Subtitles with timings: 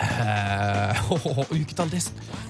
[0.00, 1.10] Eh,
[1.60, 2.00] uketall, det,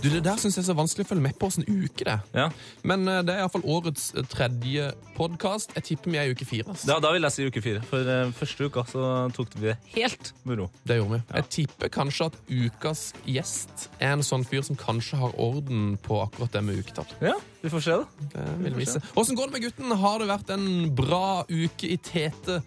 [0.03, 2.17] du, det der syns jeg er så vanskelig å følge med på åssen uke det.
[2.37, 2.47] Ja.
[2.87, 5.75] Men uh, det er iallfall årets eh, tredje podkast.
[5.79, 6.69] Jeg tipper vi er i uke fire.
[6.71, 6.87] Altså.
[6.91, 7.83] Da, da vil jeg si uke fire.
[7.91, 10.69] For uh, første uka så tok vi det helt med ro.
[10.87, 11.23] Det gjorde vi.
[11.41, 16.23] Jeg tipper kanskje at ukas gjest er en sånn fyr som kanskje har orden på
[16.23, 17.19] akkurat det med uketall.
[17.25, 18.31] Ja, vi får se, da.
[18.37, 19.03] Det vil vise.
[19.19, 19.99] Åssen går det med gutten?
[20.01, 22.63] Har det vært en bra uke i Tete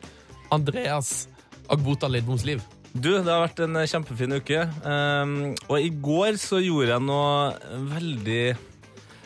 [0.53, 1.29] Andreas
[1.71, 2.61] Agbota Lidboms liv?
[2.93, 4.59] Du, det har vært en eh, kjempefin uke.
[4.85, 5.33] Um,
[5.65, 8.43] og i går så gjorde jeg noe veldig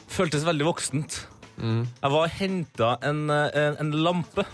[0.08, 1.18] Føltes veldig voksent.
[1.60, 4.46] Jeg var og henta en, eh, en, en lampe.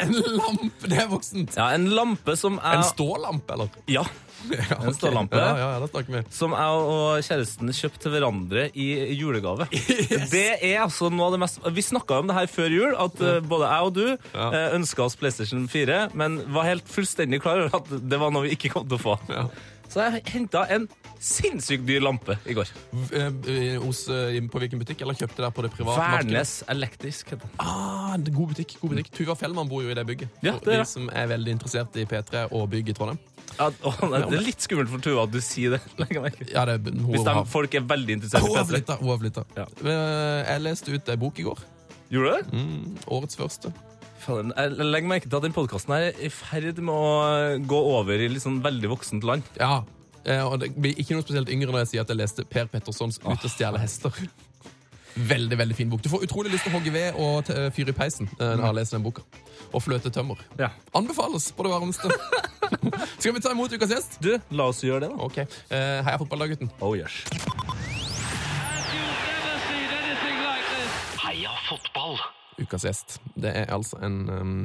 [0.00, 0.88] En lampe!
[0.88, 1.56] Det er voksent.
[1.58, 3.74] Ja, En lampe som er En stålampe, eller?
[3.92, 4.06] Ja.
[4.50, 5.36] Ja, En stålampe.
[5.36, 6.22] Ja, ja.
[6.32, 8.86] Som jeg og kjæresten kjøpte til hverandre i
[9.18, 9.66] julegave.
[10.34, 13.20] Det er altså noe av det mest Vi snakka om det her før jul, at
[13.24, 14.46] eh, både jeg og du Ja.
[14.50, 18.46] uh, ønska oss PlayStation 4, men var helt fullstendig klar over at det var noe
[18.46, 19.18] vi ikke kom til å få.
[19.90, 20.84] Så jeg henta en
[21.20, 22.68] sinnssykt dyr lampe i går.
[23.10, 26.30] Eh, eh, Hos, eh, på hvilken butikk, eller kjøpte der på det private markedet?
[26.30, 27.32] Værnes Elektrisk.
[27.34, 27.56] heter den.
[27.58, 28.76] Ah, god butikk.
[28.80, 29.10] god butikk.
[29.18, 30.28] Tuva Fellmann bor jo i det bygget.
[30.46, 33.18] Ja, det er de som er veldig interessert i P3 og bygg i Trondheim.
[33.60, 35.80] Ja, å, nei, det er litt skummelt for Tuva at du sier det.
[36.54, 38.96] Ja, det, hun Hvis de, folk er veldig interessert i har P3.
[39.02, 39.44] Hun har flytta.
[39.58, 39.66] Ja.
[39.84, 41.60] Eh, Jeg leste ut ei bok i går.
[42.10, 42.58] Gjorde du det?
[42.64, 43.72] Mm, årets første.
[44.24, 48.20] Faen, Jeg legger merke til at den podkasten er i ferd med å gå over
[48.20, 49.44] i litt sånn veldig voksent land.
[49.60, 49.82] Ja.
[50.24, 52.66] eh, Og det blir ikke noe spesielt yngre når jeg sier at jeg leste Per
[52.72, 54.28] Pettersons 'Ut og stjele hester'.
[55.16, 56.02] Veldig veldig fin bok.
[56.02, 58.66] Du får utrolig lyst til å hogge ved og fyre i peisen eh, når du
[58.68, 59.24] har lest den boka.
[59.72, 60.40] Og fløte tømmer.
[60.58, 60.70] Ja.
[60.96, 62.10] Anbefales på det varmeste.
[63.20, 64.18] Skal vi ta imot ukas gjest?
[64.22, 65.26] Du, la oss gjøre det, da.
[65.26, 65.38] Ok.
[65.42, 66.72] Eh, Heia fotball, da, gutten.
[66.80, 67.22] Oh, yes.
[71.24, 72.18] Heia fotball.
[72.60, 73.18] Ukas gjest.
[73.34, 74.60] Det er altså en um,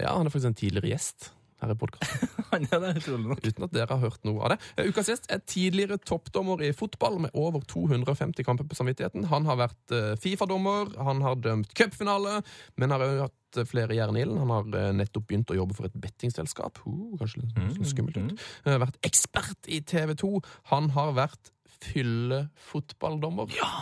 [0.00, 1.30] Ja, han er faktisk en tidligere gjest
[1.62, 2.32] her i podkasten.
[2.50, 3.42] Han er det, utrolig nok.
[3.44, 4.60] Uten at dere har hørt noe av det.
[4.80, 9.24] Uka Ukas gjest er tidligere toppdommer i fotball med over 250 kamper på samvittigheten.
[9.30, 12.42] Han har vært eh, Fifa-dommer, han har dømt cupfinale,
[12.76, 14.42] men har også hatt eh, flere jern i ilden.
[14.42, 16.82] Han har eh, nettopp begynt å jobbe for et bettingselskap.
[16.84, 18.44] Uh, kanskje litt, mm, skummelt ut.
[18.66, 20.34] Eh, vært ekspert i TV 2.
[20.74, 23.56] Han har vært fyllefotballdommer.
[23.56, 23.72] Ja!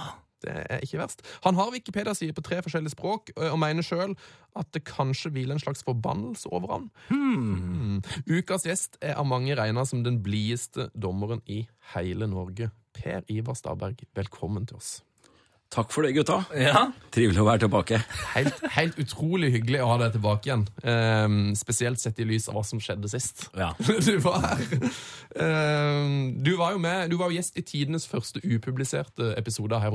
[0.45, 1.25] Det er ikke verst.
[1.45, 4.15] Han har Wikipedia-sider på tre forskjellige språk og mener sjøl
[4.59, 6.87] at det kanskje hviler en slags forbannelse over han.
[7.11, 7.99] Hmm.
[8.27, 12.71] Ukas gjest er av mange regna som den blideste dommeren i hele Norge.
[12.99, 14.97] Per Ivar Staberg, velkommen til oss.
[15.69, 16.39] Takk for det, gutta.
[16.57, 16.87] Ja.
[17.13, 17.99] Trivelig å være tilbake.
[18.33, 20.63] Helt, helt utrolig hyggelig å ha deg tilbake igjen.
[20.81, 23.51] Um, spesielt sett i lys av hva som skjedde sist.
[23.53, 23.75] Ja.
[24.09, 24.65] Du var her.
[25.37, 29.85] Um, du var jo med, du var jo gjest i tidenes første upubliserte episode av
[29.85, 29.93] Heia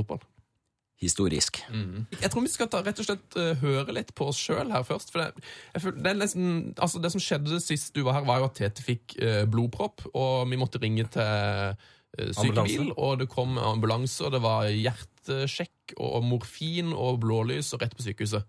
[1.10, 1.64] Fotball.
[1.70, 2.06] Mm.
[2.22, 4.86] Jeg tror vi skal ta, rett og slett uh, høre litt på oss sjøl her
[4.88, 5.14] først.
[5.14, 8.42] For det, jeg det, er nesten, altså det som skjedde sist du var her, var
[8.42, 13.30] jo at Tete fikk uh, blodpropp, og vi måtte ringe til eh, sykebil, og det
[13.32, 18.48] kom ambulanse, og det var hjertesjekk og morfin og blålys og rett på sykehuset.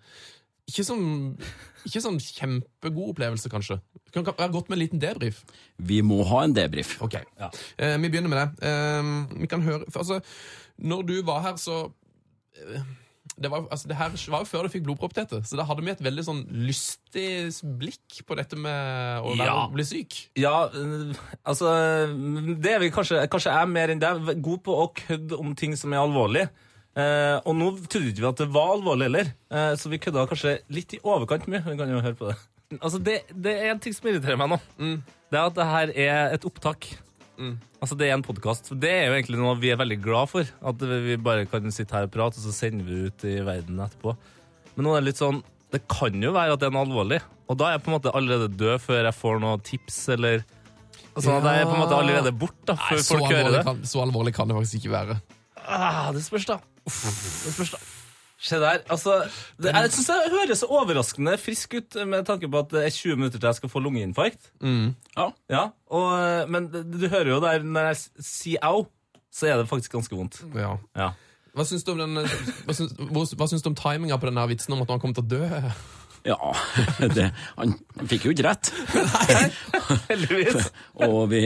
[0.64, 1.08] Ikke sånn,
[1.84, 3.76] ikke sånn kjempegod opplevelse, kanskje.
[4.06, 5.42] Det kan være godt med en liten debrief.
[5.76, 6.94] Vi må ha en debrief.
[7.04, 8.70] Ok, eh, vi begynner med det.
[8.70, 9.10] Eh,
[9.42, 10.20] vi kan høre, for, altså,
[10.78, 11.92] når du var her, så
[13.40, 15.82] det var, altså, det her var jo før du fikk blodpropp, Tete, så da hadde
[15.82, 17.50] vi et veldig sånn lystig
[17.80, 19.56] blikk på dette med å Ja.
[19.72, 20.18] bli syk.
[20.38, 21.14] Ja, øh,
[21.44, 21.72] altså
[22.62, 24.42] Det er vi kanskje Kanskje jeg er mer enn deg.
[24.44, 26.48] God på å kødde om ting som er alvorlig.
[26.94, 30.28] Eh, og nå trodde ikke vi at det var alvorlig heller, eh, så vi kødda
[30.30, 31.64] kanskje litt i overkant mye.
[31.66, 32.36] Vi kan jo høre på det.
[32.80, 34.60] Altså, det, det er en ting som irriterer meg nå.
[35.30, 36.86] Det er at det her er et opptak.
[37.36, 38.70] Altså, det er en podkast.
[38.80, 40.48] Det er jo egentlig noe vi er veldig glad for.
[40.70, 43.80] At vi bare kan sitte her og prate, og så sender vi ut i verden
[43.84, 44.14] etterpå.
[44.76, 45.40] Men nå er det litt sånn
[45.74, 47.18] Det kan jo være at det er noe alvorlig,
[47.50, 50.44] og da er jeg på en måte allerede død før jeg får noe tips, eller
[51.14, 53.62] Sånn at jeg er på en måte allerede bort da, før Nei, folk hører det.
[53.66, 55.16] kan, så alvorlig kan det faktisk ikke være.
[55.62, 56.56] Ah, det spørs, da.
[56.86, 57.78] Det spørs, da.
[58.44, 58.82] Se der.
[58.92, 59.22] Altså,
[59.56, 62.92] det, jeg syns det høres så overraskende frisk ut med tanke på at det er
[62.92, 64.50] 20 minutter til jeg skal få lungeinfarkt.
[64.60, 65.30] Ja.
[65.48, 68.84] Ja, og, Men du hører jo der når jeg sier au,
[69.32, 70.42] så er det faktisk ganske vondt.
[70.54, 70.76] Ja.
[70.98, 71.10] Ja.
[71.54, 72.18] Hva syns du om, den,
[72.66, 75.00] hva syns, hva, hva syns du om timinga på den her vitsen om at han
[75.02, 75.70] kommer til å dø?
[76.24, 76.38] Ja,
[77.16, 77.76] det, han
[78.10, 78.72] fikk jo ikke rett.
[80.10, 80.70] Heldigvis.
[81.06, 81.42] Og vi,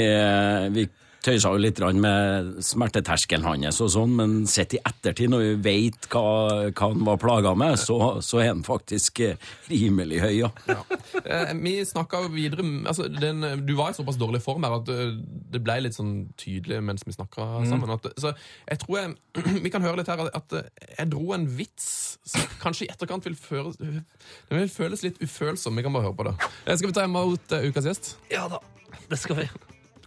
[0.75, 0.87] vi
[1.25, 6.09] tøysa jo litt med smerteterskelen hans og sånn, men sett i ettertid, når vi vet
[6.12, 6.25] hva,
[6.70, 10.50] hva han var plaga med, så, så er han faktisk eh, rimelig høy, ja.
[10.70, 10.81] Ja.
[11.25, 15.17] Eh, vi snakka videre altså, den, Du var i såpass dårlig form her at eh,
[15.53, 17.91] det ble litt sånn tydelig mens vi snakka sammen.
[17.94, 18.32] At, så
[18.69, 19.17] jeg tror jeg,
[19.64, 21.88] vi kan høre litt her at jeg dro en vits
[22.29, 24.05] som kanskje i etterkant vil, føles, den
[24.53, 25.79] vil føles litt ufølsom.
[25.79, 26.37] Vi kan bare høre på det.
[26.69, 28.14] Skal vi ta imot ukas gjest?
[28.32, 28.62] Ja da,
[29.09, 29.50] det skal vi.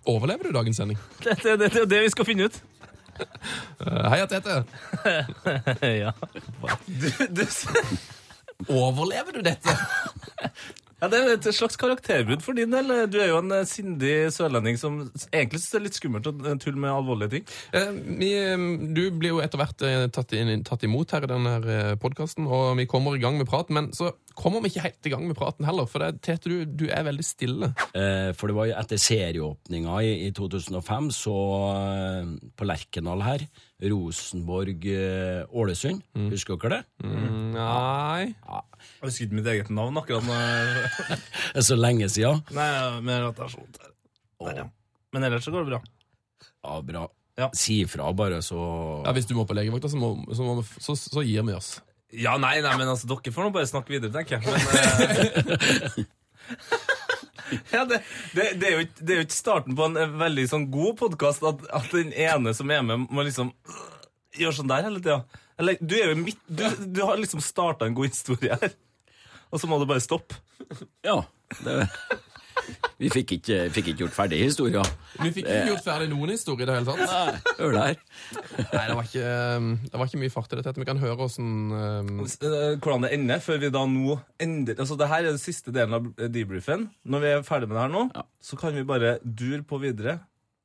[0.06, 0.98] Overlever du dagens sending?
[1.24, 2.62] Det, er det, det det vi skal finne ut.
[3.82, 4.64] Eh, Heia, Tete.
[6.04, 6.12] ja.
[6.88, 7.44] Du, du,
[8.70, 9.76] Overlever du dette?
[11.02, 12.92] Ja, det er et slags karakterbrudd for din del.
[13.10, 15.00] Du er jo en eh, sindig sørlending som
[15.32, 17.48] egentlig syns det er litt skummelt å eh, tulle med alvorlige ting.
[17.74, 17.90] Eh,
[18.22, 19.82] vi, eh, du blir jo etter hvert
[20.14, 21.56] tatt, inn, tatt imot her i denne
[22.02, 23.80] podkasten, og vi kommer i gang med praten.
[23.80, 26.64] Men så kommer vi ikke helt i gang med praten heller, for det, Tete, du,
[26.66, 27.72] du er veldig stille.
[27.98, 31.36] Eh, For det var jo etter serieåpninga i, i 2005, så
[32.58, 33.44] på Lerkendal her,
[33.82, 36.84] Rosenborg-Ålesund, husker dere det?
[37.06, 38.36] Mm, nei Jeg
[39.02, 40.36] husker ikke mitt eget navn akkurat nå.
[41.56, 42.38] Det er så lenge siden.
[42.54, 42.70] Nei,
[43.02, 43.90] men at slått der.
[44.42, 44.68] Der, ja.
[45.14, 45.80] Men ellers så går det bra.
[46.62, 47.04] Ja, bra.
[47.40, 47.48] Ja.
[47.58, 48.60] Si ifra, bare, så
[49.06, 51.70] ja, Hvis du må på legevakta, så, må, så, må, så, så gir vi oss.
[52.12, 54.44] Ja, nei, nei, men altså, dere får nå bare snakke videre, tenker jeg.
[54.46, 54.82] Men, eh,
[57.76, 58.02] ja, det,
[58.36, 60.98] det, det, er ikke, det er jo ikke starten på en eh, veldig sånn god
[61.02, 63.86] podkast at, at den ene som er med, må liksom øh,
[64.40, 65.22] gjøre sånn der hele tida.
[65.62, 66.64] Eller, du er jo midt Du,
[66.96, 68.76] du har liksom starta en god historie her,
[69.52, 70.40] og så må du bare stoppe.
[71.06, 71.22] Ja.
[71.62, 71.82] Det,
[73.02, 74.82] vi fikk ikke, fikk ikke gjort ferdig historia.
[75.22, 77.02] Vi fikk ikke gjort ferdig noen historie i det hele tatt.
[77.12, 77.96] Nei, hør der.
[78.60, 79.32] Nei, det var ikke,
[79.88, 80.74] det var ikke mye fart i dette.
[80.82, 84.96] Vi kan høre åssen um, Eh, Hvordan det ender, før vi da nå ender Altså,
[85.00, 86.88] det her er den siste delen av debriefen.
[87.04, 88.24] Når vi er ferdig med det her nå, Ja.
[88.42, 90.20] så kan vi bare dure på videre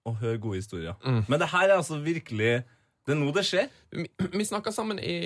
[0.07, 0.95] og høre gode historier.
[1.05, 1.25] Mm.
[1.29, 2.63] Men det her er altså virkelig
[3.07, 3.69] Det er nå det skjer.
[3.95, 5.17] Vi, vi snakka sammen i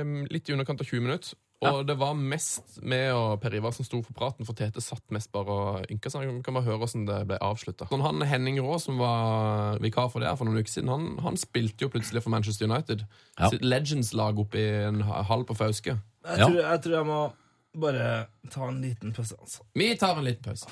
[0.00, 1.34] um, litt i underkant av 20 minutter.
[1.64, 5.04] Og det var mest meg og Per Ivar som sto for praten, for Tete satt
[5.14, 6.26] mest bare og ynka seg.
[6.28, 7.88] Vi kan bare høre hvordan det ble avslutta.
[7.90, 11.40] Han Henning Rå, som var vikar for det her for noen uker siden, han, han
[11.40, 13.06] spilte jo plutselig for Manchester United.
[13.38, 13.52] Ja.
[13.54, 15.96] Sitt Legends-lag oppe i en hall på Fauske.
[16.24, 17.22] Jeg, tror, jeg tror jeg må
[17.84, 18.08] bare
[18.52, 19.36] ta en liten pause.
[19.40, 19.64] Altså.
[19.74, 20.68] Vi tar en liten pause,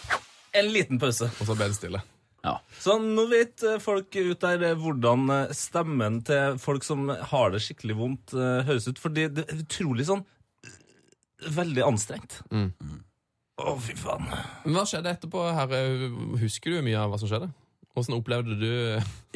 [0.53, 1.31] En liten pause.
[1.41, 2.03] og så ble det stille.
[2.43, 2.57] Ja.
[2.83, 7.53] Så nå vet eh, folk ut der eh, hvordan eh, stemmen til folk som har
[7.55, 8.35] det skikkelig vondt,
[8.67, 8.99] høres ut.
[8.99, 10.25] Fordi det er utrolig sånn
[11.51, 12.41] Veldig anstrengt.
[12.53, 12.71] Mm.
[13.59, 14.27] oh, fy faen.
[14.65, 15.43] Men hva skjedde etterpå?
[15.55, 15.75] her?
[16.43, 17.51] Husker du mye av hva som skjedde?
[17.93, 18.69] Hvordan opplevde du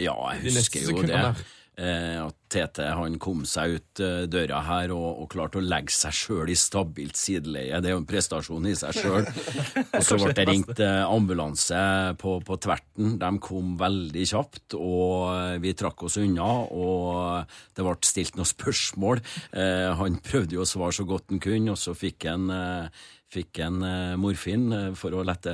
[0.01, 1.09] Ja, de jeg neste husker jo det.
[1.11, 1.31] sekundene?
[1.35, 5.93] Eh, at Tete han kom seg ut eh, døra her og, og klarte å legge
[5.93, 7.81] seg sjøl i stabilt sideleie.
[7.83, 9.27] Det er jo en prestasjon i seg sjøl.
[9.99, 11.81] Og så ble det ringt eh, ambulanse
[12.21, 13.17] på, på tverten.
[13.21, 16.49] De kom veldig kjapt, og eh, vi trakk oss unna.
[16.71, 19.25] Og det ble stilt noen spørsmål.
[19.51, 23.05] Eh, han prøvde jo å svare så godt han kunne, og så fikk han eh,
[23.37, 25.53] fikk en eh, morfin eh, for å lette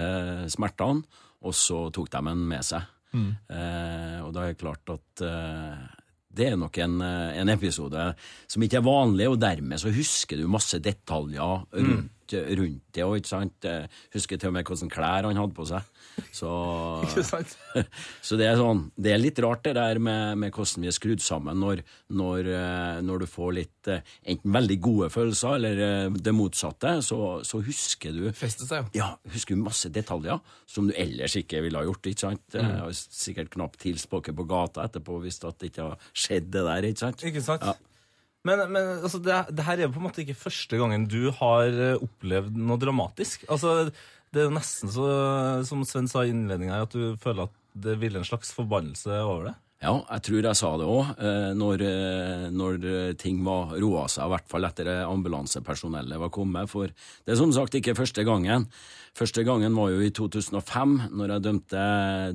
[0.52, 1.06] smertene,
[1.42, 2.84] og så tok de den med seg.
[3.12, 5.80] Eh, og da er det klart at eh,
[6.32, 8.08] det er nok en, eh, en episode
[8.48, 13.04] som ikke er vanlig, og dermed så husker du masse detaljer rundt, rundt det.
[13.04, 13.68] Og, ikke sant?
[13.68, 15.88] Eh, Husker til og med hvilke klær han hadde på seg.
[16.34, 16.50] Så,
[18.26, 20.96] så det er sånn Det er litt rart det der med, med hvordan vi er
[20.96, 21.80] skrudd sammen når,
[22.12, 24.02] når, eh, når du får litt eh,
[24.34, 29.56] enten veldig gode følelser eller det motsatte, så, så husker du Feste seg, ja, husker
[29.56, 32.10] du masse detaljer som du ellers ikke ville ha gjort.
[32.10, 32.44] ikke sant?
[32.52, 32.60] Mm.
[32.60, 36.52] Jeg har sikkert knapt hilst på dere på gata etterpå hvis det ikke har skjedd
[36.52, 36.90] det der.
[36.90, 37.24] ikke sant?
[37.28, 37.66] Ikke sant?
[37.66, 37.91] Ja.
[38.48, 41.30] Men, men altså, det, det her er jo på en måte ikke første gangen du
[41.38, 43.44] har eh, opplevd noe dramatisk.
[43.52, 43.92] Altså,
[44.32, 45.08] det er jo nesten så,
[45.68, 49.50] som Sven sa i innledninga, at du føler at det hviler en slags forbannelse over
[49.50, 49.54] det.
[49.82, 51.08] Ja, jeg tror jeg sa det òg,
[51.58, 56.70] når, eh, når eh, ting var roa seg, i hvert fall etter ambulansepersonellet var kommet.
[56.70, 58.68] For det er som sagt ikke første gangen.
[59.18, 61.82] Første gangen var jo i 2005, når jeg dømte,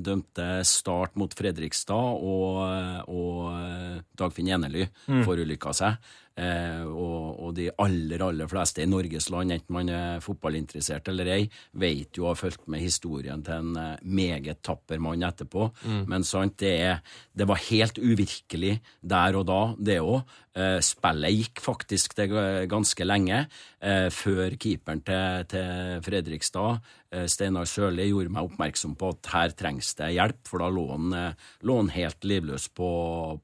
[0.04, 2.60] dømte Start mot Fredrikstad, og,
[3.08, 5.96] og eh, Dagfinn Enely forulykka seg.
[6.38, 11.32] Eh, og, og de aller, aller fleste i Norges land, enten man er fotballinteressert eller
[11.34, 11.40] ei,
[11.82, 15.70] vet jo og har fulgt med historien til en eh, meget tapper mann etterpå.
[16.08, 17.00] Men sant, det, er,
[17.34, 20.22] det var helt uvirkelig der og da, det òg.
[20.58, 22.28] Eh, spillet gikk faktisk det
[22.70, 23.44] ganske lenge,
[23.80, 26.80] eh, før keeperen til, til Fredrikstad,
[27.12, 30.86] eh, Steinar Sørli, gjorde meg oppmerksom på at her trengs det hjelp, for da lå
[30.94, 31.18] han,
[31.62, 32.90] lå han helt livløs på,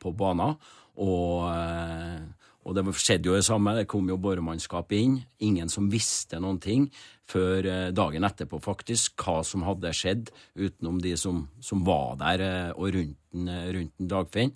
[0.00, 0.56] på banen.
[0.94, 1.46] Og,
[2.64, 3.76] Og det skjedde jo det samme.
[3.76, 5.18] Det kom jo boremannskap inn.
[5.44, 6.88] Ingen som visste noen ting
[7.28, 10.28] før eh, dagen etterpå, faktisk, hva som hadde skjedd,
[10.60, 14.52] utenom de som, som var der eh, og rundt, den, eh, rundt den Dagfinn.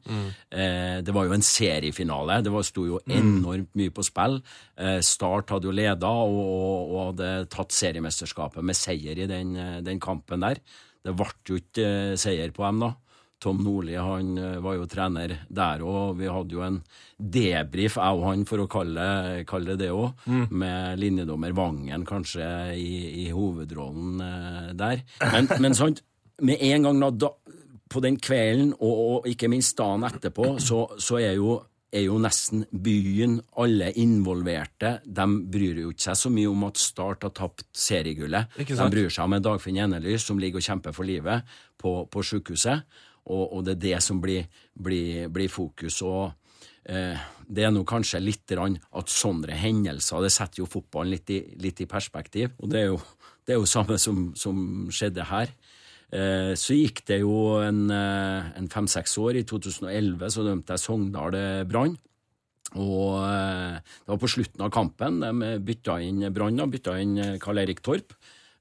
[0.52, 2.42] Eh, det var jo en seriefinale.
[2.44, 4.38] Det var, sto jo enormt mye på spill.
[4.76, 9.56] Eh, Start hadde jo leda og, og, og hadde tatt seriemesterskapet med seier i den,
[9.84, 10.60] den kampen der.
[11.04, 12.92] Det ble jo ikke seier på dem, da.
[13.42, 16.16] Tom Nordli han eh, var jo trener der òg.
[16.18, 16.80] Vi hadde jo en
[17.18, 19.06] debrief, jeg og han, for å kalle,
[19.48, 25.04] kalle det det òg, med linjedommer Vangen kanskje i, i hovedrollen eh, der.
[25.32, 26.02] Men, men sant,
[26.42, 27.32] med en gang da,
[27.88, 32.18] på den kvelden, og, og ikke minst dagen etterpå, så, så er jo er jo
[32.20, 37.32] nesten byen, alle involverte, de bryr jo ikke seg så mye om at Start har
[37.36, 38.58] tapt seriegullet.
[38.58, 41.48] De bryr seg om en Dagfinn Enelys som ligger og kjemper for livet
[41.80, 42.84] på, på sykehuset,
[43.28, 46.00] og, og det er det som blir, blir, blir fokus.
[46.02, 46.32] og
[46.84, 47.16] eh,
[47.46, 51.80] Det er nå kanskje litt at sånne hendelser det setter jo fotballen litt i, litt
[51.80, 52.56] i perspektiv.
[52.58, 53.00] og Det er jo
[53.48, 54.56] det er jo samme som, som
[54.92, 55.48] skjedde her.
[56.12, 59.38] Eh, så gikk det jo en, eh, en fem-seks år.
[59.40, 61.96] I 2011 så dømte jeg Sogndal eh, Brann.
[62.76, 65.22] Og eh, det var på slutten av kampen.
[65.24, 68.12] De bytta inn Brann, da, bytta inn eh, Karl Erik Torp.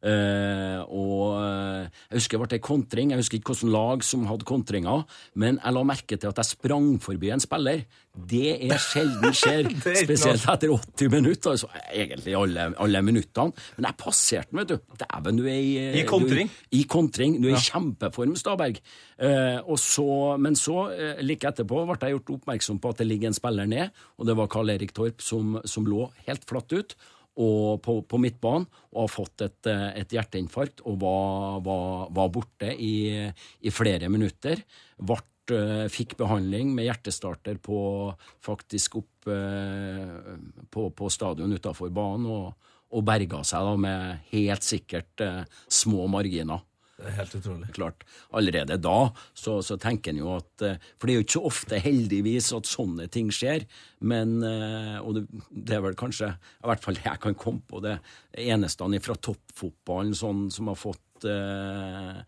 [0.08, 3.12] Eh, og uh, jeg husker det ble en kontring.
[3.12, 5.02] Jeg husker ikke hvilket lag som hadde kontringa,
[5.36, 7.84] men jeg la merke til at jeg sprang forbi en spiller.
[8.18, 11.54] Det er sjelden skjer, er spesielt etter 80 minutter.
[11.54, 13.66] Altså, egentlig alle, alle minuttene.
[13.78, 14.96] Men jeg passerte den, vet du.
[15.04, 16.54] Dæven, du er i I kontring?
[16.54, 17.38] Du, I kontring.
[17.44, 18.80] Du er i kjempeform, Staberg.
[19.18, 20.08] Uh, og så,
[20.40, 20.88] men så,
[21.26, 24.40] like etterpå, ble jeg gjort oppmerksom på at det ligger en spiller ned, og det
[24.40, 27.00] var Karl Erik Torp som, som lå helt flatt ut
[27.38, 32.72] på, på midtbanen og har fått et, eh, et hjerteinfarkt og var, var, var borte
[32.74, 33.26] i,
[33.62, 34.64] i flere minutter.
[34.98, 37.80] Vart, eh, fikk behandling med hjertestarter på
[38.46, 40.34] faktisk opp eh,
[40.74, 45.28] på, på stadion utafor banen, og, og berga seg da med helt sikkert
[45.70, 46.64] små marginer.
[46.98, 47.68] Det er helt utrolig.
[47.76, 51.36] Klart, Allerede da så, så tenker en jo at eh, For det er jo ikke
[51.38, 53.68] så ofte, heldigvis, at sånne ting skjer.
[54.02, 57.62] Men eh, Og det, det er vel kanskje I hvert fall det jeg kan komme
[57.70, 58.00] på det
[58.38, 62.20] eneste fra toppfotballen sånn, som har fått eh,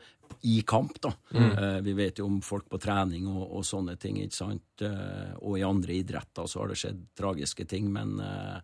[0.41, 1.11] i kamp, da.
[1.33, 4.85] Eh, vi vet jo om folk på trening og, og sånne ting, ikke sant.
[4.85, 8.61] Eh, og i andre idretter så har det skjedd tragiske ting, men eh,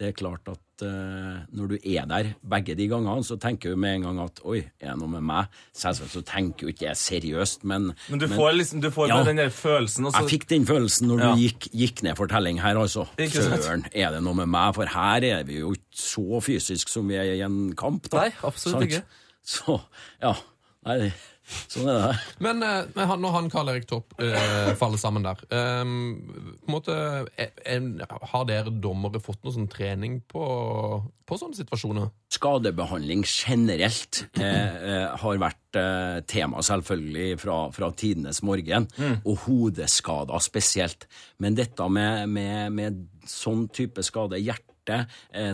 [0.00, 3.76] det er klart at uh, når du er der begge de gangene, så tenker du
[3.78, 5.46] med en gang at oi, er det noe med meg?
[5.78, 9.22] Selvsagt så tenker jo ikke jeg seriøst, men Men du får liksom, du får Ja.
[9.28, 10.22] den der følelsen, også.
[10.24, 11.30] jeg fikk den følelsen når Ja.
[11.34, 13.06] du gikk, gikk ned for telling her, altså.
[13.18, 14.74] Søren, er det noe med meg?
[14.74, 18.24] For her er vi jo ikke så fysisk som vi er i en kamp, da.
[18.26, 19.04] Nei, absolutt ikke.
[19.44, 19.78] Så,
[20.22, 20.34] ja.
[20.86, 21.12] Nei,
[21.72, 22.12] sånn er det.
[22.44, 26.22] Men, eh, men han, når han Karl Erik Torp eh, faller sammen der Um,
[26.62, 26.94] på en måte,
[27.36, 27.82] eh, eh,
[28.32, 30.44] Har dere dommere fått noe sånn trening på,
[31.28, 32.08] på sånne situasjoner?
[32.32, 38.88] Skadebehandling generelt eh, eh, har vært eh, tema, selvfølgelig, fra, fra tidenes morgen.
[39.22, 41.08] Og hodeskader spesielt.
[41.42, 45.04] Men dette med, med, med sånn type skade, hjerte,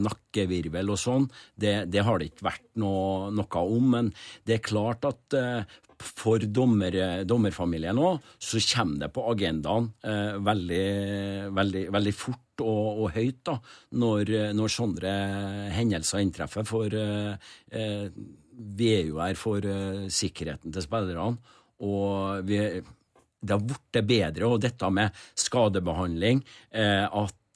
[0.01, 1.27] nakkevirvel og sånn,
[1.61, 3.91] det, det har det ikke vært noe, noe om.
[3.93, 4.09] Men
[4.49, 5.37] det er klart at
[5.99, 6.95] eh, for dommer,
[7.29, 10.85] dommerfamilien òg, så kommer det på agendaen eh, veldig,
[11.57, 13.57] veldig, veldig fort og, og høyt da,
[14.03, 15.15] når, når sånne
[15.77, 16.67] hendelser inntreffer.
[16.69, 18.07] For eh, eh,
[18.59, 21.57] vi er jo her for eh, sikkerheten til spillerne.
[21.87, 22.59] Og vi,
[23.39, 26.43] det har blitt bedre, og dette med skadebehandling,
[26.75, 27.07] eh,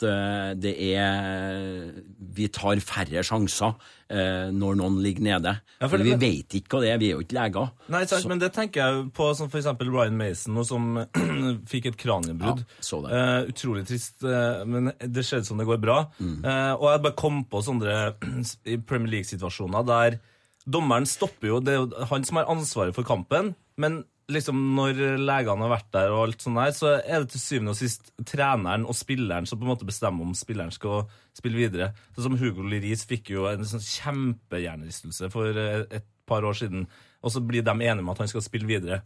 [0.02, 1.92] at eh, det er
[2.34, 3.74] Vi tar færre sjanser
[4.08, 5.54] eh, når noen ligger nede.
[5.78, 7.70] Ja, for for vi vet ikke hva det er, vi er jo ikke leger.
[7.92, 10.90] Nei, sant, men det tenker jeg på som eksempel Ryan Mason, som
[11.72, 12.64] fikk et kraniebrudd.
[12.64, 13.00] Ja.
[13.12, 16.02] Eh, utrolig trist, eh, men det skjedde som det går bra.
[16.18, 16.38] Mm.
[16.40, 17.96] Eh, og jeg bare kom på sånne
[18.88, 20.20] Premier League-situasjoner der
[20.62, 24.98] dommeren stopper jo, det er jo han som har ansvaret for kampen, men liksom når
[25.22, 28.12] legene har vært der og alt sånt der, så er det til syvende og sist
[28.28, 31.92] treneren og spilleren som på en måte bestemmer om spilleren skal spille videre.
[32.14, 36.86] Sånn som Hugo Liris fikk jo en sånn kjempehjernerystelse for eh, et par år siden,
[37.22, 39.02] og så blir de enige om at han skal spille videre.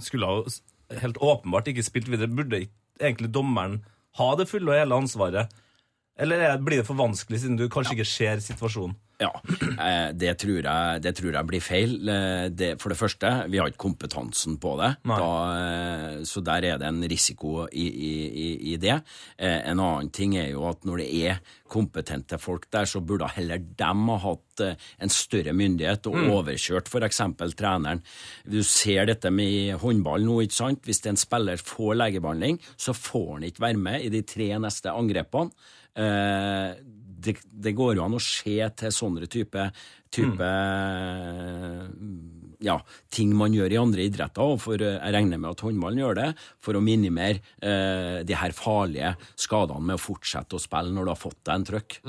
[0.00, 2.30] Skulle jo helt åpenbart ikke spilt videre.
[2.32, 2.64] Burde
[3.00, 3.80] egentlig dommeren
[4.18, 5.52] ha det fulle og hele ansvaret?
[6.20, 8.96] Eller er, blir det for vanskelig, siden du kanskje ikke ser situasjonen?
[9.20, 11.90] Ja, eh, det tror jeg, det tror jeg blir feil.
[12.08, 14.94] Eh, Det, for det første, vi har ikke kompetansen på det.
[15.20, 18.96] Da, eh, så der er det en risiko i, i, i, det.
[19.38, 23.58] En annen ting er jo at når det er kompetente folk der, så burde heller
[23.60, 27.20] dem ha hatt en større myndighet og overkjørt f.eks.
[27.56, 28.02] treneren.
[28.44, 30.82] Du ser dette med håndball nå, ikke sant.
[30.88, 34.90] Hvis en spiller får legebehandling, så får han ikke være med i de tre neste
[34.90, 35.52] angrepene.
[37.20, 39.66] Eh, det, det går jo an å se til sånne type,
[40.10, 40.50] type
[42.60, 42.76] ja,
[43.12, 46.20] ting man gjør i andre idretter, og for eh, jeg regner med at håndballen gjør
[46.20, 46.28] det,
[46.62, 51.14] for å minimere eh, de her farlige skadene med å fortsette å spille når du
[51.14, 52.00] har fått deg en trøkk.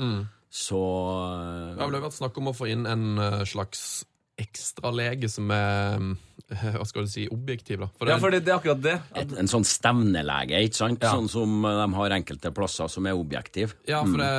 [0.52, 0.78] Så
[1.72, 3.42] Det har vel vært snakk om å få inn en eh,
[4.42, 5.96] slags ekstralege som er
[6.50, 7.80] eh, hva skal du si, objektiv.
[7.80, 7.88] da.
[7.98, 8.96] For Ja, for det, det er akkurat det.
[9.14, 11.02] et, en sånn stevnelege, ikke sant?
[11.02, 11.14] Ja.
[11.16, 13.74] Sånn som eh, de har enkelte plasser som er objektiv.
[13.88, 14.30] Ja, for det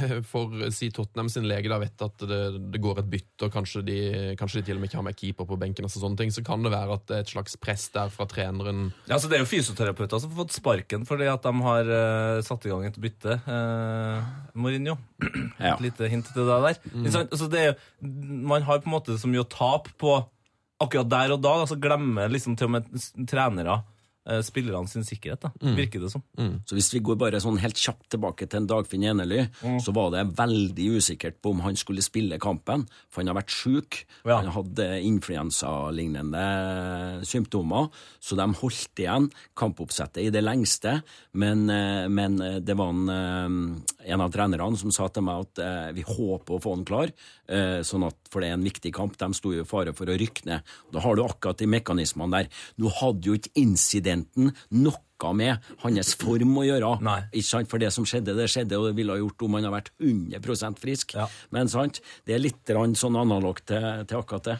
[0.30, 2.40] For si Tottenham sin lege da vet at det,
[2.74, 3.98] det går et bytte, og kanskje de,
[4.38, 6.44] kanskje de til og med ikke har med keeper på benken, og sånne ting, så
[6.46, 8.90] kan det være at det er et slags press der fra treneren.
[9.06, 12.42] Ja, altså Det er jo fysioterapeuter som har fått sparken fordi at de har uh,
[12.44, 13.38] satt i gang et bytte.
[13.46, 14.22] Uh,
[14.54, 14.98] Mourinho.
[15.62, 15.76] Ja.
[15.76, 16.78] Et lite hint til deg der.
[16.90, 17.04] Mm.
[17.06, 20.16] Altså, det er, man har på en måte så mye å tape på
[20.82, 21.52] akkurat der og da.
[21.62, 23.76] Altså Glemmer liksom til og med trenere
[24.46, 26.22] spillerne sin sikkerhet, da, virker det som.
[26.68, 29.46] Så hvis vi går bare sånn helt kjapt tilbake til en Dagfinn Enely,
[29.82, 33.54] så var det veldig usikkert på om han skulle spille kampen, for han har vært
[33.54, 34.02] sjuk.
[34.22, 34.38] Ja.
[34.38, 36.44] Han hadde influensalignende
[37.26, 37.90] symptomer,
[38.22, 41.00] så de holdt igjen kampoppsettet i det lengste.
[41.32, 45.62] Men, eh, men det var en, eh, en av trenerne som sa til meg at
[45.62, 47.12] eh, vi håper å få han klar,
[47.48, 49.16] eh, sånn at, for det er en viktig kamp.
[49.18, 50.74] De sto i fare for å rykke ned.
[50.92, 52.48] Da har du akkurat de mekanismene der.
[52.78, 53.54] Du hadde jo ikke
[54.12, 56.96] incidenten noe med hans form å gjøre.
[57.06, 57.20] Nei.
[57.30, 57.70] Ikke sant?
[57.70, 59.92] For det som skjedde, det skjedde, og det ville ha gjort om han hadde vært
[60.02, 61.14] 100 frisk.
[61.14, 61.28] Ja.
[61.54, 62.00] Men sant?
[62.26, 64.56] det er litt sånn analogt til, til akkurat det.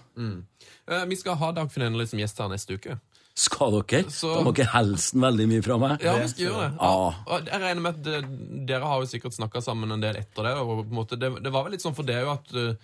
[0.86, 3.00] Eh, Vi skal ha Dagfinn Enely som gjest her neste uke.
[3.34, 4.04] Skal dere?
[4.12, 6.02] Så- Da må dere hilse veldig mye fra meg.
[6.04, 6.78] Ja, vi skal gjøre det.
[6.78, 7.14] Ja.
[7.26, 10.56] Og jeg regner med at dere har jo sikkert snakka sammen en del etter det.
[10.60, 12.74] Og på en måte, det, det var vel litt sånn for det jo at uh,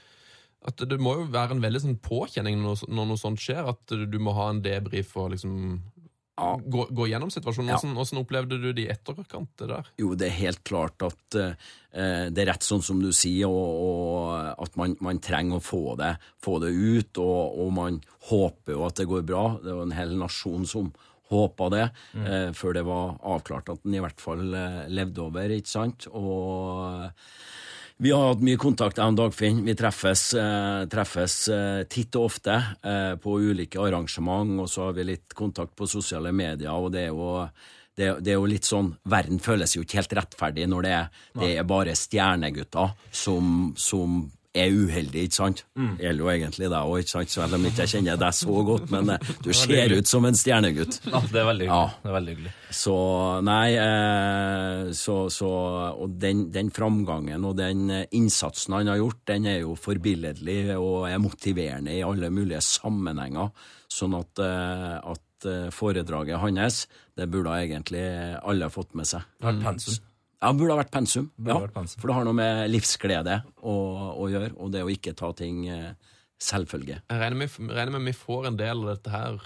[0.67, 3.95] at det må jo være en veldig sånn påkjenning når, når noe sånt skjer, at
[4.11, 5.53] du må ha en debrief og liksom
[6.39, 6.53] Ja.
[6.63, 7.73] gå, gå gjennom situasjonen.
[7.73, 7.81] Ja.
[7.81, 9.51] Hvordan, hvordan opplevde du de etterkant?
[9.59, 9.91] der?
[9.99, 13.83] Jo, det er helt klart at eh, det er rett sånn som du sier, og,
[13.83, 16.15] og at man, man trenger å få det,
[16.45, 19.45] få det ut, og, og man håper jo at det går bra.
[19.65, 20.93] Det var en hel nasjon som
[21.29, 25.53] håpa det, eh, før det var avklart at den i hvert fall eh, levde over,
[25.53, 26.09] ikke sant?
[26.09, 27.11] Og
[27.99, 29.65] vi har hatt mye kontakt, jeg og Dagfinn.
[29.67, 34.95] Vi treffes, eh, treffes eh, titt og ofte eh, på ulike arrangement, og så har
[34.95, 37.33] vi litt kontakt på sosiale medier, og det er jo
[37.99, 40.99] det, det er jo litt sånn, Verden føles jo ikke helt rettferdig når det
[41.41, 44.21] det er bare stjernegutter som, som
[44.57, 45.61] er uheldig, ikke sant?
[45.77, 47.25] Det gjelder jo egentlig deg òg, ikke?
[47.31, 50.39] Selv om ikke jeg kjenner deg så godt, men eh, du ser ut som en
[50.39, 51.01] stjernegutt.
[51.09, 51.85] Ja, det er veldig hyggelig.
[51.85, 52.01] Ja.
[52.03, 52.55] Det er veldig hyggelig.
[52.79, 52.97] Så
[53.49, 55.51] nei eh, så, så,
[56.05, 60.61] Og den, den framgangen og den eh, innsatsen han har gjort, den er jo forbilledlig
[60.77, 63.53] og er motiverende i alle mulige sammenhenger.
[63.89, 66.83] Sånn at, at foredraget hans,
[67.17, 68.05] det burde egentlig
[68.43, 69.25] alle fått med seg.
[69.41, 70.05] Det pensum.
[70.39, 71.31] Ja, burde ha vært pensum.
[71.43, 72.01] Ja, vært pensum.
[72.01, 73.75] For det har noe med livsglede å,
[74.15, 75.93] å gjøre, og det å ikke ta ting eh,
[76.39, 77.01] selvfølge.
[77.03, 79.41] Jeg regner med, regner med vi får en del av dette her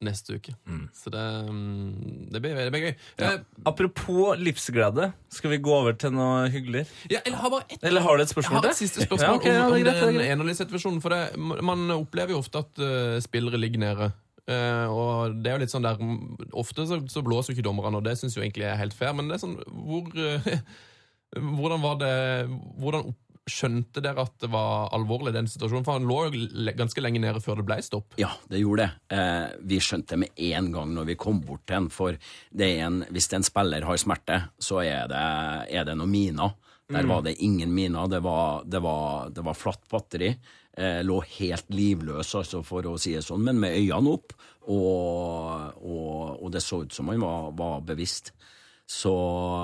[0.00, 0.54] neste uke.
[0.64, 0.86] Mm.
[0.96, 2.94] Så det, mm, det, blir, det blir gøy.
[3.20, 3.34] Eh,
[3.68, 6.88] Apropos livsglede, skal vi gå over til noe hyggeligere?
[7.12, 9.36] ja, eller har bare et Eller har du et Jeg har et siste spørsmål Ja,
[9.36, 10.60] ok, ja, om, det er om den greit.
[10.62, 11.02] situasjonen.
[11.04, 14.12] For det, man opplever jo ofte at uh, spillere ligger nede.
[14.50, 17.68] Eh, og det er jo litt sånn der mm, Ofte så, så blåser jo ikke
[17.68, 20.54] dommerne, og det syns jo egentlig er helt fair, men det er sånn hvor eh,
[21.60, 22.14] Hvordan var det
[22.82, 23.12] Hvordan
[23.50, 25.84] skjønte dere at det var alvorlig, den situasjonen?
[25.86, 28.14] For han lå jo ganske lenge nede før det ble stopp.
[28.20, 29.16] Ja, det gjorde det.
[29.16, 32.18] Eh, vi skjønte med en gang når vi kom bort til en, for
[32.54, 35.24] det en, hvis en spiller har smerte, så er det,
[35.72, 36.54] er det noen miner.
[36.90, 40.32] Der var det ingen miner, det var, det var, det var flatt batteri.
[40.78, 44.36] Eh, lå helt livløs, altså, for å si det sånn, men med øynene opp,
[44.70, 48.30] og, og, og det så ut som han var, var bevisst.
[48.86, 49.14] Så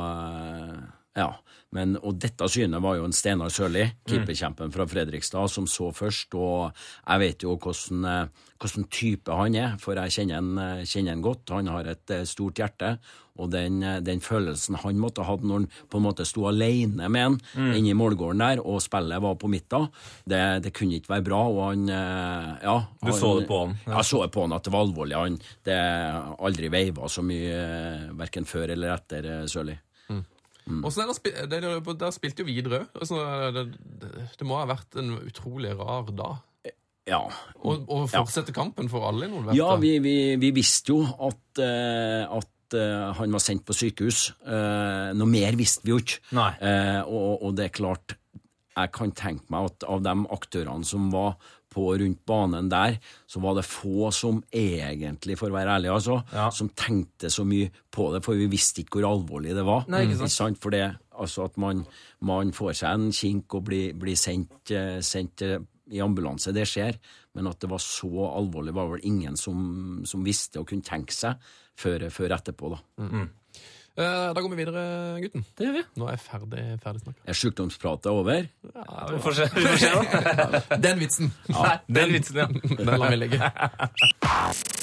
[0.02, 0.80] eh,
[1.16, 1.32] ja.
[1.74, 6.36] Men, og dette synet var jo en Steinar Sørli, keeperkjempen fra Fredrikstad, som så først.
[6.38, 6.70] Og
[7.02, 11.16] jeg vet jo hvordan, eh, hvordan type han er, for jeg kjenner han, eh, kjenner
[11.16, 11.52] han godt.
[11.52, 12.96] Han har et eh, stort hjerte.
[13.36, 17.04] Og den, den følelsen han måtte ha hatt når han på en måte sto alene
[17.12, 17.34] med han
[17.76, 19.90] inne i målgården der, og spillet var på midten,
[20.24, 21.42] det, det kunne ikke være bra.
[21.44, 21.84] Og han
[22.64, 22.78] Ja.
[23.04, 23.98] Du så det på han, ja.
[23.98, 25.20] Jeg så det på han at det var alvorlig.
[25.20, 25.36] Han
[25.68, 25.76] det
[26.48, 27.60] aldri veiva så mye,
[28.16, 29.76] verken før eller etter Sørli.
[30.66, 32.86] Og Der, der, Der spilte jo videre.
[32.94, 33.20] Altså,
[33.54, 33.68] det,
[34.02, 36.42] det, det må ha vært en utrolig rar dag.
[37.06, 37.22] Ja.
[37.62, 39.58] Å fortsette kampen for alle involverte.
[39.58, 44.32] Ja, vi, vi, vi visste jo at, eh, at eh, han var sendt på sykehus.
[44.42, 46.18] Eh, noe mer visste vi jo ikke.
[46.34, 46.50] Nei.
[46.58, 48.16] Eh, og, og det er klart,
[48.76, 51.38] jeg kan tenke meg at av de aktørene som var
[51.76, 52.96] på rundt banen der,
[53.28, 56.48] så var det få som egentlig, for å være ærlig, altså, Ja.
[56.50, 59.84] som tenkte så mye på det, for vi visste ikke hvor alvorlig det var.
[59.92, 60.58] Nei, ikke sant.
[60.62, 60.86] For det,
[61.20, 61.84] altså at man,
[62.24, 65.58] man får seg en kink og blir, blir sendt, eh, sendt eh,
[65.92, 66.96] i ambulanse, det skjer.
[67.36, 71.12] Men at det var så alvorlig, var vel ingen som, som visste og kunne tenke
[71.12, 71.36] seg
[71.76, 72.72] før, før etterpå.
[72.72, 72.80] da.
[73.04, 73.26] Eh,
[73.96, 74.82] Da går vi videre,
[75.24, 75.44] gutten.
[75.56, 75.84] Det gjør vi.
[75.96, 77.20] Nå er jeg ferdig, ferdig snakka.
[77.32, 78.48] Er sjukdomspratet over?
[78.74, 80.62] Ja, vi får se, vi får se da.
[80.88, 81.32] Den vitsen!
[81.48, 82.48] Nei, den vitsen, ja.
[82.76, 83.40] Den lar vi ligge.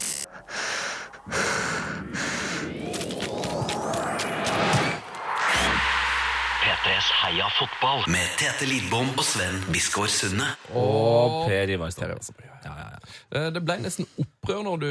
[6.93, 10.45] P3s Heia fotball med Tete Lidbom og Sven Biskår Sunde.
[10.77, 12.21] Og Per Ivar Stavanger.
[12.61, 12.99] Ja, Ja, ja.
[13.33, 14.89] Eh, Det ble nesten opprør når du,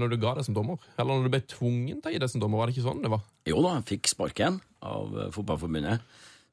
[0.00, 0.78] når du ga deg som dommer.
[0.96, 2.58] Eller når du ble tvungen til å gi deg som dommer.
[2.62, 3.20] Var det ikke sånn det var?
[3.44, 6.00] Jo da, jeg fikk sparken av eh, Fotballforbundet.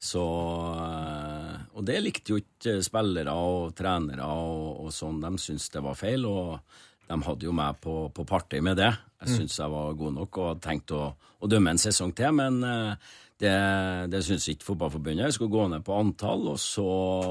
[0.04, 5.22] Så, eh, og det likte jo ikke spillere og trenere og, og sånn.
[5.24, 6.60] De syntes det var feil, og
[7.08, 8.92] de hadde jo meg på, på party med det.
[9.24, 11.06] Jeg syntes jeg var god nok og hadde tenkt å,
[11.40, 13.12] å dømme en sesong til, men eh,
[13.44, 13.58] det,
[14.12, 15.28] det syntes ikke Fotballforbundet.
[15.28, 16.86] Jeg skulle gå ned på antall, og, så,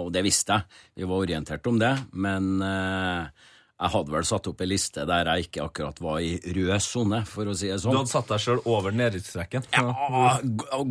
[0.06, 0.84] og det visste jeg.
[1.02, 3.50] Vi var orientert om det, men eh,
[3.84, 7.24] jeg hadde vel satt opp ei liste der jeg ikke akkurat var i rød sone,
[7.28, 7.96] for å si det sånn.
[7.96, 9.66] Du hadde satt deg sjøl over nedrykksstreken.
[9.74, 10.38] Ja,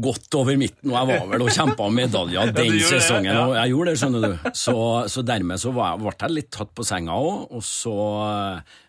[0.03, 3.31] godt over midten, og jeg var vel og kjempa om medaljer den gjorde det, sesongen.
[3.31, 3.47] ja.
[3.47, 4.51] Og jeg gjorde det, skjønner du.
[4.65, 4.77] Så,
[5.15, 7.97] så dermed så var jeg, ble jeg litt tatt på senga òg, og så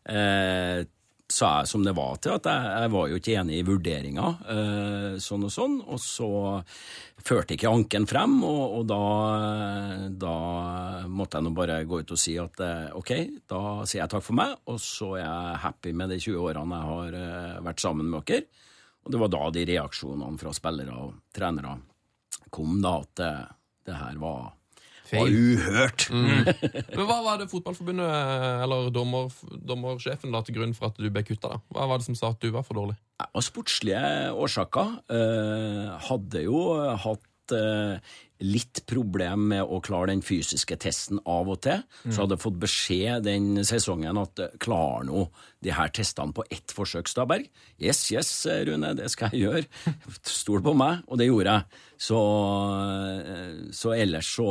[0.10, 0.84] eh,
[1.32, 4.26] sa jeg som det var til, at jeg, jeg var jo ikke enig i vurderinga,
[4.54, 5.78] eh, sånn og sånn.
[5.88, 6.30] Og så
[7.24, 9.00] førte ikke anken frem, og, og da,
[10.26, 10.36] da
[11.08, 13.14] måtte jeg nå bare gå ut og si at eh, ok,
[13.50, 16.82] da sier jeg takk for meg, og så er jeg happy med de 20 årene
[16.82, 18.70] jeg har eh, vært sammen med dere.
[19.04, 21.78] Og det var da de reaksjonene fra spillere og trenere
[22.54, 23.34] kom, da, at det,
[23.90, 24.54] det her var,
[25.14, 26.08] var uhørt.
[26.14, 28.16] Men Hva var det Fotballforbundet,
[28.66, 31.56] eller dommer, dommersjefen, la til grunn for at du ble kutta?
[31.56, 31.62] da?
[31.76, 32.98] Hva var det som sa at du var for dårlig?
[33.24, 36.66] Av sportslige årsaker eh, hadde jo
[37.06, 41.84] hatt eh, litt problem med å klare den fysiske testen av og til.
[42.04, 45.28] Så hadde jeg fått beskjed den sesongen at klar nå
[45.64, 47.48] de her testene på ett forsøk, Staberg?
[47.80, 48.34] Yes, yes,
[48.68, 49.94] Rune, det skal jeg gjøre.
[50.28, 51.84] Stol på meg, og det gjorde jeg.
[52.04, 52.20] Så,
[53.24, 54.48] eh, så ellers så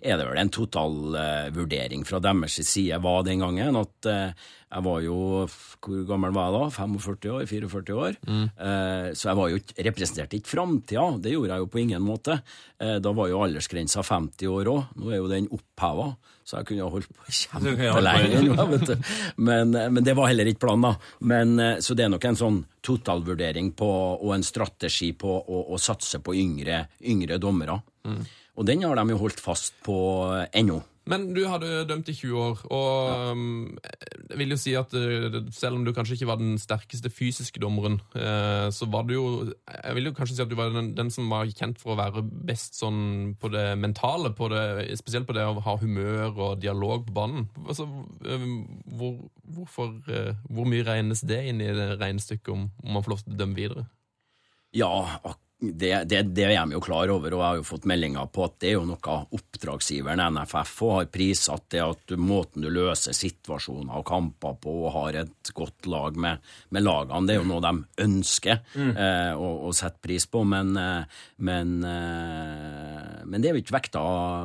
[0.00, 5.02] er det vel en totalvurdering fra deres side var den gangen at eh, jeg var
[5.04, 6.70] jo Hvor gammel var jeg da?
[6.74, 7.44] 45 år?
[7.46, 8.16] 44 år?
[8.26, 11.04] Eh, så jeg var jo ikke, representerte ikke framtida.
[11.22, 12.40] Det gjorde jeg jo på ingen måte.
[12.82, 14.88] Eh, da var jo aldersgrensa 50 år òg.
[14.98, 16.08] Nå er jo den oppheva,
[16.46, 18.98] så jeg kunne holdt på kjempelenge.
[19.48, 21.00] Men, eh, men det var heller ikke planen.
[21.26, 23.88] Men, eh, så det er nok en sånn totalvurdering på,
[24.22, 27.80] og en strategi på å, å satse på yngre, yngre dommere.
[28.56, 29.96] Og den har de jo holdt fast på
[30.36, 30.78] eh, ennå.
[31.06, 33.76] Men du hadde dømt i 20 år, og um,
[34.26, 37.62] jeg vil jo si at uh, selv om du kanskje ikke var den sterkeste fysiske
[37.62, 39.26] dommeren, uh, så var du jo
[39.70, 41.98] Jeg vil jo kanskje si at du var den, den som var kjent for å
[42.00, 44.64] være best sånn på det mentale, på det,
[44.98, 47.46] spesielt på det å ha humør og dialog på banen.
[47.62, 48.60] Altså, um,
[48.98, 49.16] hvor,
[49.46, 53.22] hvorfor, uh, hvor mye regnes det inn i det regnestykket om, om man får lov
[53.28, 53.86] til å dømme videre?
[54.74, 54.90] Ja,
[55.22, 58.28] ak- det, det, det er de jo klar over, og jeg har jo fått meldinger
[58.28, 62.66] på at det er jo noe oppdragsgiveren NFF og har prissatt det at du, måten
[62.66, 66.44] du løser situasjoner og kamper på og har et godt lag med,
[66.76, 70.74] med lagene, det er jo noe de ønsker eh, å, å sette pris på, men,
[70.76, 74.02] eh, men, eh, men det er jo ikke vekta,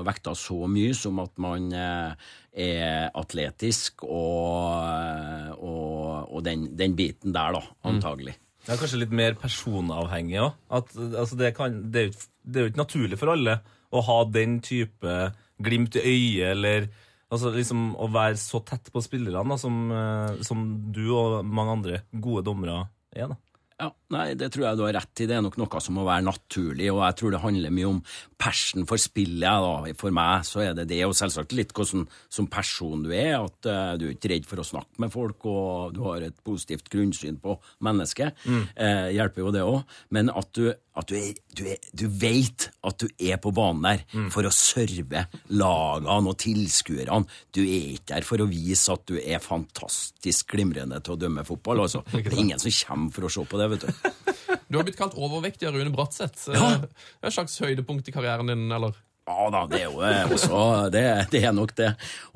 [0.07, 7.35] vekta så mye som at man eh, er atletisk og, og, og den, den biten
[7.35, 8.37] der, da, antagelig.
[8.61, 10.57] Det er kanskje litt mer personavhengig òg.
[10.69, 11.53] Altså, det,
[11.93, 12.03] det,
[12.45, 13.57] det er jo ikke naturlig for alle
[13.91, 15.15] å ha den type
[15.61, 16.87] glimt i øyet, eller
[17.31, 22.03] altså, liksom, å være så tett på spillerne som, eh, som du og mange andre
[22.11, 23.33] gode dommere er.
[23.33, 23.39] da.
[23.81, 25.25] Ja, nei, det tror jeg du har rett i.
[25.25, 28.01] Det er nok noe som må være naturlig, og jeg tror det handler mye om
[28.41, 29.41] passion for spillet.
[29.41, 29.93] Da.
[29.97, 33.39] For meg så er det det, og selvsagt litt hvordan som person du er.
[33.39, 36.37] At uh, du er ikke redd for å snakke med folk, og du har et
[36.45, 38.37] positivt grunnsyn på mennesket.
[38.75, 39.81] Eh, hjelper jo det òg.
[40.13, 43.85] Men at du, at du, er, du, er, du vet at du er på banen
[43.85, 45.25] der for å serve
[45.55, 47.21] lagene og tilskuerne.
[47.55, 51.45] Du er ikke der for å vise at du er fantastisk glimrende til å dømme
[51.47, 51.85] fotball.
[51.85, 52.03] Altså.
[52.11, 53.93] Det er ingen som kommer for å se på det, vet du.
[54.71, 56.45] Du har blitt kalt overvektig av Rune Bratseth.
[56.51, 56.77] Ja.
[56.79, 58.95] Det er et slags høydepunkt i karrieren din, eller?
[59.27, 61.91] Ja da, det er jo eh, også det, det er nok det.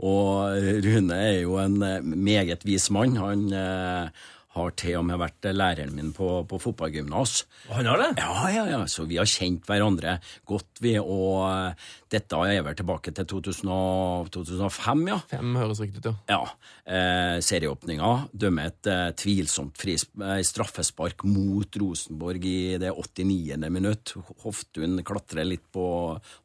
[0.05, 0.51] Og
[0.85, 3.15] Rune er jo en eh, meget vis mann.
[3.19, 7.41] Han eh, har til og med vært læreren min på, på fotballgymnas.
[7.73, 8.09] Han har det?
[8.21, 10.95] Ja, ja, ja, så vi har kjent hverandre godt, vi.
[11.01, 15.19] Og eh, dette er vel tilbake til 2000 og, 2005, ja.
[15.31, 16.37] Fem høres riktig ut, ja.
[16.37, 16.39] Ja,
[16.87, 23.59] eh, serieåpninga dømmer et eh, tvilsomt fris, eh, straffespark mot Rosenborg i det 89.
[23.73, 24.15] minutt.
[24.45, 25.85] Hoftun klatrer litt på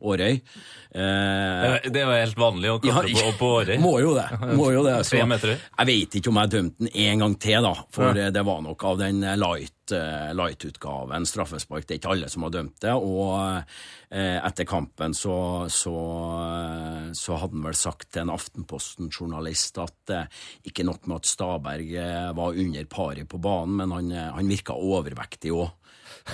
[0.00, 0.40] Årøy.
[0.90, 3.76] Eh, Det jo helt vanlig å klatre på, på Årøy.
[3.86, 4.26] Må jo det.
[4.58, 4.98] Må jo det.
[5.10, 7.74] Så, jeg vet ikke om jeg dømte den en gang til, da.
[7.94, 11.86] For eh, det var nok av den light-utgaven light-utgaven straffespark.
[11.86, 12.94] Det er ikke alle som har dømt det.
[12.94, 13.34] Og
[14.10, 15.94] eh, etter kampen så, så,
[16.46, 21.30] eh, så hadde han vel sagt til en Aftenposten-journalist at eh, ikke nok med at
[21.30, 25.72] Staberg eh, var under paret på banen, men han, eh, han virka overvektig òg.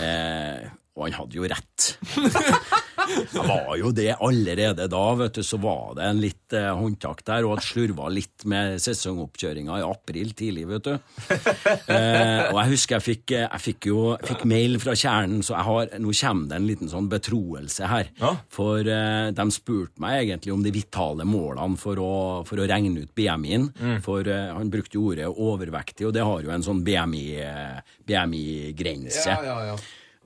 [0.02, 1.90] Eh, og han hadde jo rett.
[3.32, 7.22] Det var jo det allerede da, vet du, så var det en litt eh, håndtak
[7.26, 10.94] der, og at slurva litt med sesongoppkjøringa i april tidlig, vet du.
[11.86, 15.54] Eh, og jeg husker jeg fikk, eh, jeg fikk jo fikk mail fra kjernen, så
[15.54, 18.06] jeg har, nå kommer det en liten sånn betroelse her.
[18.20, 18.32] Ja.
[18.52, 22.12] For eh, de spurte meg egentlig om de vitale målene for å,
[22.48, 23.66] for å regne ut BMI-en.
[24.04, 28.06] For eh, han brukte jo ordet overvektig, og det har jo en sånn BMI-grense.
[28.06, 29.76] BMI ja, ja.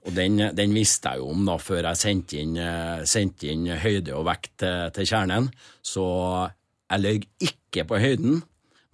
[0.08, 3.66] Og den, den visste jeg jo om da før jeg sendte inn, eh, sendte inn
[3.82, 5.50] høyde og vekt til, til kjernen.
[5.84, 6.04] Så
[6.90, 8.40] jeg løy ikke på høyden,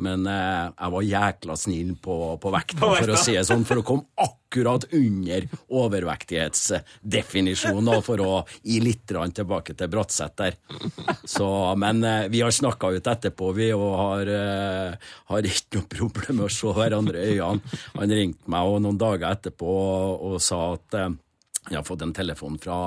[0.03, 3.65] men eh, jeg var jækla snill på, på vekta, På for å si det sånn,
[3.69, 10.55] for å komme akkurat under overvektighetsdefinisjonen, for å gi litt tilbake til Bratseth der.
[11.25, 14.93] Så, men eh, vi har snakka ut etterpå, vi, og har, eh,
[15.33, 17.65] har ikke noe problem med å se hverandre i øynene.
[17.97, 21.15] Han ringte meg og noen dager etterpå og, og sa at eh,
[21.71, 22.79] jeg har fått en telefon fra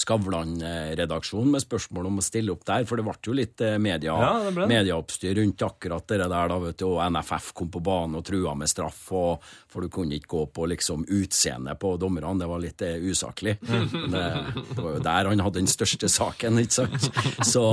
[0.00, 4.16] Skavlan-redaksjonen med spørsmål om å stille opp der, for det ble jo litt eh, media,
[4.18, 8.24] Ja, medieoppstyr rundt akkurat det der, da, vet du, og NFF kom på banen og
[8.26, 12.50] trua med straff, og, for du kunne ikke gå på liksom utseendet på dommerne, det
[12.50, 13.58] var litt eh, usaklig.
[13.84, 14.10] Mm.
[14.10, 14.20] Det,
[14.74, 17.08] det var jo der han hadde den største saken, ikke sant?
[17.46, 17.64] Så,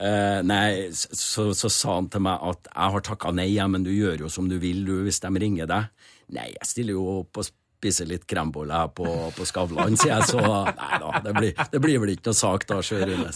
[0.00, 3.92] eh, nei, så, så sa han til meg at jeg har takka nei, men du
[3.92, 6.08] gjør jo som du vil du, hvis de ringer deg.
[6.34, 10.30] Nei, jeg stiller jo opp og spiser litt krembolle her på, på Skavlan, sier jeg,
[10.32, 13.28] så nei da, det blir, det blir vel ikke noe sak da, Sjørine.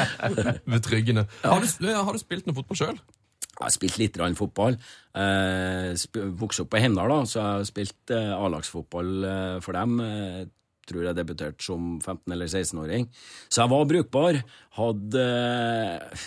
[0.76, 1.26] Betryggende.
[1.42, 3.00] Har, du, ja, har du spilt noe fotball sjøl?
[3.50, 4.76] Jeg har spilt litt rann fotball.
[5.20, 5.90] Eh,
[6.40, 9.98] Vokste opp på Hemdal, da, så jeg har spilt eh, A-lagsfotball eh, for dem.
[10.04, 10.40] Eh,
[10.90, 13.04] tror jeg debuterte som 15- eller 16-åring.
[13.52, 14.40] Så jeg var brukbar.
[14.78, 16.24] Hadde eh,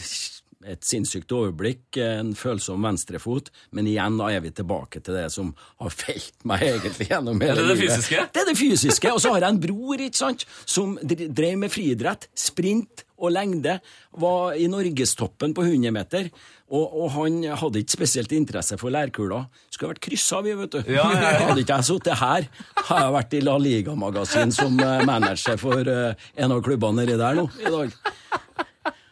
[0.69, 5.54] et sinnssykt overblikk, en følsom venstrefot, men igjen da er vi tilbake til det som
[5.82, 7.63] har felt meg egentlig gjennom hele livet.
[7.63, 7.95] det er det livet.
[7.95, 8.28] fysiske?
[8.34, 9.13] Det er det fysiske.
[9.13, 13.78] Og så har jeg en bror ikke sant, som drev med friidrett, sprint og lengde.
[14.19, 16.30] Var i norgestoppen på 100 meter.
[16.73, 19.43] Og, og han hadde ikke spesielt interesse for lærkula.
[19.69, 20.80] Skulle vært kryssa, vi, vet du.
[20.88, 21.47] Ja, ja, ja.
[21.49, 22.47] Hadde ikke jeg sittet her,
[22.88, 27.19] har jeg vært i La Liga-magasin som eh, manager for eh, en av klubbene nedi
[27.19, 27.93] der nå i dag.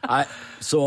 [0.09, 0.23] Nei,
[0.62, 0.82] så,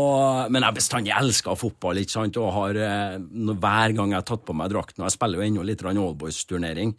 [0.47, 2.37] men jeg har bestandig elska fotball, ikke sant?
[2.39, 5.45] og har eh, hver gang jeg har tatt på meg drakten og Jeg spiller jo
[5.45, 6.93] ennå litt Allboys-turnering,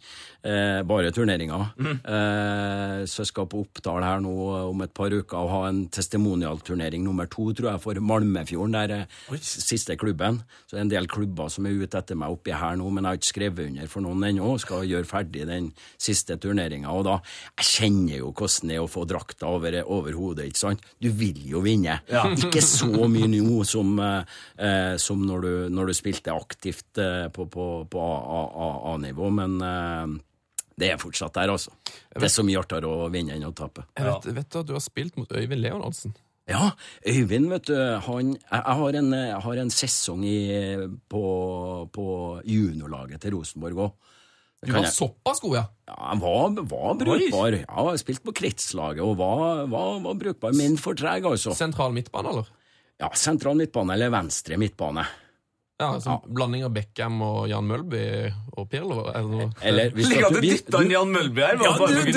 [0.45, 1.71] eh, bare turneringer.
[2.07, 4.31] Eh, så jeg skal på Oppdal her nå
[4.69, 8.93] om et par uker og ha en testimonialturnering nummer to, tror jeg, for Malmefjorden, der
[8.95, 10.39] eh, siste klubben.
[10.67, 13.03] Så det er en del klubber som er ute etter meg oppi her nå, men
[13.03, 14.53] jeg har ikke skrevet under for noen ennå.
[14.61, 16.93] Skal gjøre ferdig den siste turneringa.
[16.93, 17.17] Og da
[17.57, 20.85] Jeg kjenner jo hvordan det er å få drakta over, over hodet, ikke sant?
[21.01, 21.99] Du vil jo vinne.
[22.37, 27.47] Ikke så mye nå som, eh, som når, du, når du spilte aktivt eh, på,
[27.51, 28.05] på, på
[28.93, 30.15] A-nivå, men eh,
[30.77, 31.73] det er fortsatt der, altså.
[32.13, 33.87] Det er så mye artigere å vinne enn å tape.
[33.97, 36.13] Jeg vet, vet du at du har spilt mot Øyvind Leonardsen?
[36.47, 36.69] Ja,
[37.03, 37.75] Øyvind, vet du,
[38.05, 40.37] han, jeg, jeg, har en, jeg har en sesong i,
[41.09, 41.23] på,
[41.91, 42.05] på
[42.47, 44.13] juniorlaget til Rosenborg òg.
[44.65, 45.63] Du var såpass god, ja?
[45.87, 47.53] Ja, jeg var, var brukbar.
[47.53, 51.53] Ja, jeg har spilt på kretslaget og var, var, var brukbar, men for treg, altså.
[51.55, 52.49] Sentral midtbane, eller?
[52.97, 55.05] Ja, Sentral midtbane eller venstre midtbane.
[55.77, 57.99] Ja, altså Blanding av Beckham og Jan Mølby
[58.57, 59.03] og Pirlo?
[59.61, 61.59] Eller hvis Ligger at du dytta inn Jan Mølby her?
[61.61, 62.07] Ja, du, du,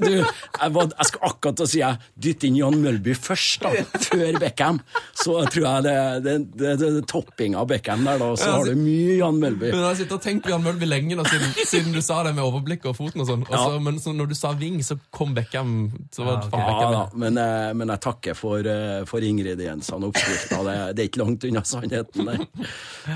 [0.00, 3.62] du, jeg, var, jeg skal akkurat til å si jeg dytte inn Jan Mølby først,
[3.62, 3.70] da,
[4.08, 4.80] før Beckham.
[5.22, 8.72] Så tror jeg det, det, det, det, det topping av Beckham der, da, så har
[8.72, 9.70] du mye Jan Mølby.
[9.70, 12.18] Men Jeg har sittet og tenkt på Jan Mølby lenge, da, siden, siden du sa
[12.26, 13.46] det med overblikk og foten og sånn.
[13.46, 15.76] Og så- Men så når du sa ving, så kom Beckham.
[16.10, 16.58] Så var det okay.
[16.58, 16.98] Ja Beckham.
[16.98, 20.58] da, men, eh, men jeg takker for, eh, for ingrediensene og oppskrifta.
[20.66, 22.40] Det, det er ikke langt unna sannheten, nei.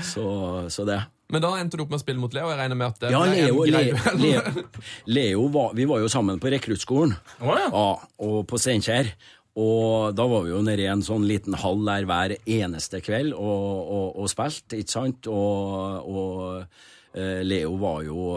[0.03, 0.25] Så,
[0.73, 1.01] så det.
[1.33, 2.51] Men da endte du opp med å spille mot Leo.
[2.51, 3.97] Jeg regner med at det Ja, Leo, Leo.
[4.21, 4.65] Leo,
[5.17, 7.15] Leo var, Vi var jo sammen på rekruttskolen.
[7.41, 7.69] oh, ja.
[7.71, 7.87] Ja,
[8.27, 9.09] og på Steinkjer.
[9.55, 13.31] Og da var vi jo nede i en sånn liten hall der hver eneste kveld
[13.33, 15.29] og, og, og spilte, ikke sant?
[15.31, 18.35] Og, og eh, Leo var jo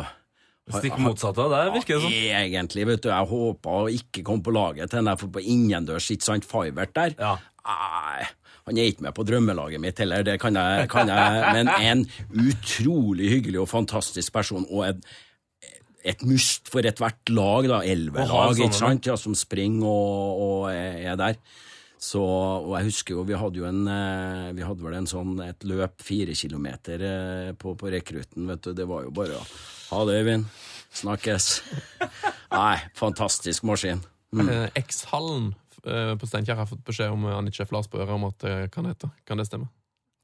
[0.68, 2.16] Stikk motsatt av det, virker det som.
[2.38, 3.08] Egentlig, vet du.
[3.08, 6.44] Jeg håpa å ikke komme på laget til den der, for på innendørs, ikke sant,
[6.48, 7.14] Fivert der.
[7.16, 7.30] Ja.
[7.68, 8.26] Nei,
[8.68, 12.04] han er ikke med på drømmelaget mitt heller, det kan jeg, kan jeg men en
[12.46, 15.00] utrolig hyggelig og fantastisk person, og et,
[16.12, 21.08] et must for ethvert lag, da, elvelag, ikke sant, ja, som springer og, og er
[21.08, 21.40] er der.
[21.98, 25.32] Så, og jeg husker jo, vi hadde jo en, eh, vi hadde vel en sånn,
[25.42, 29.46] et løp fire kilometer eh, på, på rekrutten, vet du, det var jo bare å
[29.88, 30.46] ha det, Øyvind.
[30.94, 31.48] Snakkes.
[32.54, 34.04] Nei, fantastisk maskin.
[34.30, 34.70] Mm.
[34.78, 38.38] X-hallen eh, på Steinkjer har fått beskjed om eh, Anniche Flas på øret om at
[38.44, 39.10] det kan hete.
[39.26, 39.68] Kan det stemme?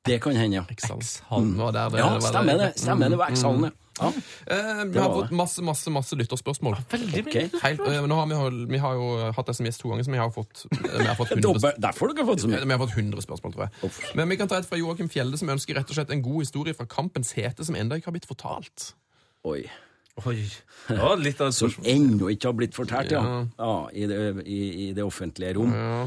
[0.04, 0.64] Det kan hende, ja.
[0.68, 1.00] X-hallen.
[1.00, 1.54] X-hallen.
[1.56, 2.72] Var der det- Ja, var stemmer det.
[2.76, 3.70] Stemmer det var X-hallen, ja.
[4.02, 4.08] ja.
[4.52, 6.76] Eh, vi har fått masse, masse, masse lytterspørsmål.
[6.90, 7.48] Veldig okay.
[7.62, 10.12] Helt, eh, nå har vi, vi har jo hatt det som gjest to ganger, så
[10.12, 12.60] vi har fått, eh, vi har fått 100, Dobbelt, derfor har dere fått så mye.
[12.66, 14.12] vi har fått 100 spørsmål, tror jeg.
[14.20, 16.42] Men vi kan ta et fra Joakim Fjelde, som ønsker rett og slett en god
[16.44, 18.92] historie fra kampens hete som enda ikke har blitt fortalt.
[19.44, 19.64] Oi.
[20.22, 20.36] Oi.
[20.94, 21.88] Ja, litt av et Som spørsmål.
[21.90, 23.22] ennå ikke har blitt fortalt, ja.
[23.24, 23.40] Ja.
[23.58, 25.72] ja i, det, i, I det offentlige rom.
[25.74, 26.04] Ja.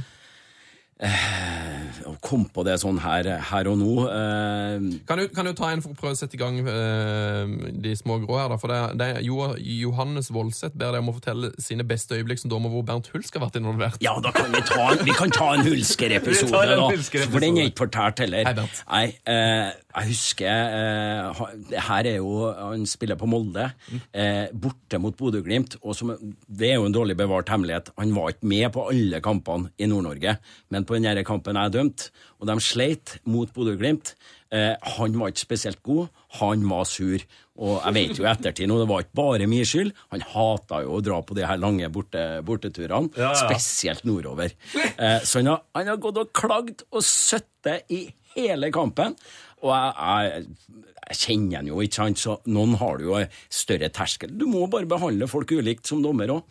[0.97, 5.69] Å komme på det sånn her, her og nå eh, Kan du, kan du ta
[5.69, 7.51] en for å prøve å sette i gang eh,
[7.83, 8.57] de små grå her, da?
[8.57, 12.49] For det, det jo, Johannes Voldseth ber deg om å fortelle sine beste øyeblikk som
[12.49, 14.01] dommer hvor Bernt Hulsk har vært involvert.
[14.01, 16.89] Ja, da kan vi ta en, vi kan ta en Hulsker-episode, da.
[17.27, 18.49] For den er ikke fortalt heller.
[18.49, 18.81] Hei, Bernt.
[18.89, 23.69] Nei, eh, jeg husker eh, Her er jo Han spiller på Molde,
[24.13, 25.77] eh, borte mot Bodø-Glimt.
[25.77, 27.93] Det er jo en dårlig bevart hemmelighet.
[28.01, 30.37] Han var ikke med på alle kampene i Nord-Norge,
[30.73, 34.13] men på den kampen jeg dømte, og de sleit mot Bodø-Glimt.
[34.53, 36.07] Eh, han var ikke spesielt god,
[36.39, 37.23] han var sur.
[37.57, 39.89] Og jeg vet jo i ettertid nå, det var ikke bare min skyld.
[40.13, 43.39] Han hata jo å dra på de her lange borte, borteturene, Ja, ja.
[43.41, 44.53] spesielt nordover.
[44.77, 48.05] Eh, så han har, han har gått og klagd og søttet i
[48.37, 49.17] hele kampen.
[49.65, 53.17] Og jeg, jeg, jeg kjenner han jo, ikke sant, så noen har jo
[53.49, 54.35] større terskel.
[54.37, 56.43] Du må bare behandle folk ulikt som dommer òg.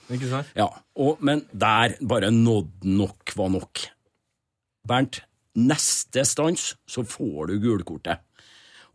[0.59, 0.66] Ja,
[0.99, 3.87] og, men der bare nådde nok var nok.
[4.87, 5.20] Bernt,
[5.57, 8.22] neste stans så får du gulkortet.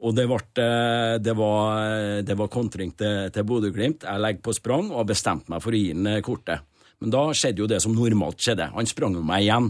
[0.02, 4.08] Og det, ble, eh, det, var, det var kontring til, til Bodø-Glimt.
[4.08, 6.66] Jeg legger på sprang og har bestemt meg for å gi ham eh, kortet.
[7.02, 8.72] Men da skjedde jo det som normalt skjedde.
[8.74, 9.70] Han sprang jo meg igjen.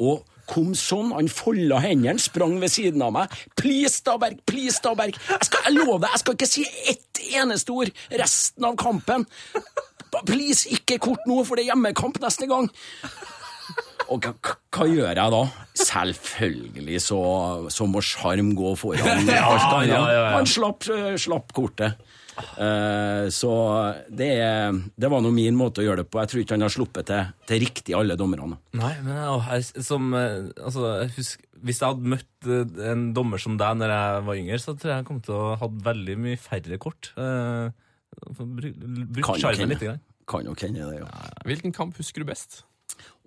[0.00, 3.34] Og kom sånn, han folda hendene, sprang ved siden av meg.
[3.60, 4.40] Please, Staberg!
[4.48, 8.78] Please, Staberg!' Jeg, skal, jeg lover jeg skal ikke si ett eneste ord resten av
[8.80, 9.26] kampen.
[10.26, 12.66] Please, ikke kort nå, for det er hjemmekamp neste gang.
[14.10, 15.40] Og hva, gjør jeg da?
[15.86, 17.18] Selvfølgelig så,
[17.70, 20.16] så må sjarm gå foran alt annet.
[20.34, 22.00] Han slapp, eh, slapp kortet.
[22.56, 23.50] Eh, så
[24.08, 26.18] det, er- det var nå min måte å gjøre det på.
[26.24, 28.58] Jeg tror ikke han har sluppet til, til riktig alle dommerne.
[28.80, 29.20] Nei, men
[29.50, 33.92] jeg, som, eh, altså, husk, Hvis jeg hadde møtt eh, en dommer som deg når
[33.94, 37.12] jeg var yngre, så tror jeg jeg kom til å ha veldig mye færre kort.
[37.20, 37.68] Eh,
[38.40, 39.76] Brukt nok sjarmen.
[39.78, 40.00] Grann.
[40.30, 41.08] Kan jo hende det, ja.
[41.46, 42.62] Hvilken kamp husker du best?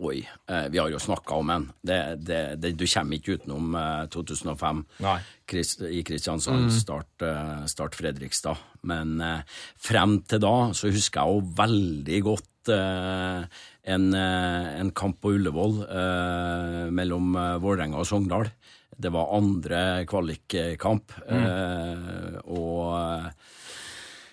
[0.01, 1.65] Oi, eh, vi har jo snakka om en.
[1.85, 5.17] Det, det, det, du kommer ikke utenom eh, 2005 Nei.
[5.49, 8.57] Chris, i Kristiansand, start, eh, start Fredrikstad.
[8.89, 9.43] Men eh,
[9.77, 13.61] frem til da så husker jeg jo veldig godt eh,
[13.93, 18.49] en, eh, en kamp på Ullevål eh, mellom eh, Vålerenga og Sogndal.
[18.97, 22.43] Det var andre kvalikkamp, mm.
[22.45, 23.31] og eh,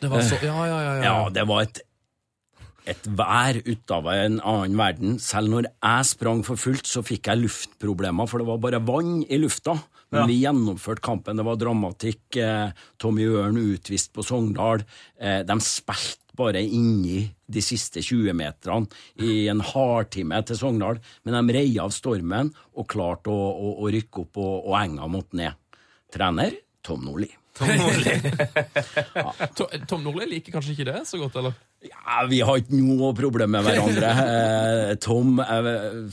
[0.03, 1.81] Det var så, ja, ja, ja, ja, det var et,
[2.91, 5.17] et vær ut av en annen verden.
[5.23, 9.21] Selv når jeg sprang for fullt, så fikk jeg luftproblemer, for det var bare vann
[9.29, 9.79] i lufta.
[10.11, 10.27] Men Ja.
[10.27, 11.37] vi gjennomførte kampen.
[11.39, 12.37] Det var dramatikk.
[12.43, 14.83] Eh, Tommy Ørn utvist på Sogndal.
[15.21, 18.89] Eh, de spilte bare inni de siste 20 meterne
[19.21, 23.91] i en hardtime til Sogndal, men de reia av stormen og klarte å, å, å
[23.93, 25.55] rykke opp, og, og enga måtte ned.
[26.11, 27.29] Trener Tom Nordli.
[29.55, 31.55] To- Tom Nordli liker kanskje ikke det så godt, eller?
[31.81, 34.13] Ja, Vi har ikke noe problem med hverandre.
[34.31, 35.67] Eh, Tom eh,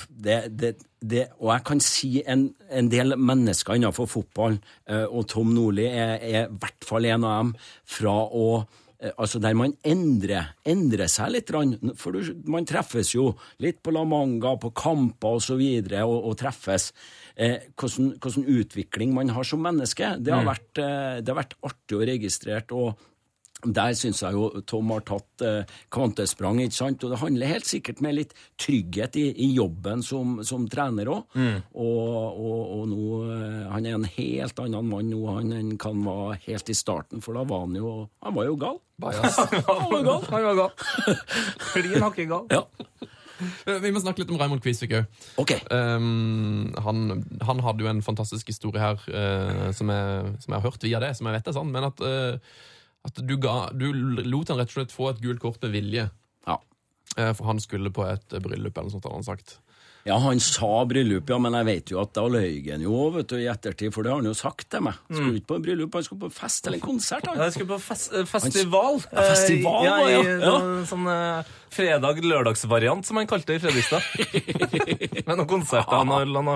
[0.09, 5.27] det, det, det, Og jeg kan si en, en del mennesker innenfor fotball, eh, og
[5.31, 7.55] Tom Nordli er, er i hvert fall en av dem,
[7.97, 8.49] fra å
[8.97, 11.51] Altså Der man endrer, endrer seg litt,
[12.01, 12.15] for
[12.49, 13.27] man treffes jo
[13.61, 16.87] litt på La Manga, på kamper osv., og, så videre, og, og treffes.
[17.37, 21.53] Eh, hvordan, hvordan utvikling man har som menneske, det har, vært, eh, det har vært
[21.69, 22.65] artig å registrere.
[22.73, 23.05] og
[23.65, 27.03] der syns jeg jo Tom har tatt eh, kvantesprang, ikke sant?
[27.03, 31.33] og det handler helt sikkert med litt trygghet i, i jobben som, som trener òg.
[31.73, 36.03] Og, og, og nå eh, Han er en helt annen mann nå han enn han
[36.05, 38.77] var helt i starten, for da var han jo Han var jo gal.
[39.01, 39.37] Bajas.
[39.67, 40.23] Han var gal.
[40.31, 41.17] Han var gal.
[41.73, 42.47] Klin hakke gal.
[42.53, 42.63] Ja,
[43.67, 45.05] Eh, Vi må snakke litt om Raymond Kvisvik òg.
[45.37, 45.51] ok.
[45.69, 47.03] Um, han,
[47.45, 51.01] han hadde jo en fantastisk historie her uh, som, jeg, som jeg har hørt via
[51.03, 51.69] det, som jeg vet er sann.
[51.73, 52.39] men at, eh,
[53.07, 56.07] at du, ga, du lot han rett og slett få et gult kort med vilje.
[57.17, 59.57] Eh, for han skulle på et eh, bryllup eller noe sånt, hadde han sagt.
[60.07, 63.27] Ja, han sa bryllup, ja, men jeg vet jo at da løy han jo vet
[63.27, 64.95] du, i ettertid, for det har han jo sagt til meg.
[65.09, 67.27] Han skulle ikke på bryllup, han skulle på fest eller konsert.
[67.27, 67.41] han.
[67.43, 69.01] Jeg skulle på fest, festival.
[69.01, 69.01] festival.
[69.11, 70.37] Ja, festival, Eh, ja, i, ja.
[70.45, 70.53] Ja.
[70.61, 74.07] noen Sånn eh, fredag-lørdagsvariant, som han kalte det i Fredrikstad.
[75.27, 76.55] Med noen konserter han har landa.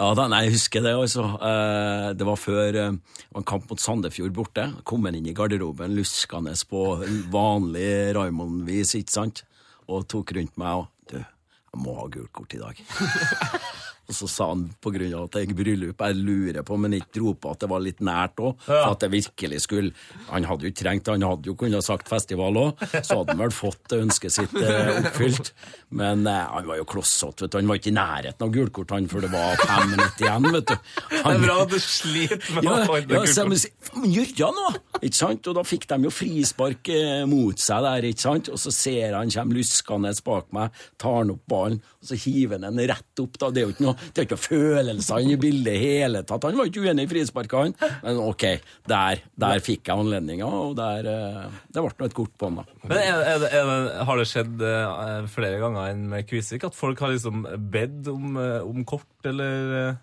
[0.00, 1.26] Ja da, nei, jeg husker det, altså.
[1.36, 4.70] Eh, det var før eh, det var en kamp mot Sandefjord borte.
[4.88, 6.86] Kom han inn i garderoben luskende på
[7.28, 9.44] vanlig Raymond-vis, ikke sant?
[9.90, 12.78] Og tok rundt meg og Du, jeg må ha gult kort i dag.
[14.10, 16.96] og så sa han på grunn av at det gikk bryllup, jeg lurer på han
[16.98, 19.92] ikke dro på at det var litt nært òg, for at det virkelig skulle
[20.30, 23.42] Han hadde jo ikke trengt Han hadde jo kunnet sagt festival òg, så hadde han
[23.42, 25.52] vel fått ønsket sitt eh, oppfylt.
[25.96, 27.58] Men eh, han var jo klossete, vet du.
[27.60, 30.70] Han var ikke i nærheten av gulkort han, for det var fem minutter igjen, vet
[30.70, 30.76] du.
[31.20, 33.50] Det er bra at du sliter med ja, å få inn det ja, gulkort.
[33.90, 34.72] Men Gjør noe!
[35.00, 35.48] Ikke sant?
[35.50, 38.50] Og da fikk de jo frispark eh, mot seg der, ikke sant?
[38.52, 42.56] Og så ser han kommer luskende bak meg, tar han opp ballen, og så hiver
[42.56, 43.34] han den rett opp.
[43.36, 43.50] da.
[43.52, 46.46] Det er jo ikke noe, det er ikke noe følelser i bildet i hele tatt.
[46.48, 47.98] Han var ikke uenig i frisparket, han.
[48.06, 48.44] Men ok,
[48.88, 52.62] der, der fikk jeg anledninga, og der eh, Det ble nå et kort på han,
[52.62, 52.78] da.
[52.88, 53.72] Men er, er, er,
[54.08, 58.32] Har det skjedd eh, flere ganger enn med Kvisvik at folk har liksom bedt om,
[58.40, 59.98] eh, om kort, eller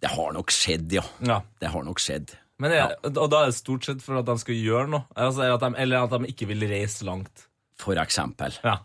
[0.00, 1.04] Det har nok skjedd, ja.
[1.28, 1.42] Ja.
[1.60, 2.32] Det har nok skjedd.
[2.58, 5.04] Men er, Og da er det stort sett for at de skal gjøre noe?
[5.12, 7.44] Altså, at de, eller at de ikke vil reise langt?
[7.78, 8.56] For eksempel.
[8.64, 8.80] Ja.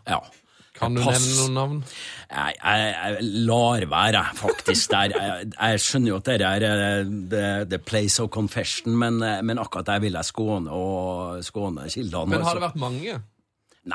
[0.74, 1.20] Kan du Pass.
[1.22, 1.76] nevne noen navn?
[2.30, 4.90] Jeg, jeg, jeg lar være, faktisk.
[4.90, 5.12] Der.
[5.14, 9.38] Jeg, jeg skjønner jo at det er eh, the, the place of confession, men, eh,
[9.46, 12.26] men akkurat der vil jeg skåne og skåne kildene.
[12.34, 12.58] Men har også.
[12.58, 13.20] det vært mange?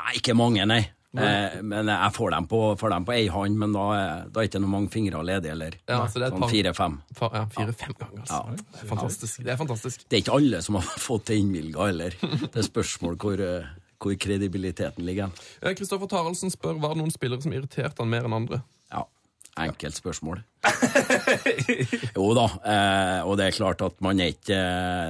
[0.00, 0.80] Nei, ikke mange, nei.
[1.10, 3.84] Eh, men jeg får dem på, får dem på ei hånd, men da,
[4.30, 6.96] da er ikke noe mange fingre ledige, eller Ja, så det er sånn fire-fem.
[7.18, 8.38] Ja, Fire-fem ganger, altså.
[8.38, 8.60] Ja.
[8.70, 9.40] Det er fantastisk.
[9.42, 10.04] Det er fantastisk.
[10.06, 12.16] Det er ikke alle som har fått det innvilga heller.
[12.22, 13.66] Det er spørsmål hvor, eh,
[14.00, 15.32] hvor kredibiliteten ligger.
[15.60, 18.62] Eh, Kristoffer Taraldsen spør var det noen spillere som irriterte han mer enn andre.
[18.92, 19.04] Ja,
[19.66, 20.42] enkelt spørsmål.
[22.16, 24.58] jo da, eh, og det er klart at man er ikke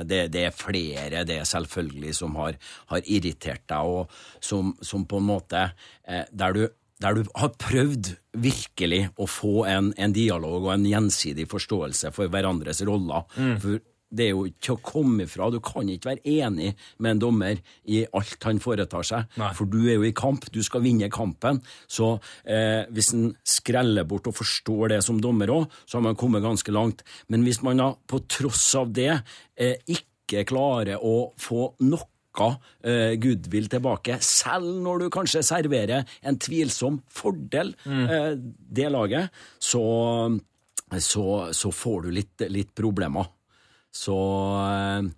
[0.06, 2.58] Det, det er flere, det er selvfølgelig, som har,
[2.92, 5.64] har irritert deg, og som, som på en måte
[6.06, 6.68] eh, Der du
[7.00, 12.28] der du har prøvd virkelig å få en, en dialog og en gjensidig forståelse for
[12.28, 13.24] hverandres roller.
[13.62, 13.80] For
[14.10, 15.48] det er jo ikke å komme ifra.
[15.52, 19.30] Du kan ikke være enig med en dommer i alt han foretar seg.
[19.40, 19.52] Nei.
[19.56, 21.62] For du er jo i kamp, du skal vinne kampen.
[21.90, 22.12] Så
[22.44, 26.44] eh, hvis en skreller bort og forstår det som dommer òg, så har man kommet
[26.44, 27.04] ganske langt.
[27.30, 32.52] Men hvis man da på tross av det eh, ikke klarer å få noe
[32.82, 39.82] eh, goodwill tilbake, selv når du kanskje serverer en tvilsom fordel eh, det laget, så,
[40.98, 43.30] så, så får du litt, litt problemer.
[43.92, 44.16] Så
[44.66, 45.10] eh,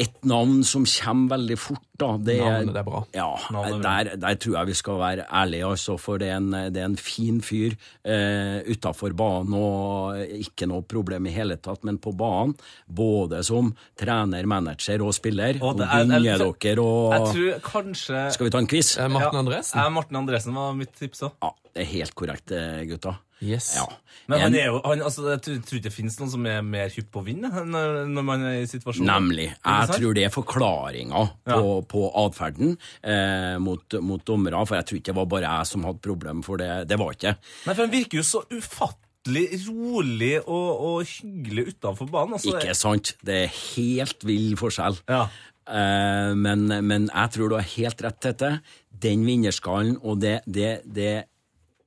[0.00, 3.00] et navn som kommer veldig fort, da, det Navnet det er bra.
[3.12, 3.80] ja, er bra.
[3.84, 6.86] der, der tror jeg vi skal være ærlige, altså, for det er en, det er
[6.88, 7.74] en fin fyr
[8.08, 12.54] eh, utafor banen og ikke noe problem i hele tatt, men på banen,
[12.88, 17.60] både som trener, manager og spiller, Og og det er- jeg, jeg- dere og Jeg
[17.60, 18.96] tror kanskje Skal vi ta en quiz?
[18.96, 19.82] Eh, Martin Andresen?
[19.82, 21.32] Ja, Martin Andresen var mitt tips òg.
[21.44, 23.18] Ja, det er helt korrekt, eh, gutta.
[23.40, 23.72] Yes.
[23.78, 23.86] Ja.
[24.30, 26.62] Men han er jo, han, altså, jeg tror, tror ikke det finnes noen som er
[26.62, 29.10] mer hypp på å vinne når, når man er i situasjonen.
[29.10, 29.48] Nemlig.
[29.58, 35.00] Jeg tror det er forklaringa på, på atferden eh, mot, mot dommere, for jeg tror
[35.00, 37.36] ikke det var bare jeg som hadde problem, for det, det var ikke.
[37.40, 42.38] Nei, for Han virker jo så ufattelig rolig og, og hyggelig utenfor banen.
[42.38, 43.14] Altså, Ikke sant?
[43.26, 45.00] Det er helt vill forskjell.
[45.10, 45.24] Ja.
[45.70, 48.54] Eh, men, men jeg tror du har helt rett, Tete.
[49.00, 51.12] Den vinnerskallen og det, det, det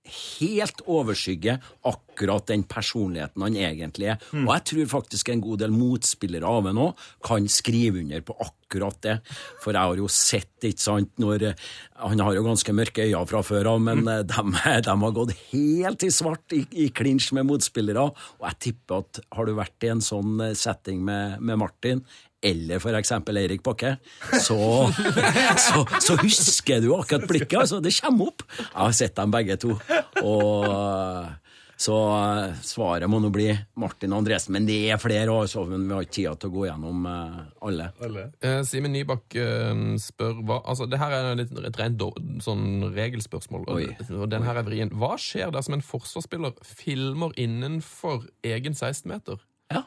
[0.04, 4.26] helt overskygger akkurat den personligheten han egentlig er.
[4.36, 8.36] Og jeg tror faktisk en god del motspillere av ham òg kan skrive under på
[8.44, 9.16] akkurat det.
[9.64, 11.64] For jeg har jo sett, ikke sant, når eh,
[12.04, 14.28] Han har jo ganske mørke øyne fra før av, men mm.
[14.28, 14.44] de,
[14.84, 18.10] de har gått helt i svart i, i klinsj med motspillere.
[18.42, 22.04] Og jeg tipper at har du vært i en sånn eh, setting med, med Martin,
[22.44, 23.96] eller for eksempel Eirik Bakke,
[24.44, 24.58] så,
[25.66, 27.60] så, så husker du akkurat blikket.
[27.64, 28.44] Altså, det kommer opp.
[28.60, 29.78] Jeg har sett dem begge to.
[30.24, 31.40] Og
[31.84, 33.48] Så eh, svaret må nå bli
[33.82, 34.54] Martin Andresen.
[34.56, 37.90] Men det er flere, også, men vi har ikke tid til å gå gjennom alle.
[38.06, 38.26] alle.
[38.46, 42.06] Eh, Simen Nybakk eh, spør hva Altså, det her er litt, et rent
[42.46, 43.66] sånn regelspørsmål.
[43.68, 43.90] Og, Oi.
[44.16, 44.94] og den her er vrien.
[44.96, 49.42] Hva skjer dersom en forsvarsspiller filmer innenfor egen 16-meter?
[49.74, 49.84] Ja.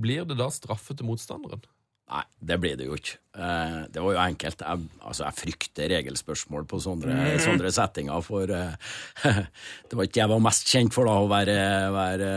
[0.00, 1.66] Blir det da straffe til motstanderen?
[2.04, 3.16] Nei, det blir det jo ikke.
[3.40, 4.60] Eh, det var jo enkelt.
[4.60, 8.92] Jeg, altså, jeg frykter regelspørsmål på sånne, sånne settinger, for eh,
[9.88, 11.56] det var ikke jeg var mest kjent for da, å være,
[11.94, 12.28] være,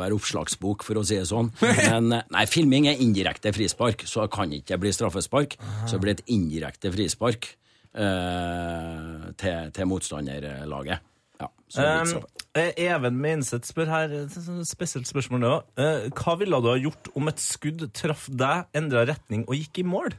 [0.00, 1.52] være oppslagsbok, for å si det sånn.
[1.92, 5.58] Men eh, nei, filming er indirekte frispark, så det kan ikke bli straffespark.
[5.84, 7.52] Så det blir et indirekte frispark
[7.92, 11.09] eh, til, til motstanderlaget.
[11.40, 12.16] Ja, så blir.
[12.16, 14.34] Um, eh, Even Meinseth spør her, et
[14.68, 15.54] spesielt spørsmål det.
[15.82, 19.82] Eh, hva ville du ha gjort om et skudd traff deg, endra retning og gikk
[19.82, 20.12] i mål?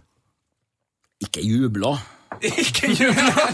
[1.22, 1.95] Ikke jubla,
[2.63, 3.45] Ikke jubla!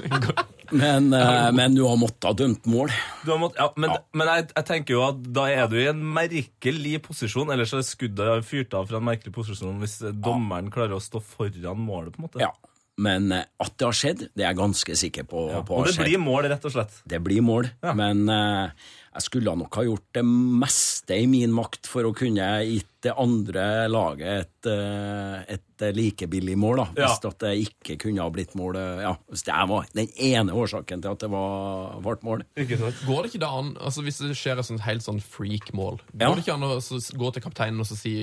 [0.82, 2.92] men, eh, men du har måttet dømt mål.
[3.24, 5.88] Du har mått, ja, men men jeg, jeg tenker jo at da er du i
[5.90, 10.70] en merkelig posisjon, ellers er skuddet fyrt av fra en merkelig posisjon hvis eh, dommeren
[10.72, 12.42] klarer å stå foran målet, på en måte.
[12.44, 12.52] Ja,
[13.00, 15.48] men eh, at det har skjedd, det er jeg ganske sikker på.
[15.66, 16.06] på Og det skjedd.
[16.10, 17.00] blir mål, rett og slett.
[17.08, 17.94] Det blir mål, Ja.
[17.96, 22.44] men eh, jeg skulle nok ha gjort det meste i min makt for å kunne
[22.68, 26.86] gitt det andre laget et, eh, et eh, like billig mål, da.
[27.00, 27.08] Ja.
[27.08, 28.76] Hvis at det ikke kunne ha blitt mål.
[29.00, 32.44] Ja, hvis det var den ene årsaken til at det var, ble mål.
[32.54, 36.20] Går det ikke da an, altså hvis det skjer et sånt helt sånn freak-mål, går
[36.20, 36.34] Ja.
[36.36, 36.76] det ikke an å
[37.24, 38.14] gå til kapteinen og så si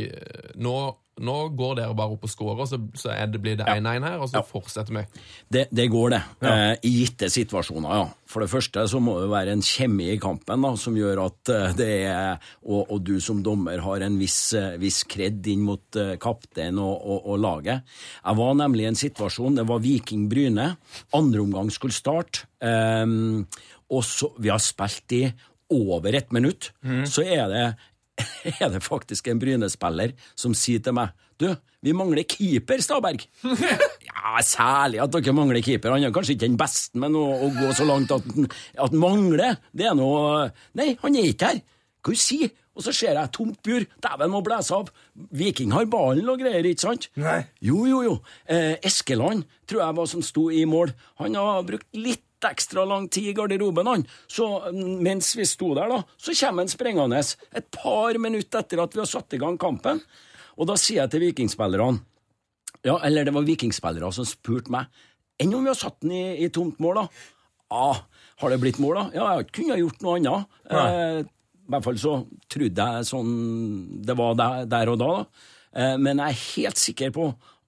[0.55, 0.77] nå,
[1.19, 4.17] nå går dere bare opp og scorer, så, så er det, blir det 1-1 her,
[4.21, 4.43] og så Ja.
[4.45, 5.03] fortsetter vi.
[5.49, 6.21] Det, det går, det.
[6.45, 8.07] Eh, I gitte situasjoner, ja.
[8.27, 11.49] For det første så må det være en kjemi i kampen da, som gjør at
[11.53, 12.37] eh, det er
[12.67, 16.77] og, og du som dommer har en viss, eh, viss kred inn mot eh, kaptein
[16.83, 17.81] og, og, og laget.
[18.23, 20.73] Jeg var nemlig i en situasjon, det var Viking Bryne.
[21.15, 22.45] Andre omgang skulle starte.
[22.61, 23.45] ehm,
[23.89, 25.21] og så, Vi har spilt i
[25.71, 26.71] over ett minutt.
[27.07, 27.63] Så er det
[28.61, 31.47] er det faktisk en Bryne-spiller som sier til meg Du,
[31.85, 33.21] vi mangler keeper, Staberg.
[34.09, 35.93] ja, særlig at dere mangler keeper.
[35.93, 39.59] Han er kanskje ikke den beste, men å, å gå så langt at han mangler,
[39.69, 40.47] det er noe
[40.79, 41.61] Nei, han er ikke her.
[42.01, 43.85] Hva du sier Og så ser jeg tomt bur.
[44.05, 44.91] Dæven, må blæse av.
[45.33, 47.07] Viking har ballen og greier, ikke sant?
[47.17, 47.39] Nei.
[47.65, 48.11] Jo, jo, jo.
[48.45, 50.93] Eh, Eskeland tror jeg var som sto i mål.
[51.23, 54.05] Han har brukt litt ekstra lang tid i garderoben, han.
[54.29, 58.83] Så mm, mens vi sto der, da, så kommer han sprengende et par minutter etter
[58.83, 60.03] at vi har satt i gang kampen.
[60.57, 62.01] Og da sier jeg til vikingspillerne
[62.85, 64.87] Ja, eller det var vikingspillere som spurte meg
[65.37, 67.03] Enn om vi har satt den i, i tomt mål, da?
[67.69, 67.89] Ja,
[68.41, 69.03] har det blitt mål, da?
[69.13, 70.55] Ja, jeg kunne ha gjort noe annet.
[70.65, 72.13] Eh, I hvert fall så
[72.49, 73.35] trodde jeg sånn
[74.07, 75.11] det var der, der og da.
[75.19, 75.45] da.
[75.77, 77.27] Eh, men jeg er helt sikker på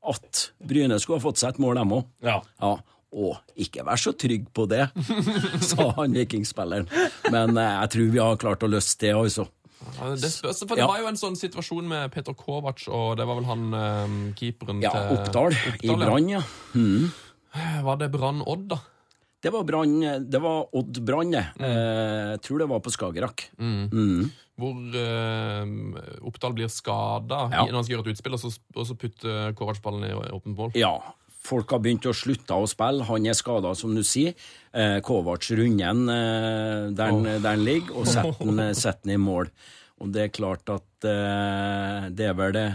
[0.10, 2.08] at Bryne skulle ha fått seg et mål, dem òg.
[2.26, 2.40] Ja.
[2.64, 2.74] Ja,
[3.12, 4.84] og ikke vær så trygg på det,
[5.70, 6.86] sa han vikingspilleren.
[7.34, 9.47] Men eh, jeg tror vi har klart å løse det, altså.
[9.95, 10.88] Ja, det spørs, for det Ja.
[10.91, 14.82] var jo en sånn situasjon med Peter Kovac, og det var vel han eh, keeperen
[14.84, 15.89] Ja, til Oppdal i.
[15.95, 16.41] Brann, ja.
[17.84, 18.78] Var det Brann-Odd, da?
[19.41, 21.45] Det var, brand, det var Odd Brann, det.
[21.64, 23.45] Eh, jeg tror det var på Skagerrak.
[24.60, 25.72] Hvor eh,
[26.28, 27.64] Oppdal blir skada Ja.
[27.64, 30.57] når han skal gjøre et utspill, og så, og så putter Kovac ballen i åpent
[30.60, 30.76] mål.
[30.76, 30.91] Ja,
[31.50, 33.08] folk har begynt å slutte å spille.
[33.10, 34.38] Han er skada, som du sier.
[34.72, 39.50] Eh, Kovac runder den eh, der han ligger, og setter den, i mål.
[40.00, 42.70] Og det er klart at eh, det er vel det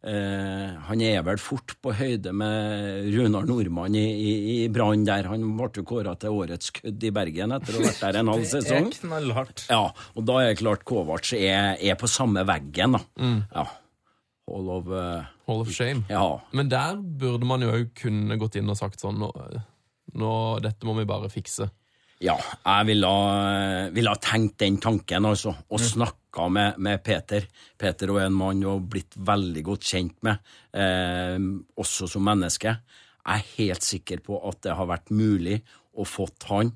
[0.00, 4.30] Uh, Han er vel fort på høyde med Runar Nordmann i, i,
[4.64, 5.26] i Brann der.
[5.28, 8.30] Han ble jo kåra til årets kødd i Bergen etter å ha vært der en
[8.32, 8.88] halv Det sesong.
[8.88, 9.66] er knallhardt.
[9.68, 9.82] Ja,
[10.16, 13.02] og da er det klart Kovac er, er på samme veggen, da.
[13.52, 13.66] Ja.
[14.56, 16.06] All of eh, Hall of shame.
[16.10, 16.38] Ja.
[16.56, 19.30] Men der burde man jo òg kunne gått inn og sagt sånn nå,
[20.14, 20.32] nå,
[20.62, 21.68] Dette må vi bare fikse.
[22.20, 23.28] Ja, jeg ville ha,
[23.96, 27.46] ville ha tenkt den tanken, altså, og snakka med, med Peter.
[27.80, 31.38] Peter er en mann har blitt veldig godt kjent med, eh,
[31.80, 32.74] også som menneske.
[33.20, 35.62] Jeg er helt sikker på at det har vært mulig
[35.96, 36.74] å fått han.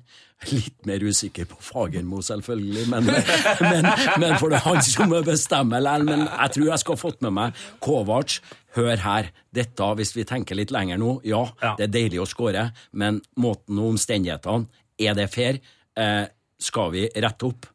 [0.51, 3.07] Litt mer usikker på Fagermo, selvfølgelig, men,
[3.63, 3.87] men,
[4.21, 6.09] men for det er han som bestemmer likevel.
[6.09, 8.39] Men jeg tror jeg skal ha fått med meg Kovac.
[8.75, 11.75] Hør her, dette, hvis vi tenker litt lenger nå, ja, Ja.
[11.79, 14.67] det er deilig å skåre, men måten og omstendighetene,
[14.99, 15.59] er det fair?
[15.95, 16.25] Eh,
[16.59, 17.65] skal vi rette opp?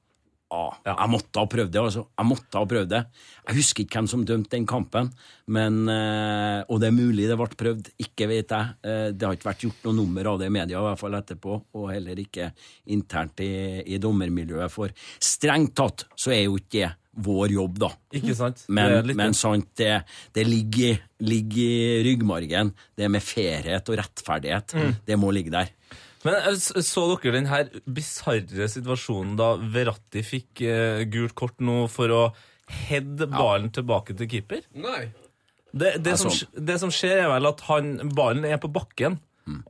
[0.50, 2.02] Ja, jeg måtte ha prøvd det, altså.
[2.18, 3.00] Jeg måtte ha prøvd det.
[3.46, 5.12] Jeg husker ikke hvem som dømte den kampen,
[5.46, 8.74] men, eh, og det er mulig det ble prøvd, ikke vet jeg.
[8.82, 11.18] Eh, det har ikke vært gjort noe nummer av det i media, i hvert fall
[11.20, 12.50] etterpå, og heller ikke
[12.90, 13.52] internt i,
[13.86, 16.88] i dommermiljøet, for strengt tatt så er jo ikke det
[17.20, 17.90] vår jobb, da.
[18.16, 18.62] Ikke sant?
[18.70, 19.90] Men, det, men sant, det,
[20.36, 22.70] det ligger, ligger i ryggmargen.
[22.96, 24.76] Det med fairhet og rettferdighet.
[24.78, 24.94] Mm.
[25.08, 25.72] Det må ligge der.
[26.26, 31.86] Men eh, så dere den her bisarre situasjonen da Verratti fikk eh, gult kort nå
[31.92, 32.22] for å
[32.88, 34.60] heade ballen tilbake til keeper?
[34.78, 35.08] Nei.
[35.72, 39.18] Det, det, som, Altså- det som skjer, er vel at han, ballen er på bakken,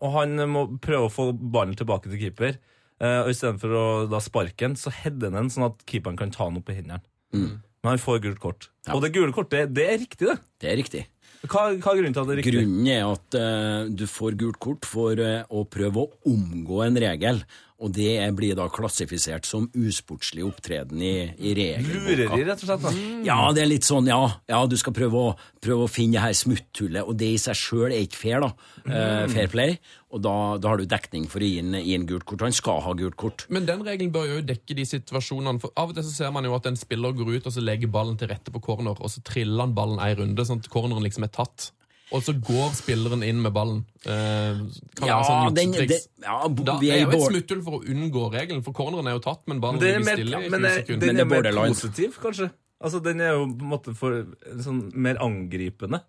[0.01, 2.59] og han må prøve å få ballen tilbake til keeper.
[3.01, 6.33] Eh, og Istedenfor å da sparke den, så header han den sånn at keeperen kan
[6.35, 7.01] ta den opp i hendene.
[7.33, 8.67] Men han får gult kort.
[8.85, 8.93] Ja.
[8.99, 10.37] Og det gule kortet, det er riktig, det.
[10.61, 11.07] Det er riktig.
[11.49, 12.53] Hva, er grunnen til at det er riktig?
[12.59, 17.01] Grunnen er at uh, du får gult kort for uh, å prøve å omgå en
[17.01, 17.41] regel,
[17.81, 22.11] og det blir da klassifisert som usportslig opptreden i, i regelboka.
[22.11, 22.83] Lureri, rett og slett.
[22.85, 22.93] da.
[23.25, 24.21] Ja, det er litt sånn, ja,
[24.51, 25.31] ja du skal prøve å,
[25.65, 28.53] prøve å finne det her smutthullet, og det i seg sjøl er ikke fair, da.
[28.85, 29.79] Uh, fair play.
[30.11, 32.45] Og da, da har du dekning for å gi en, gi en gult kort.
[32.45, 33.47] Han skal ha gult kort.
[33.49, 35.63] Men den regelen bør jo dekke de situasjonene.
[35.63, 37.65] For Av og til så ser man jo at en spiller går ut og så
[37.65, 40.69] legger ballen til rette på corner, og så triller han ballen ei runde, sånn at
[40.73, 41.71] corneren liksom er tatt.
[42.13, 43.85] Og så går spilleren inn med ballen.
[44.03, 44.61] Eh,
[44.99, 47.85] kan Ja, være sånn den, det, ja Da det er jo et smutthull for å
[47.87, 50.61] unngå regelen, for corneren er jo tatt, men ballen Men er ligger stille i men
[50.61, 51.01] 20 det, sekunder.
[51.07, 52.51] den Men det er er mer positiv, kanskje.
[52.81, 54.25] Altså, Den er jo på en måte for
[54.65, 56.01] sånn mer angripende.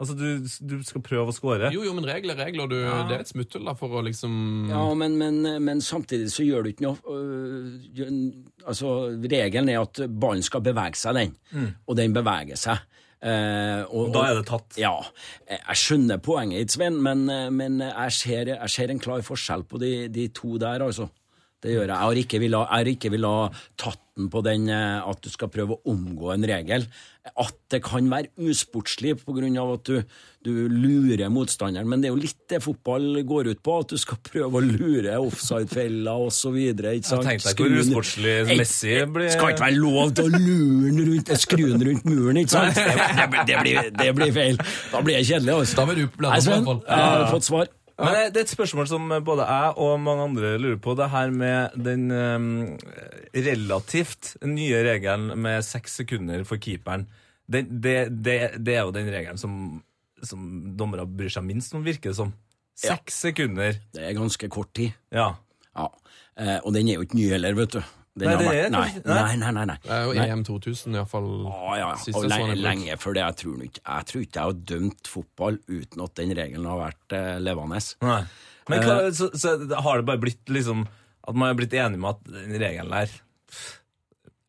[0.00, 1.68] Altså, du, du skal prøve å score.
[1.74, 2.70] Jo, jo, men regler er regler.
[2.70, 6.40] Du, Det er et smutthull da, for å liksom Ja, men, men, men samtidig så
[6.46, 7.66] gjør du ikke noe øh,
[7.98, 8.14] gjør-
[8.64, 8.94] Altså,
[9.28, 11.74] regelen er at ballen skal bevege seg, den.
[11.86, 12.80] Og den beveger seg.
[13.20, 14.76] Eh, og, da er det tatt.
[14.80, 14.94] Ja.
[15.50, 19.66] Jeg skjønner poenget ditt, Sven, men, eh, men jeg, ser, jeg ser en klar forskjell
[19.68, 21.10] på de, de to der, altså.
[21.60, 21.92] Det gjør jeg.
[21.92, 25.30] Jeg har ikke villet, jeg har ikke villet tatt den på den eh, at du
[25.32, 26.86] skal prøve å omgå en regel.
[27.36, 29.48] At det kan være usportslig pga.
[29.60, 30.00] at du,
[30.44, 31.88] du lurer motstanderen.
[31.88, 34.64] Men det er jo litt det fotball går ut på, at du skal prøve å
[34.64, 36.56] lure offside-feller osv.
[36.80, 42.08] Hvor usportslig-messig blir Skal ikke være lov til å lure den rundt, skru den rundt
[42.08, 42.80] muren, ikke sant?
[42.90, 44.56] Det, det, det, blir, det blir feil.
[44.90, 45.52] Da blir det kjedelig.
[45.60, 45.76] Altså.
[45.76, 46.82] Da blir du bli Nei, i hvert fall.
[46.88, 47.70] jeg har fått svar.
[48.00, 50.94] Men det- det er et spørsmål som både jeg og mange andre lurer på.
[50.96, 52.78] Det her med den um,
[53.34, 57.06] relativt nye regelen med seks sekunder for keeperen.
[57.50, 59.82] Det, det, det, er jo den regelen som,
[60.22, 60.44] som
[60.78, 62.32] dommere bryr seg minst om, virker det som.
[62.82, 62.94] Ja.
[62.96, 63.76] Seks sekunder.
[63.94, 64.92] Det er ganske kort tid.
[65.12, 65.32] Ja.
[65.76, 65.88] Ja.
[66.40, 67.82] Eh, og den er jo ikke ny heller, vet du.
[68.18, 69.36] Nei, det er nei, nei, nei.
[69.38, 69.76] nei, nei, nei.
[69.84, 71.28] Det er jo EM 2000 iallfall.
[71.46, 73.22] Ja, ja, og lenge, lenge før det.
[73.22, 76.80] Jeg tror, ikke, jeg tror ikke jeg har dømt fotball uten at den regelen har
[76.82, 77.80] vært eh, levende.
[78.02, 78.20] Nei.
[78.70, 79.12] Men hva, Eh.
[79.16, 79.54] så, så
[79.86, 80.84] har det bare blitt liksom
[81.26, 83.14] At man har blitt enig med at den regelen der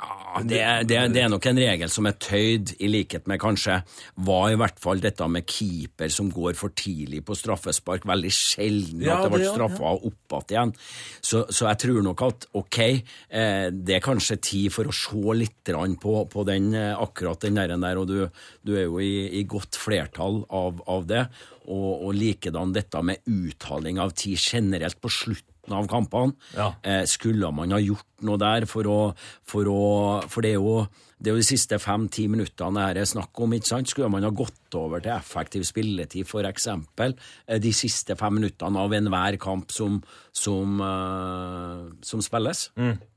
[0.01, 3.81] Ja, det, det, det er nok en regel som er tøyd, i likhet med kanskje
[4.25, 8.07] var i hvert fall dette med keeper som går for tidlig på straffespark.
[8.09, 10.73] Veldig sjelden Ja, at det ble ja, straffa straffa opp igjen.
[11.21, 15.37] Så, så jeg tror nok at ok, eh, det er kanskje tid for å se
[15.37, 15.71] litt
[16.01, 18.27] på, på den, eh, akkurat den der, der og du,
[18.65, 21.25] du er jo i, i godt flertall av, av det.
[21.71, 26.33] Og, og likedan dette med uttaling av tid generelt på slutten av kampene.
[26.55, 26.71] Ja.
[26.81, 28.99] Eh, skulle man ha gjort noe der for å
[29.47, 30.85] For, å, for det er jo
[31.21, 33.53] det er jo de siste fem-ti minuttene det er snakk om.
[33.53, 33.89] ikke sant?
[33.91, 36.67] Skulle man ha gått over til effektiv spilletid, f.eks.
[36.71, 39.99] Eh, de siste fem minuttene av enhver kamp som,
[40.33, 42.63] som, eh, som spilles?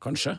[0.04, 0.36] Kanskje.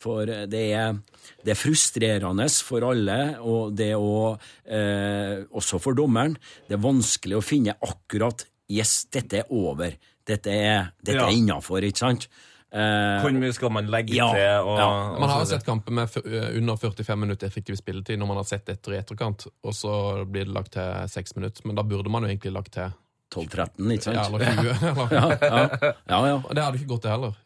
[0.00, 0.96] For eh, det er,
[1.44, 6.38] det er frustrerende for alle, og det er også, eh, også for dommeren.
[6.64, 9.94] Det er vanskelig å finne akkurat Yes, dette er over.
[10.26, 11.26] Dette er, dette Ja.
[11.28, 12.28] er innafor, ikke sant?
[12.72, 14.64] Eh, Hvor mye skal man legge Ja, til?
[14.64, 15.18] Og, ja.
[15.20, 18.44] Man har jo sett kamper med eh, under 45 minutter effektiv spilletid når man har
[18.48, 21.66] sett etter i etterkant, og så blir det lagt til 6 minutter.
[21.66, 22.88] Men da burde man jo egentlig lagt til
[23.34, 24.16] 12-13, ikke sant?
[24.16, 24.72] ja, eller 20.
[24.88, 25.12] Eller.
[25.12, 26.34] Ja, ja, ja, ja.
[26.40, 27.36] Og Det hadde ikke gått, det heller.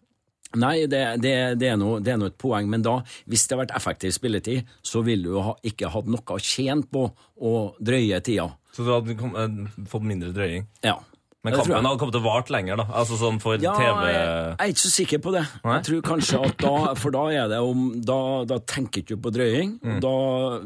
[0.56, 3.56] Nei, det, det, det, er noe, det er noe et poeng, men da, hvis det
[3.56, 7.02] har vært effektiv spilletid, så vil du ha, ikke hatt noe å tjene på
[7.42, 7.52] å
[7.82, 8.46] drøye tida.
[8.76, 10.66] Så du hadde kom, eh, fått mindre drøying?
[10.84, 10.98] Ja.
[11.46, 11.74] Men Det tror jeg.
[11.76, 12.84] kampen hadde kommet til å varte lenger, da?
[12.98, 15.44] Altså sånn for Ja, TV jeg, jeg er ikke så sikker på det.
[15.64, 15.76] Nei?
[15.76, 18.18] Jeg tror kanskje at da, For da er det om Da,
[18.50, 20.12] da tenker ikke du på drøying, da,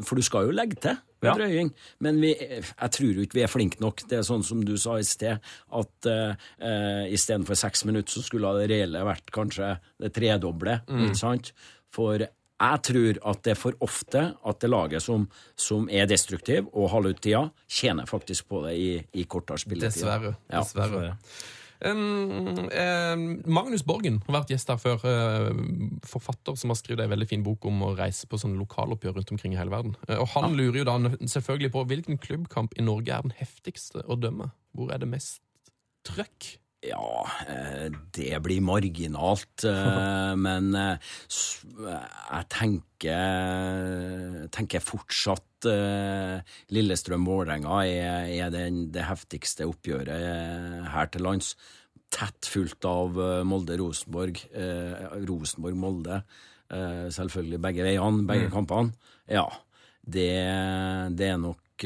[0.01, 1.27] for du skal jo legge til Mm.
[1.27, 1.33] Ja.
[1.37, 1.67] drøying.
[2.01, 4.01] Men vi, jeg tror jo ikke vi er flinke nok.
[4.09, 5.37] Det er sånn som du sa i sted,
[5.71, 10.79] at uh, uh, istedenfor seks minutter, så skulle det reelle vært kanskje det tredoble.
[10.89, 11.03] Mm.
[11.11, 11.51] Ikke sant?
[11.93, 12.25] For
[12.61, 15.25] jeg tror at det er for ofte at det laget som,
[15.57, 20.01] som er destruktiv og holder ut tida, tjener faktisk på det i, i kortere spilletid.
[20.01, 20.35] Dessverre.
[20.51, 20.61] Ja.
[20.61, 21.15] Dessverre.
[21.81, 25.01] Um, um, Magnus Borgen har vært gjest her før.
[25.01, 29.17] Uh, forfatter som har skrevet en veldig fin bok om å reise på sånne lokaloppgjør
[29.17, 29.95] rundt omkring i hele verden.
[30.05, 34.05] Uh, og Han lurer jo da selvfølgelig på hvilken klubbkamp i Norge er den heftigste
[34.05, 34.51] å dømme.
[34.77, 35.41] Hvor er det mest
[36.07, 36.60] trøkk?
[36.81, 40.97] Ja, eh, det blir marginalt, eh, men eh,
[41.29, 45.45] jeg tenker, tenker fortsatt
[46.73, 51.53] Lillestrøm-Vålerenga er, er den, det heftigste oppgjøret her til lands.
[52.11, 53.13] tett fulgt av
[53.45, 54.41] Molde-Rosenborg.
[55.29, 56.17] Rosenborg-Molde.
[57.13, 58.97] Selvfølgelig begge veiene, begge kampene.
[59.29, 59.45] Ja.
[60.01, 60.33] Det,
[61.13, 61.85] det er nok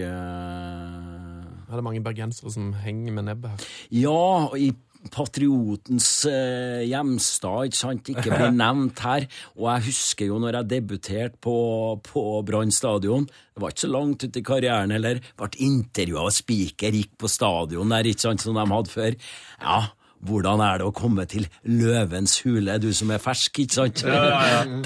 [1.65, 3.69] Er det mange bergensere som henger med nebbet her?
[3.93, 4.71] Ja, i
[5.13, 9.27] patriotens eh, hjemstad, ikke sant, ikke blir nevnt her.
[9.57, 11.57] Og jeg husker jo når jeg debuterte på,
[12.05, 16.33] på Brann stadion, det var ikke så langt ut i karrieren heller, ble intervjua av
[16.35, 19.19] spiker, gikk på stadion der, ikke sant, som de hadde før.
[19.61, 19.79] Ja,
[20.27, 24.03] hvordan er det å komme til Løvens hule, du som er fersk, ikke sant?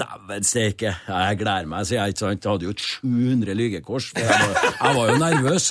[0.00, 2.44] Dæven steike, ja, jeg gleder meg, sier jeg, ikke sant?
[2.44, 5.68] Jeg hadde jo et 700 lygekors, for jeg var, jeg var jo nervøs.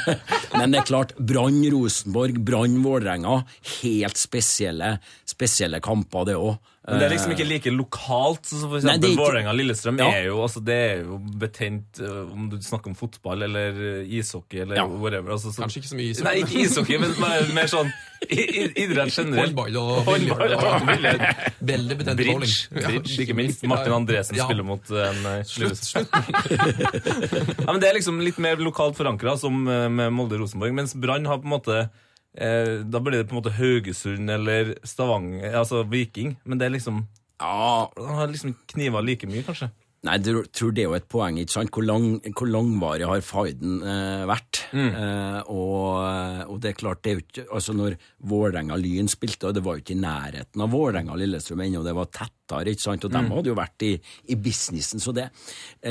[0.58, 3.40] Men det er klart, Brann Rosenborg, Brann Vålerenga,
[3.78, 4.96] helt spesielle,
[5.28, 6.56] spesielle kamper, det òg.
[6.86, 8.44] Men det er liksom ikke like lokalt.
[8.44, 10.08] Så for eksempel ikke- Vålerenga-Lillestrøm Ja.
[10.12, 13.70] er jo altså Det er jo betent eh, om du snakker om fotball eller
[14.02, 14.84] eh, ishockey eller Ja.
[14.86, 15.32] whatever.
[15.32, 16.24] Altså, så, Kanskje ikke så mye ishockey.
[16.28, 17.92] Nei, ikke ishockey, men mer, mer sånn
[18.28, 19.54] idrett generelt.
[19.56, 21.24] Håndball og billiard.
[21.64, 22.54] Veldig betent Bridge, bowling.
[22.82, 23.64] Ja, bridge, ikke minst.
[23.64, 24.44] Martin Andresen Ja.
[24.44, 26.08] spiller mot en Slutt, slutt.
[27.64, 30.72] ja, men Det er liksom litt mer lokalt forankra, som eh, med Molde-Rosenborg.
[30.76, 31.88] Mens Brann har på en måte
[32.38, 36.36] eh, Da blir det på en måte Haugesund eller Stavanger, altså Viking.
[36.44, 37.06] Men det er liksom
[37.40, 39.70] Ja, Han har liksom kniva like mye, kanskje.
[40.04, 41.70] Nei, jeg tror det er jo et poeng, ikke sant?
[41.72, 44.60] Hvor, lang, hvor langvarig har fighten eh, vært?
[44.76, 47.96] Eh, og, og det er klart, det er jo ikke Altså, når
[48.28, 52.12] Vålerenga-Lyn spilte, og det var jo ikke i nærheten av Vålerenga-Lillestrøm ennå, det var
[52.44, 53.04] tettere, ikke sant?
[53.04, 53.92] Og de hadde jo vært i,
[54.30, 55.28] i businessen, så det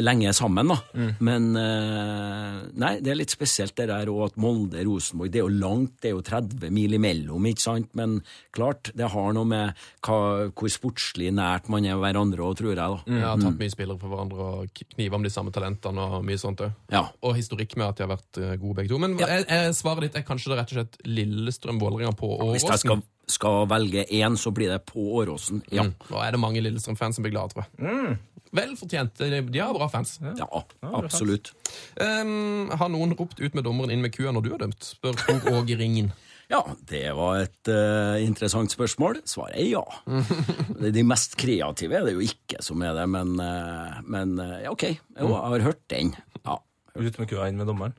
[0.04, 0.78] lenge sammen, da.
[1.24, 5.62] Men eh, nei, det er litt spesielt det der, og at Molde-Rosenborg, det er jo
[5.64, 7.92] langt, det er jo 30 mil imellom, ikke sant?
[7.98, 8.20] Men
[8.56, 10.20] klart, det har noe med hva,
[10.54, 13.02] hvor sportslig nært man er hverandre òg, tror jeg, da.
[13.10, 16.42] Jeg har tatt mye spillere for hverandre og knivet om de samme talentene og mye
[16.42, 16.78] sånt òg.
[16.94, 17.08] Ja.
[17.24, 19.02] Og historikk med at de har vært eh, gode begge to.
[19.02, 23.04] Men jeg, jeg, svaret ditt er kanskje det rett og slett Lillestrøm-Vålerenga på Åråsen.
[23.30, 25.64] Skal, velge én, så blir det på Åråsen.
[25.72, 25.88] Ja.
[25.88, 25.94] Mm.
[26.10, 28.18] Nå er det mange Lillestrøm-fans som blir glade, tror jeg.
[28.54, 29.16] Vel fortjent.
[29.18, 30.20] De, de har bra fans.
[30.22, 30.48] ja,
[30.94, 31.54] absolutt.
[31.98, 34.86] Um, har noen ropt ut med dommeren inn med kua når du har dømt?
[34.86, 36.14] Spør Tor Åge Ringen.
[36.52, 39.22] Ja, det var et uh, interessant spørsmål.
[39.26, 39.82] Svaret er ja.
[40.12, 44.60] Er De mest kreative er det jo ikke som er det, men, uh, men uh,
[44.62, 44.84] ja, OK.
[44.92, 46.12] Jo, jeg har hørt den.
[46.44, 46.60] Ja.
[47.00, 47.96] Ut med kua inn med dommeren.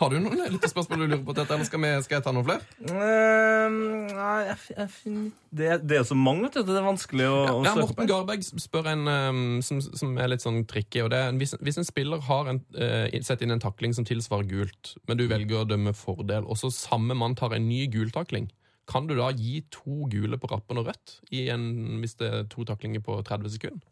[0.00, 2.46] Har du noen lyttespørsmål du lurer på, dette, eller skal, vi, skal jeg ta noen
[2.46, 2.64] flere?
[2.88, 3.74] Ehm,
[4.08, 5.26] nei, jeg, jeg, finner
[5.60, 6.62] det, det er så mange, vet du.
[6.70, 7.88] Det er vanskelig å, å søke på.
[7.90, 8.08] Morten.
[8.08, 11.02] Garberg spør en um, som, som er litt sånn tricky.
[11.04, 14.08] og det er, hvis, hvis en spiller har en, uh, sett inn en takling som
[14.08, 17.84] tilsvarer gult, men du velger å dømme fordel, og så samme mann tar en ny
[17.92, 18.48] gultakling,
[18.90, 22.48] kan du da gi to gule på rappen og rødt i en, hvis det er
[22.50, 23.84] to taklinger på 30 sekunder?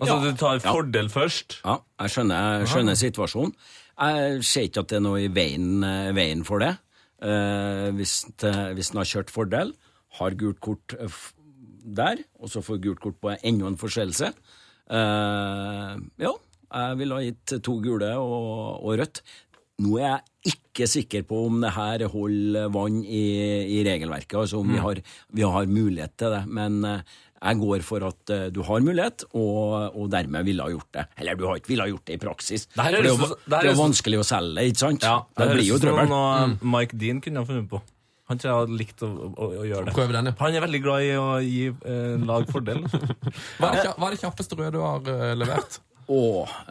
[0.00, 0.20] Altså, Ja.
[0.26, 0.72] du tar Ja.
[0.72, 1.60] fordel først.
[1.62, 3.54] ja, jeg skjønner, jeg skjønner situasjonen.
[3.94, 6.74] Jeg ser ikke at det er noe i veien, eh, veien for det.
[7.24, 9.72] Eh, hvis, han har kjørt fordel,
[10.18, 11.20] har gult kort eh,
[11.84, 14.32] der, og så får gult kort på enda en forseelse.
[14.90, 15.94] Eh,
[16.26, 16.34] ja,
[16.74, 19.22] jeg ville ha gitt to gule og, og rødt.
[19.84, 23.24] Nå er jeg ikke sikker på om det her holder vann i,
[23.74, 25.00] i regelverket, altså om vi, har,
[25.34, 26.42] vi har mulighet til det.
[26.46, 30.72] Men eh, jeg går for at eh, du har mulighet, og, og dermed ville ha
[30.72, 31.06] gjort det.
[31.20, 32.68] Eller du har ikke ville ha gjort det i praksis.
[32.72, 35.04] Det er, For det er jo, det er jo vanskelig å selge det, ikke sant?
[35.04, 36.14] Ja, det blir jo høres ut som trøbbel.
[36.14, 37.82] noe Mike Dean kunne ha funnet på.
[38.32, 40.04] Han tror jeg hadde likt å, å, å gjøre det.
[40.14, 40.36] Den, ja.
[40.40, 42.80] Han er veldig glad i å gi eh, lag fordel.
[42.88, 45.76] Er det, hva er det kjappeste røde du har eh, levert?
[46.08, 46.22] Å,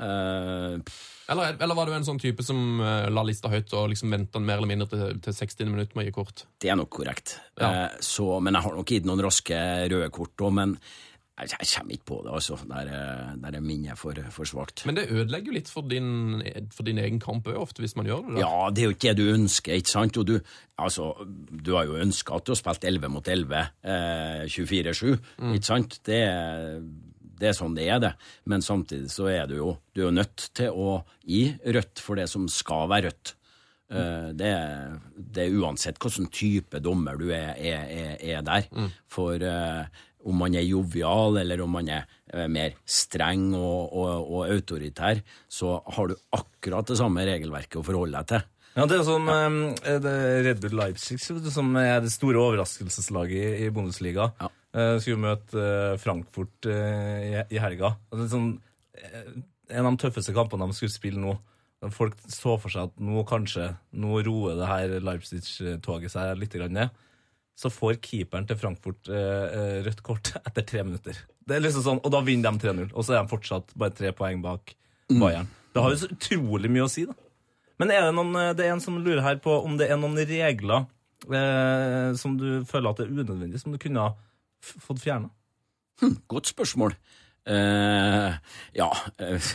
[0.07, 0.95] eh,
[1.31, 4.41] Eller, eller var du en sånn type som eh, la lista høyt og liksom venta
[4.43, 6.43] mer eller mindre til, til 60 minutter med å gi kort?
[6.59, 7.37] det er nok korrekt.
[7.61, 7.69] Ja.
[7.87, 9.63] Eh, så, men jeg har nok gitt noen raske
[9.93, 10.77] røde kort òg, men
[11.39, 12.57] jeg, jeg kommer ikke på det, altså.
[12.69, 14.83] Der, er- der er minnet for, for svakt.
[14.85, 16.43] Men det ødelegger jo litt for din,
[16.75, 18.35] for din egen kamp òg, ofte, hvis man gjør det.
[18.35, 18.43] da.
[18.43, 20.19] Ja, det er jo ikke det du ønsker, ikke sant?
[20.21, 20.35] Og du,
[20.77, 21.07] altså,
[21.49, 25.15] du har jo ønska at du har spilt 11 mot 11, eh, 24-7,
[25.55, 25.97] ikke sant?
[26.05, 26.19] Det,
[27.43, 28.13] det er sånn det er, det.
[28.49, 31.43] Men samtidig så er du jo, du er jo nødt til å gi
[31.75, 33.35] rødt for det som skal være rødt.
[33.93, 34.53] Eh, Det
[35.35, 38.71] det er uansett hvilken type dommer du er, er, er, er der.
[39.11, 39.85] For eh,
[40.23, 45.19] om man er jovial, eller om man er eh, mer streng og, og, og autoritær,
[45.51, 48.45] så har du akkurat det samme regelverket å forholde deg til.
[48.73, 53.65] Ja, det er sånn det er Red Bull Leipzig som er det store overraskelseslaget i,
[53.67, 54.31] i Bundesliga.
[54.41, 54.49] Ja.
[54.73, 57.93] Eh, skulle møte eh, Frankfurt eh, i, helga.
[58.09, 58.53] Det er sånn,
[59.69, 61.35] en av de tøffeste kampene de skulle spille nå.
[61.93, 63.67] Folk så for seg at nå kanskje
[63.99, 67.01] nå roer det her Leipzig-toget seg litt grann ned.
[67.59, 71.19] Så får keeperen til Frankfurt rødt kort etter tre minutter.
[71.43, 72.87] Det er liksom sånn, Og da vinner de 3-0.
[72.95, 74.73] Og så er de fortsatt bare tre poeng bak
[75.11, 75.51] Bayern.
[75.75, 77.17] Det har jo så utrolig mye å si, da.
[77.83, 79.97] Men er det, noen, eh, det er en som lurer her på om det er
[79.99, 80.85] noen regler
[81.27, 84.13] eh, som du føler at er unødvendig, som du kunne ha
[84.63, 85.27] fått fjerna?
[86.31, 86.95] Godt spørsmål.
[87.43, 88.39] Eh,
[88.79, 88.87] ja
[89.19, 89.51] eh,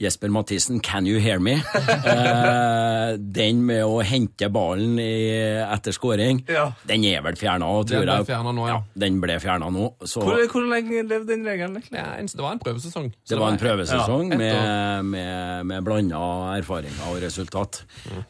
[0.00, 1.58] Jesper Mathisen, can you hear me?
[2.10, 5.30] Eh, den med å hente ballen i,
[5.60, 6.68] etter scoring, Ja.
[6.86, 8.76] den er vel fjerna, tror Den ble fjerna nå, ja.
[9.02, 9.88] Den ble fjerna nå.
[10.06, 11.76] Så Hvor, hvor lenge levde den regelen?
[11.80, 11.98] egentlig?
[12.36, 13.10] Det, var en prøvesesong.
[13.24, 16.22] Så det var en prøvesesong Ja, med, med, med blanda
[16.56, 17.82] erfaringer og resultat.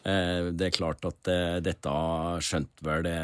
[0.03, 1.95] Eh, det er klart at eh, dette
[2.43, 3.19] skjønte vel det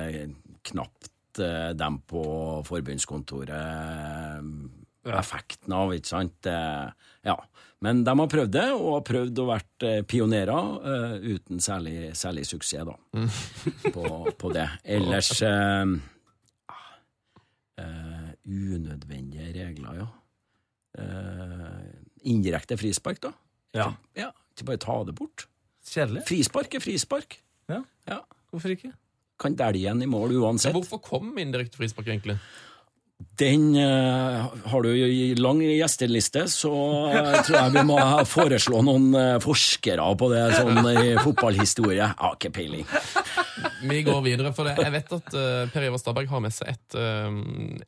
[0.72, 2.24] knapt eh, dem på
[2.70, 6.50] forbundskontoret eh, effekten av, ikke sant?
[6.50, 6.90] Eh,
[7.28, 7.38] ja.
[7.86, 12.12] Men de har prøvd det, og har prøvd å være eh, pionerer eh, uten særlig,
[12.18, 12.96] særlig suksess, da.
[13.94, 14.66] på, på det.
[14.98, 15.98] Ellers uh,
[18.48, 20.08] Unødvendige regler, ja.
[20.98, 21.84] Uh,
[22.26, 23.34] indirekte frispark, da.
[23.78, 23.92] Ja.
[24.18, 25.46] Ja, Ikke bare ta det bort.
[25.88, 26.24] Kjedelig.
[26.28, 27.38] Frispark er frispark.
[27.70, 27.84] Ja.
[28.10, 28.22] Ja.
[28.50, 28.94] Hvorfor ikke?
[29.38, 30.74] Kan dælje igjen i mål uansett.
[30.74, 32.40] hvorfor kom indirekte frispark, egentlig?
[33.18, 36.72] Den eh, har du i lang gjesteliste, så
[37.14, 37.98] eh, tror jeg vi må
[38.30, 42.00] foreslå noen eh, forskere på det sånn i fotballhistorie.
[42.02, 42.86] Jeg har ikke peiling.
[43.90, 44.78] Vi går videre, for det.
[44.82, 45.38] jeg vet at
[45.74, 46.98] Per Ivar Stabberg har med seg et,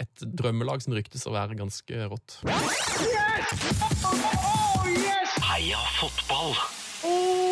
[0.05, 2.41] et drømmelag som ryktes å være ganske rått.
[2.49, 3.69] Yes!
[4.05, 5.38] Åh, yes!
[5.49, 7.49] Heia fotball!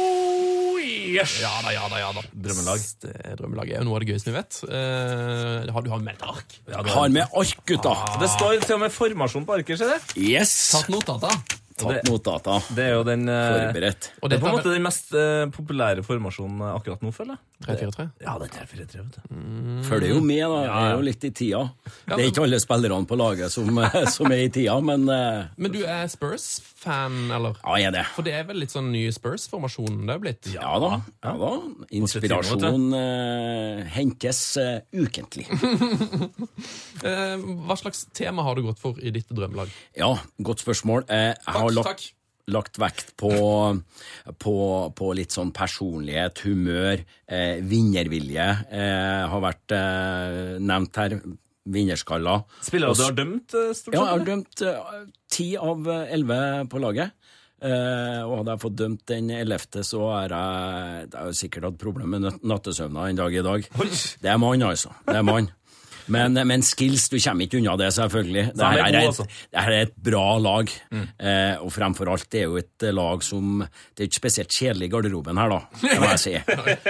[1.07, 2.23] Ja da, ja da, ja da.
[2.47, 2.83] Drømmelag.
[3.03, 4.59] Det drømmelaget er jo noe av det gøyeste vi vet.
[4.67, 6.57] Uh, har du har med et ark?
[6.91, 7.95] Har med ark, gutta.
[8.21, 10.11] Det står til og med formasjon på arket, ser du?
[10.27, 10.53] Yes!
[10.75, 11.57] Tatt notater?
[11.77, 12.57] Tatt notata.
[12.73, 14.07] Det er jo den eh, Forberedt.
[14.21, 17.35] Og Det er på en måte den mest eh, populære formasjonen eh, akkurat nå, føler
[17.35, 17.43] jeg.
[17.67, 18.03] 3-4-3.
[18.21, 19.37] Ja, det er 3-4-3, vet du.
[19.87, 20.59] Følger jo med, da.
[20.77, 21.63] Er jo litt i tida.
[22.05, 23.71] Det er ikke alle spillerne på laget som,
[24.13, 27.57] som er i tida, men eh, Men du er Spurs-fan, eller?
[27.63, 28.03] ja, jeg er det.
[28.17, 30.51] For det er vel litt sånn ny Spurs-formasjon det er blitt?
[30.53, 30.91] Ja da.
[31.25, 31.51] ja da.
[31.97, 35.47] Inspirasjon eh, hentes eh, ukentlig.
[37.05, 37.35] Eh,
[37.67, 39.69] hva slags tema har du gått for i ditt drømmelag?
[39.99, 40.07] Ja,
[40.41, 41.03] godt spørsmål.
[41.13, 42.07] Eh, jeg har lagt,
[42.47, 43.31] lagt vekt på,
[44.39, 44.55] på,
[44.95, 48.47] på litt sånn personlighet, humør, eh, vinnervilje.
[48.71, 51.19] Eh, har vært eh, nevnt her.
[51.67, 52.45] Vinnerskaller.
[52.63, 53.91] Spillere du har dømt, stort sett?
[53.91, 55.01] Ja, jeg har dømt eh,
[55.35, 56.37] ti av eh, elleve
[56.71, 57.11] på laget.
[57.57, 61.79] Eh, og hadde jeg fått dømt den ellevte, så har jeg, jeg har sikkert hatt
[61.81, 63.67] problemer med nattesøvna en dag i dag.
[64.23, 64.93] Det er mann, altså.
[65.09, 65.49] Det er mann.
[66.13, 68.43] Men, men skills, du kommer ikke unna det, selvfølgelig.
[68.55, 69.25] Det er her er, altså.
[69.27, 70.71] et, det her er et bra lag.
[70.93, 74.87] Eh, og fremfor alt, det er jo et lag som Det er ikke spesielt kjedelig
[74.87, 76.35] i garderoben her, da, det må jeg si.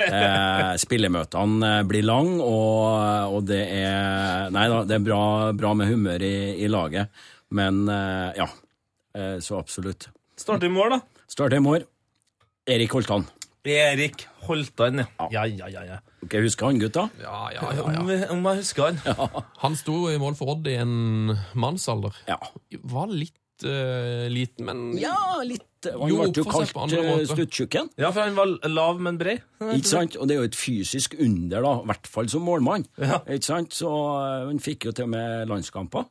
[0.07, 5.21] Eh, spillemøtene eh, blir lang, og, og det er Nei da, det er bra,
[5.57, 7.11] bra med humør i, i laget.
[7.53, 8.47] Men eh, ja,
[9.17, 10.09] eh, så absolutt.
[10.37, 11.23] Starte i mål, da.
[11.31, 11.85] Starte i mål.
[12.67, 13.25] Erik Holtan.
[13.75, 15.27] Erik Holtan, ja.
[15.31, 15.83] Ja, ja, ja.
[15.83, 15.97] ja.
[16.27, 17.07] Dere husker han, gutta?
[17.21, 17.99] Ja, ja, ja, ja.
[17.99, 19.43] Om, om jeg husker han.
[19.63, 22.15] Han sto i mål for Odd i en mannsalder.
[22.29, 22.39] Ja.
[22.87, 25.15] Var litt uh, liten, men Ja,
[25.45, 25.65] litt.
[25.87, 27.25] Han Jo, ble jo kalt måter.
[27.29, 27.91] Stuttjukken.
[28.01, 29.43] Ja, for han var lav, men bred.
[29.61, 30.17] Ikke sant?
[30.17, 32.87] Og det er jo et fysisk under, da, i hvert fall som målmann.
[32.97, 33.21] Ja.
[33.25, 33.75] Ikke sant?
[33.77, 33.91] Så
[34.49, 36.07] han fikk jo til og med landskamper.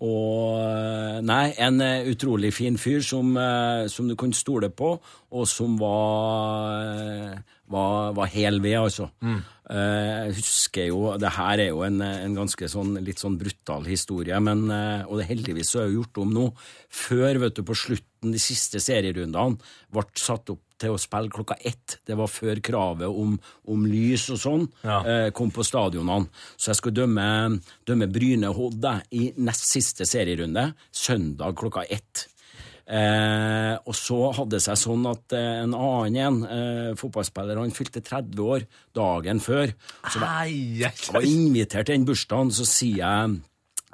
[0.00, 4.94] Og øh, Nei, en øh, utrolig fin fyr som, øh, som du kunne stole på,
[5.30, 7.36] og som var,
[7.68, 9.08] var, var hel ved, altså.
[9.20, 9.42] Mm.
[9.72, 14.36] Jeg husker jo Det her er jo en, en ganske sånn litt sånn brutal historie,
[14.42, 16.48] men, og det heldigvis så er jo gjort om nå.
[16.92, 19.56] Før, vet du, på slutten, de siste serierundene,
[19.88, 21.96] ble satt opp til å spille klokka ett.
[22.06, 23.36] Det var før kravet om,
[23.70, 24.98] om lys og sånn Ja.
[25.06, 26.28] eh, kom på stadionene.
[26.56, 32.26] Så jeg skulle dømme, dømme Bryne Hodd i nest siste serierunde, søndag klokka ett.
[32.92, 37.70] Eh, og så hadde det seg sånn at eh, en annen en, eh, fotballspiller, han
[37.72, 38.66] fylte 30 år
[38.98, 39.70] dagen før.
[40.10, 43.38] Så var, jeg var invitert til den bursdagen, så sier jeg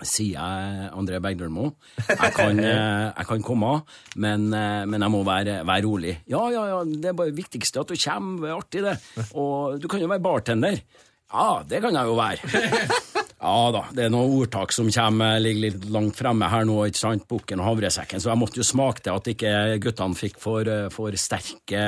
[0.06, 1.72] sier jeg André Bergdølmo.
[2.08, 3.74] Jeg kan, eh, jeg kan komme,
[4.16, 6.14] men, eh, men jeg må være, være rolig.
[6.30, 8.96] Ja, ja, ja, det er bare det viktigste at du kommer, det er artig det.
[9.34, 10.80] Og du kan jo være bartender.
[11.28, 13.18] Ja, det kan jeg jo være.
[13.38, 16.98] Ja da, det er noen ordtak som kommer, ligger litt langt fremme her nå, ikke
[16.98, 19.52] sant, bukken og havresekken, så jeg måtte jo smake til at ikke
[19.84, 21.84] guttene fikk for, eh, for sterke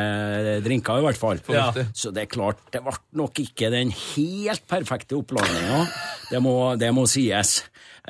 [0.63, 1.43] drinker, i hvert fall.
[1.51, 1.67] Ja.
[1.91, 5.83] Så det er klart, det ble nok ikke den helt perfekte oppladninga,
[6.31, 6.45] det,
[6.85, 7.57] det må sies.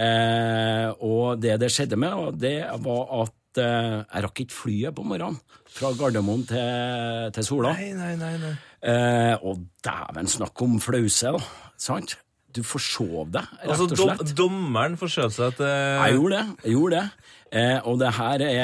[0.01, 5.05] Eh, og det det skjedde med, det var at eh, jeg rakk ikke flyet på
[5.05, 5.37] morgenen
[5.71, 7.75] fra Gardermoen til, til Sola.
[7.77, 8.55] Nei, nei, nei, nei.
[8.81, 11.71] Eh, og dæven, snakk om flause, da.
[11.81, 12.17] Sant?
[12.51, 16.47] Du forsov deg, rett Altså, og dom, dommeren forskjøt seg til Jeg gjorde det.
[16.65, 17.29] jeg gjorde det.
[17.61, 18.57] Eh, og det her er,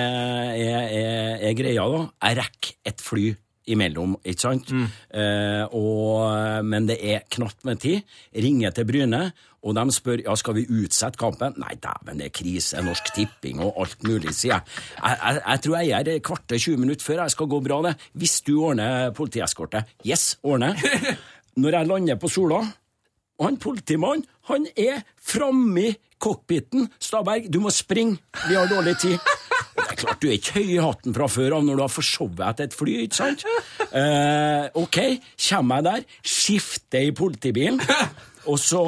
[0.56, 2.00] er, er, er greia, da.
[2.26, 3.28] Jeg rekker et fly
[3.66, 4.70] imellom, ikke sant?
[5.10, 8.16] Eh, og, men det er knapt med tid.
[8.36, 9.22] Ringer til Bryne,
[9.66, 11.56] og de spør ja, skal vi utsette kampen.
[11.58, 14.80] Nei, dæven, det er krise, Norsk Tipping og alt mulig, sier jeg.
[15.00, 17.80] Jeg, jeg, jeg tror jeg er et kvarter 20 minutter før jeg skal gå bra,
[17.88, 17.94] det.
[18.14, 19.82] Hvis du ordner politieskorte.
[20.06, 20.78] Yes, ordner.
[21.60, 22.60] Når jeg lander på Sola
[23.36, 26.88] og han politimannen, han er framme i cockpiten.
[27.00, 28.16] Staberg, du må springe,
[28.48, 29.18] vi har dårlig tid.
[29.96, 32.42] Er klart du er ikke høy i hatten fra før av når du har forsovet
[32.44, 33.46] etter et fly, ikke sant?
[33.96, 34.96] Eh, ok,
[35.40, 37.78] kommer jeg der, skifter i politibilen,
[38.46, 38.82] og så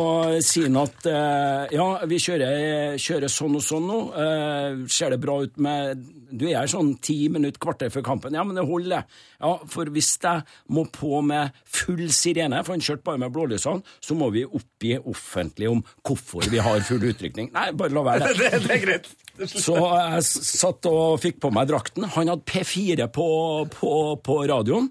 [0.44, 3.98] sier han at eh, ja, vi kjører, kjører sånn og sånn nå.
[4.22, 8.36] Eh, ser det bra ut med Du er her sånn ti minutter, kvarter før kampen.
[8.38, 9.06] Ja, men det holder.
[9.38, 10.44] Ja, for hvis jeg
[10.74, 14.94] må på med full sirene, for han kjørte bare med blålysene, så må vi oppgi
[14.98, 17.50] offentlig om hvorfor vi har full utrykning.
[17.56, 18.36] Nei, bare la være det.
[18.48, 19.08] Det, det er greit.
[19.50, 22.06] Så jeg satt og fikk på meg drakten.
[22.14, 23.28] Han hadde P4 på,
[23.74, 23.92] på,
[24.24, 24.88] på radioen.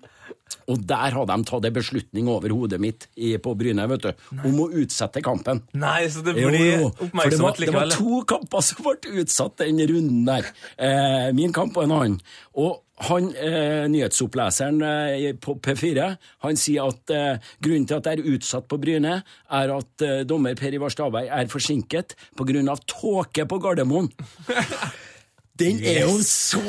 [0.67, 4.25] Og der hadde de tatt en beslutning over hodet mitt i, på Bryne vet du,
[4.43, 5.61] om å utsette kampen.
[5.79, 7.31] Nei, så det Jo, blir jo, likevel.
[7.31, 10.49] det var, det var to kamper som ble utsatt den runden der.
[10.75, 12.19] Eh, min kamp og en annen.
[12.59, 16.07] Og han, eh, nyhetsoppleseren eh, på P4
[16.43, 20.23] han sier at eh, grunnen til at det er utsatt på Bryne, er at eh,
[20.27, 22.75] dommer Per Ivar Stavberg er forsinket pga.
[22.89, 24.09] tåke på Gardermoen.
[25.57, 26.61] Den er jo så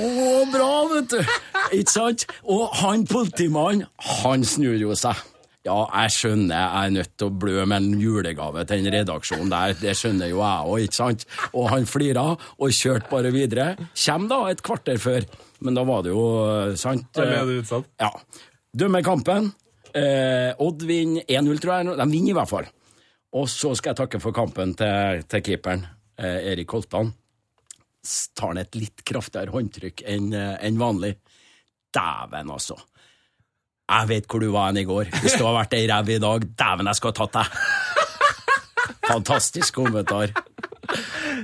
[0.53, 1.19] bra, vet du!
[1.77, 2.25] Ikke sant?
[2.49, 3.85] Og han politimannen,
[4.23, 5.19] han snur jo seg.
[5.67, 9.51] Ja, jeg skjønner jeg er nødt til å blø med en julegave til den redaksjonen
[9.53, 11.27] der, det skjønner jo jeg òg, ikke sant?
[11.51, 13.67] Og han flira og kjørte bare videre.
[13.93, 15.27] Kjem da et kvarter før,
[15.67, 17.91] men da var det jo eh, sant utsatt.
[18.01, 18.13] Ja.
[18.79, 19.53] Dømmer kampen.
[19.93, 21.93] Eh, Odd vinner 1-0, tror jeg.
[22.01, 22.69] De vinner i hvert fall.
[23.37, 25.85] Og så skal jeg takke for kampen til, til keeperen,
[26.17, 27.13] eh, Erik Holtan.
[28.39, 31.17] Tar han et litt kraftigere håndtrykk enn en vanlig.
[31.95, 32.77] Dæven, altså.
[33.89, 35.09] Jeg vet hvor du var hen i går.
[35.23, 37.49] Hvis du hadde vært ei ræv i dag, dæven, jeg skulle ha tatt deg.
[39.09, 40.35] Fantastisk kommentar.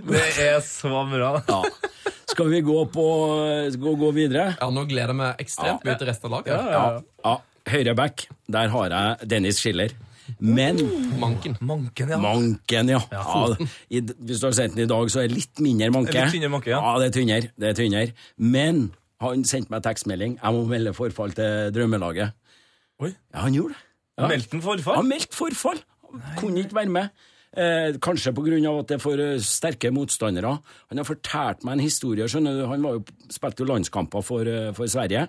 [0.05, 1.31] Det er så bra.
[1.49, 1.63] Ja.
[2.29, 3.05] Skal vi gå, på,
[3.81, 4.55] gå, gå videre?
[4.59, 6.73] Ja, Nå gleder jeg meg ekstremt mye til resten av laget.
[6.75, 6.85] Ja,
[7.25, 7.35] ja.
[7.73, 9.95] Høyre back, der har jeg Dennis Schiller.
[10.39, 10.81] Men
[11.21, 11.57] Manken.
[11.61, 12.19] Manken, ja.
[12.21, 13.01] manken, ja.
[13.13, 13.47] ja
[13.91, 16.17] i, hvis du har sendt den i dag, så er det litt mindre manke.
[16.17, 16.81] Litt tynnere manke, ja.
[16.81, 16.95] ja.
[17.03, 17.51] det er tynnere.
[17.61, 18.15] Det er tynnere.
[18.37, 18.87] Men
[19.25, 20.39] han sendte meg tekstmelding.
[20.41, 22.35] Jeg må melde forfall til drømmelaget.
[23.03, 23.13] Oi.
[23.13, 23.85] Ja, han gjorde det.
[24.15, 24.31] Ja.
[24.31, 24.99] Meldte han forfall?
[25.01, 25.81] Han meldte forfall.
[26.39, 27.25] Kunne ikke være med.
[27.55, 28.59] Eh, kanskje pga.
[28.79, 30.59] at det er for eh, sterke motstandere.
[30.91, 32.27] Han har fortalt meg en historie.
[32.29, 32.67] skjønner du.
[32.67, 35.29] Han var jo, spilte jo landskamper for, eh, for Sverige.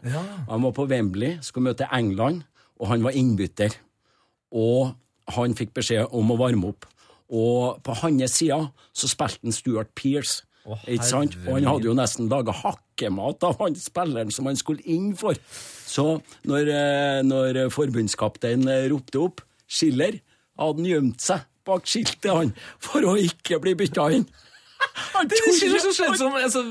[0.50, 2.44] Han var på Wembley, skulle møte England,
[2.80, 3.78] og han var innbytter.
[4.56, 4.94] Og
[5.36, 6.88] han fikk beskjed om å varme opp.
[7.34, 8.60] Og på hans side
[8.94, 10.44] så spilte han Stuart Pearce.
[10.88, 11.36] ikke sant?
[11.46, 15.38] Og han hadde jo nesten laga hakkemat av han spilleren som han skulle inn for.
[15.86, 20.22] Så når, eh, når forbundskapteinen ropte opp Schiller,
[20.58, 22.52] hadde han gjemt seg bak skiltet han,
[22.84, 24.28] for å ikke bli bytta inn.
[25.16, 26.62] Han Det skiller så slett som altså,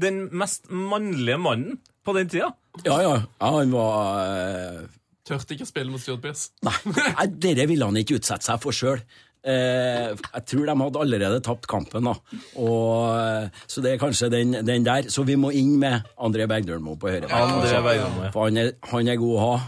[0.00, 2.52] den mest mannlige mannen på den tida.
[2.86, 3.14] Ja, ja.
[3.26, 4.86] ja han var eh,
[5.28, 6.50] Tørte ikke å spille mot Stuart Pearce.
[6.64, 9.02] Nei, dette ville han ikke utsette seg for sjøl.
[9.48, 12.14] Eh, jeg tror de hadde allerede tapt kampen, da.
[12.58, 15.08] Og, eh, så det er kanskje den, den der.
[15.12, 17.28] Så vi må inn med André Bergdølmo på høyre.
[17.30, 18.30] Ja.
[18.34, 19.58] For han er, han er god å ha.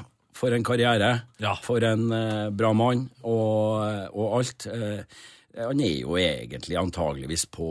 [0.41, 1.11] For en karriere.
[1.43, 1.53] Ja.
[1.61, 3.85] For en eh, bra mann, og,
[4.17, 4.67] og alt.
[4.73, 5.05] Eh,
[5.57, 7.67] han er jo egentlig antageligvis på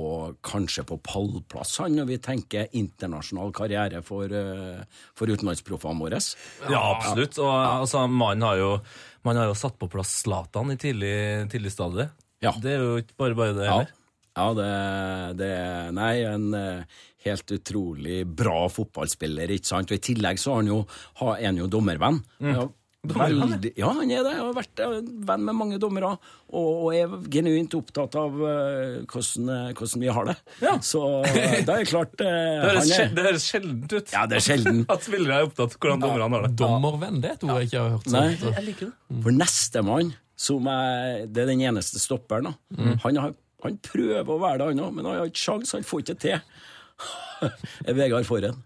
[0.45, 4.81] kanskje på pallplass, han, når vi tenker internasjonal karriere for, uh,
[5.15, 6.19] for utenlandsproffene våre.
[6.69, 7.39] Ja, absolutt.
[7.39, 8.71] Og altså, mannen har jo
[9.27, 11.15] man har jo satt på plass Zlatan i tidlig,
[11.51, 12.05] tidlig stadie.
[12.43, 12.53] Ja.
[12.55, 13.89] Det er jo ikke bare bare det Ja, heller.
[14.39, 14.69] ja det,
[15.41, 15.49] det
[15.97, 19.91] Nei, en eh, helt utrolig bra fotballspiller, ikke sant?
[19.91, 20.77] Og i tillegg så har han jo,
[21.19, 22.21] ha- er han jo dommervenn.
[22.39, 22.63] Ja,
[23.07, 24.31] veldig, ja, han er det.
[24.35, 24.81] Jeg har vært
[25.29, 26.09] venn med mange dommere,
[26.49, 30.35] og, og er genuint opptatt av eh, hvordan, eh, hvordan vi har det.
[30.83, 34.13] Så eh, da er det klart Det høres, han sjel- er, det høres sjeldent ut.
[34.15, 34.81] Ja, det er sjelden.
[34.93, 36.53] At spillere er opptatt av hvordan dommerne har det.
[36.59, 38.09] Dommervenn, det er et ord jeg ikke har hørt.
[38.15, 38.25] Nei.
[38.41, 38.57] sånt.
[38.59, 39.21] Jeg liker det.
[39.27, 42.91] For nestemann, som er Det er den eneste stopperen, da.
[43.05, 43.33] Han, har,
[43.63, 46.19] han prøver å være det, han òg, men han har ikke sjans, han får ikke
[46.27, 46.43] til.
[47.85, 48.57] Er Vegard Forhen.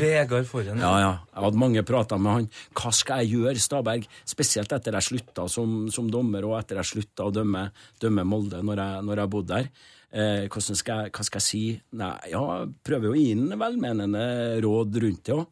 [0.00, 0.80] Vegard Forhen.
[0.82, 1.12] Ja, ja.
[1.34, 2.48] Jeg hadde mange prater med han.
[2.76, 4.08] Hva skal jeg gjøre, Staberg?
[4.28, 7.66] Spesielt etter jeg slutta som, som dommer, og etter jeg slutta å dømme,
[8.02, 9.70] dømme Molde når jeg, når jeg bodde der.
[10.10, 11.62] Eh, skal jeg, hva skal jeg si?
[12.00, 12.42] Nei, ja,
[12.84, 14.24] prøver jo å gi ham velmenende
[14.64, 15.46] råd rundt det òg.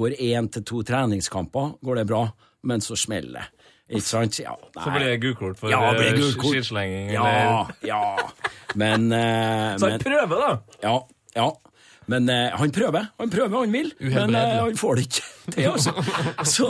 [0.00, 2.20] Går én til to treningskamper, går det bra,
[2.70, 3.46] men så smeller det.
[3.90, 4.36] Ikke sant?
[4.38, 4.92] Ja, Så nei.
[4.94, 7.08] blir det gulkort for ja, eh, skislenging.
[7.10, 8.02] Ja, ja.
[8.78, 10.78] Men, eh, Så men han prøver, da.
[10.84, 10.92] ja,
[11.36, 11.50] ja.
[12.10, 15.66] Men eh, han prøver, han prøver, han vil, men eh, han får det ikke til,
[15.70, 15.92] altså.
[16.48, 16.68] Så,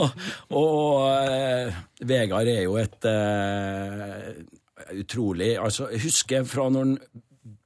[0.53, 4.27] og eh, Vegard er jo et eh,
[5.01, 6.97] utrolig Altså, jeg husker fra når han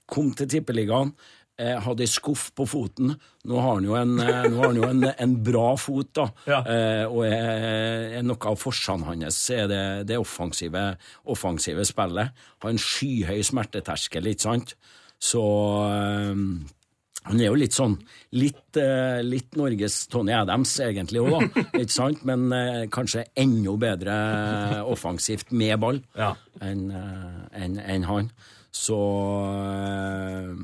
[0.08, 1.12] kom til Tippeligaen,
[1.60, 3.16] eh, hadde ei skuff på foten.
[3.50, 6.28] Nå har han jo en, eh, nå har han jo en, en bra fot, da.
[6.52, 6.62] Ja.
[6.62, 10.86] Eh, og er, er noe av forsene hans er det, det offensive,
[11.34, 12.46] offensive spillet.
[12.62, 14.76] Har en skyhøy smerteterskel, ikke sant?
[15.26, 15.42] Så
[17.26, 17.96] han er jo litt sånn
[18.38, 21.64] Litt, eh, litt Norges Tony Adams, egentlig òg, da.
[21.82, 22.24] Ikke sant?
[22.28, 24.16] Men eh, kanskje enda bedre
[24.92, 26.34] offensivt med ball Ja.
[26.62, 28.30] enn en, enn- enn han.
[28.76, 28.98] Så
[29.56, 30.56] eh,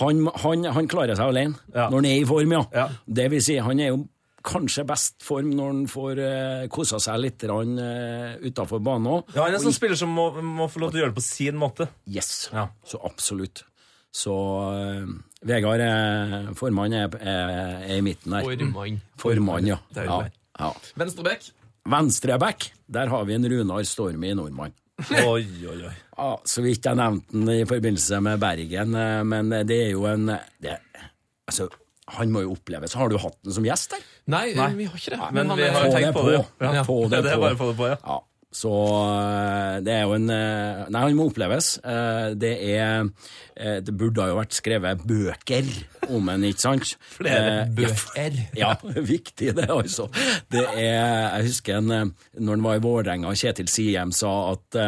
[0.00, 1.88] han, han, han klarer seg alene Ja.
[1.90, 2.64] når han er i form, ja.
[2.74, 2.88] Ja.
[3.06, 4.02] Det vil si, han er jo
[4.46, 9.34] kanskje best form når han får uh, kosa seg litt uh, utafor banen òg.
[9.36, 11.18] Ja, han er en sånn spiller som må, må få lov til å gjøre det
[11.20, 11.90] på sin måte.
[12.08, 12.70] Yes, Ja.
[12.88, 13.66] så absolutt.
[14.10, 14.32] Så
[14.74, 15.04] eh,
[15.46, 17.54] Vegard er formann er, er,
[17.86, 18.44] er i midten der.
[18.44, 19.00] Formann.
[19.20, 19.78] Formann, ja.
[19.96, 20.20] ja,
[20.60, 20.70] ja.
[21.00, 21.48] Venstrebekk.
[21.88, 24.74] Venstreback, der har vi en Runar Stormi, nordmann.
[25.24, 25.92] Oi, oi, oi.
[26.12, 30.04] Ja, så vidt jeg nevnte den i forbindelse med Bergen, eh, men det er jo
[30.10, 30.26] en
[30.60, 30.76] det,
[31.48, 31.70] Altså,
[32.18, 32.92] han må jo oppleves.
[32.98, 34.02] Har du hatt den som gjest der?
[34.30, 35.30] Nei, vi har ikke det.
[35.32, 36.42] Men men vi har jo tenkt det på det.
[36.44, 36.68] på.
[36.76, 36.84] Ja.
[36.84, 37.70] Få det det på.
[37.70, 38.18] det på, ja.
[38.50, 38.56] Ja.
[38.60, 41.76] Så eh, det er jo en eh, Nei, han må oppleves.
[41.86, 43.06] Eh, Det er
[43.86, 45.66] Det burde ha jo vært skrevet bøker
[46.10, 46.94] om en, ikke sant?
[47.18, 48.38] Flere bøker.
[48.58, 50.08] Ja, viktig det, altså.
[50.50, 54.78] Det er, jeg husker en, når han var i Vålerenga, Kjetil Siem sa at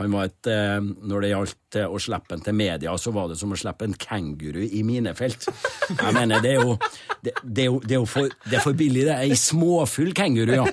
[0.00, 0.50] han var et
[0.82, 3.94] Når det gjaldt å slippe en til media, så var det som å slippe en
[3.94, 5.46] kenguru i minefelt.
[5.92, 6.74] Jeg mener, det er jo
[7.22, 9.20] Det, det er jo det er jo for, det er for billig, det.
[9.28, 10.66] Ei småfull kenguru, ja.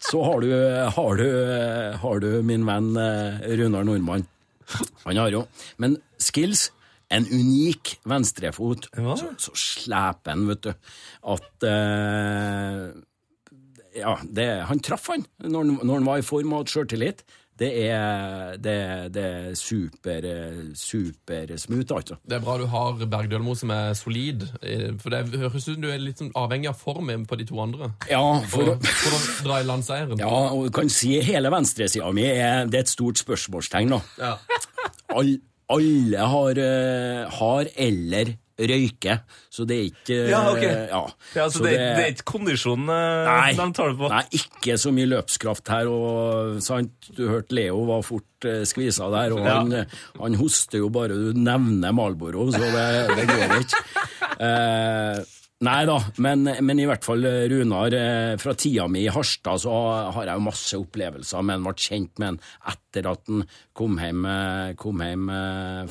[0.00, 0.50] Så har du,
[0.96, 1.28] har du,
[2.02, 4.26] har du min venn eh, Runar Nordmann.
[5.04, 5.44] Han har jo
[5.82, 6.70] Men skills
[7.10, 8.88] en unik venstrefot.
[8.96, 9.16] Ja.
[9.18, 10.72] Så, så sleper han, vet du,
[11.34, 12.84] at eh,
[13.98, 17.24] Ja, det, han traff han når, når han var i form av sjøltillit.
[17.60, 18.74] Det er, det,
[19.12, 22.16] det er super, eh, supersmooth, altså.
[22.24, 24.46] Det er bra du har Bergdølmo som er solid.
[24.62, 27.44] eh, For det høres ut som du er litt sånn avhengig av formen på de
[27.50, 27.90] to andre.
[28.08, 30.16] Ja, for, For, for å dra i landseieren.
[30.22, 34.00] ja, og du kan si hele venstresida mi er, det er et stort spørsmålstegn, da.
[34.22, 34.32] Ja.
[35.12, 35.34] All,
[35.70, 38.32] alle har, eh, har eller
[38.68, 40.62] røyker, så det er ikke Ja, ok.
[40.64, 41.00] ja.
[41.38, 44.10] Ja, så, Så det, det er ikke kondisjonen eh, Nei, de tar det på.
[44.12, 45.88] nei, ikke så mye løpskraft her.
[45.90, 49.58] og sant, Du hørte Leo var fort eh, skvisa der, og Ja.
[49.60, 49.86] han,
[50.20, 53.84] han hoster jo bare du nevner Malboro, så det, det går ikke.
[54.40, 55.18] Eh,
[55.60, 59.60] nei da, men, men i hvert fall eh, Runar, eh, fra tida mi i Harstad
[59.60, 59.74] så
[60.16, 62.38] har jeg jo masse opplevelser med han, ble kjent med han
[62.72, 63.42] etter at han
[63.76, 65.26] kom hjem, eh, kom hjem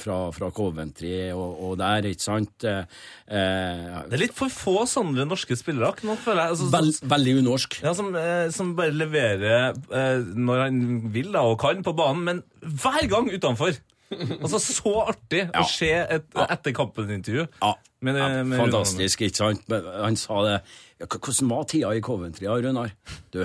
[0.01, 2.65] fra, fra Coventry og, og der, ikke sant.
[2.65, 2.81] Eh,
[3.29, 5.93] Det er litt for få sånne norske spillere.
[6.07, 7.79] Nå føler jeg, altså, veld, veldig unorsk.
[7.85, 8.09] Ja, som,
[8.55, 10.81] som bare leverer eh, når han
[11.13, 13.77] vil da, og kan på banen, men hver gang utenfor.
[14.41, 17.45] Altså, Så artig å se et etter kampen-intervju.
[17.61, 19.65] Ja, Med, eh, med fantastisk, ikke sant?
[19.71, 20.59] Men Han sa det
[21.05, 22.93] Hvordan var tida i Coventry, Runar?
[23.31, 23.43] Du,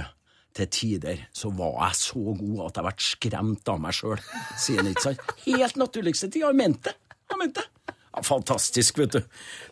[0.55, 4.21] til tider så var jeg så god at jeg ble skremt av meg sjøl,
[4.59, 5.33] sier han, ikke sant?
[5.45, 6.51] Helt naturligste tida.
[6.53, 7.19] Han mente det.
[7.33, 7.74] Han mente det.
[8.23, 9.23] Fantastisk, vet du.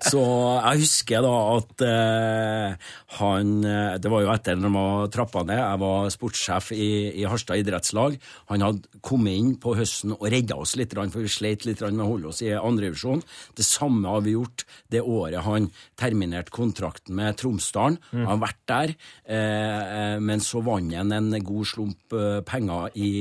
[0.03, 2.89] Så jeg husker da at eh,
[3.19, 5.61] han eh, Det var jo etter når var trappa ned.
[5.61, 6.89] Jeg var sportssjef i,
[7.23, 8.17] i Harstad idrettslag.
[8.51, 12.03] Han hadde kommet inn på høsten og redda oss litt, for vi sleit litt med
[12.03, 13.23] å holde oss i andrevisjon.
[13.55, 18.01] Det samme har vi gjort det året han terminerte kontrakten med Tromsdalen.
[18.13, 22.91] Han har vært der, eh, eh, men så vant han en god slump eh, penger
[22.99, 23.13] i,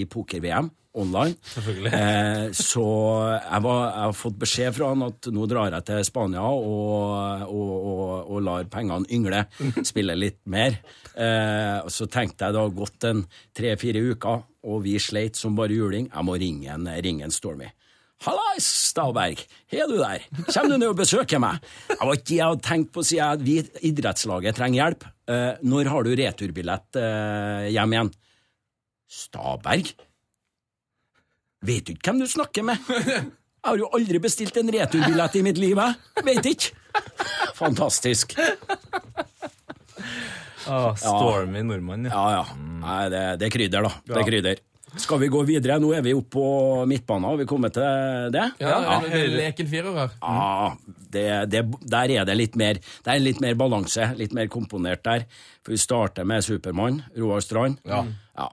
[0.00, 1.36] i poker-VM online.
[1.86, 2.84] Eh, så
[3.36, 7.46] jeg, var, jeg har fått beskjed fra han at nå drar jeg til Spania og,
[7.46, 9.44] og, og, og lar pengene yngle.
[9.86, 10.78] Spille litt mer.
[11.14, 13.24] Eh, så tenkte jeg det har gått en
[13.56, 16.10] tre-fire uker, og vi sleit som bare juling.
[16.12, 17.70] Jeg må ringe en, ringe en Stormy.
[18.24, 20.22] Hallais, Stavberg, er du der?
[20.46, 21.60] Kommer du ned og besøker meg?
[21.90, 23.44] Jeg var ikke jeg hadde tenkt på, sier jeg.
[23.44, 25.04] Vi idrettslaget trenger hjelp.
[25.28, 28.12] Eh, når har du returbillett eh, hjem igjen?
[29.06, 29.92] Staberg?
[31.66, 32.78] Vet du ikke hvem du snakker med?
[33.66, 36.22] Jeg har jo aldri bestilt en returbillett i mitt liv, jeg.
[36.22, 37.00] Vet ikke.
[37.58, 38.36] Fantastisk.
[40.68, 42.12] Ah, Stormy nordmann, ja.
[42.14, 42.44] Ja, ja.
[42.82, 43.90] Nei, det, det er krydder, da.
[44.06, 44.62] Det er krydder.
[45.02, 45.76] Skal vi gå videre?
[45.82, 46.44] Nå er vi oppe på
[46.88, 47.26] midtbanen.
[47.28, 48.44] Har vi kommet til det?
[48.62, 50.14] Ja, Ja, Er det leken firer her.
[50.22, 54.46] Ja, det, det, der er det litt mer Det er litt mer balanse, litt mer
[54.52, 55.26] komponert der.
[55.66, 57.82] For vi starter med Supermann, Roar Strand.
[57.84, 58.04] Ja.
[58.38, 58.48] Ja.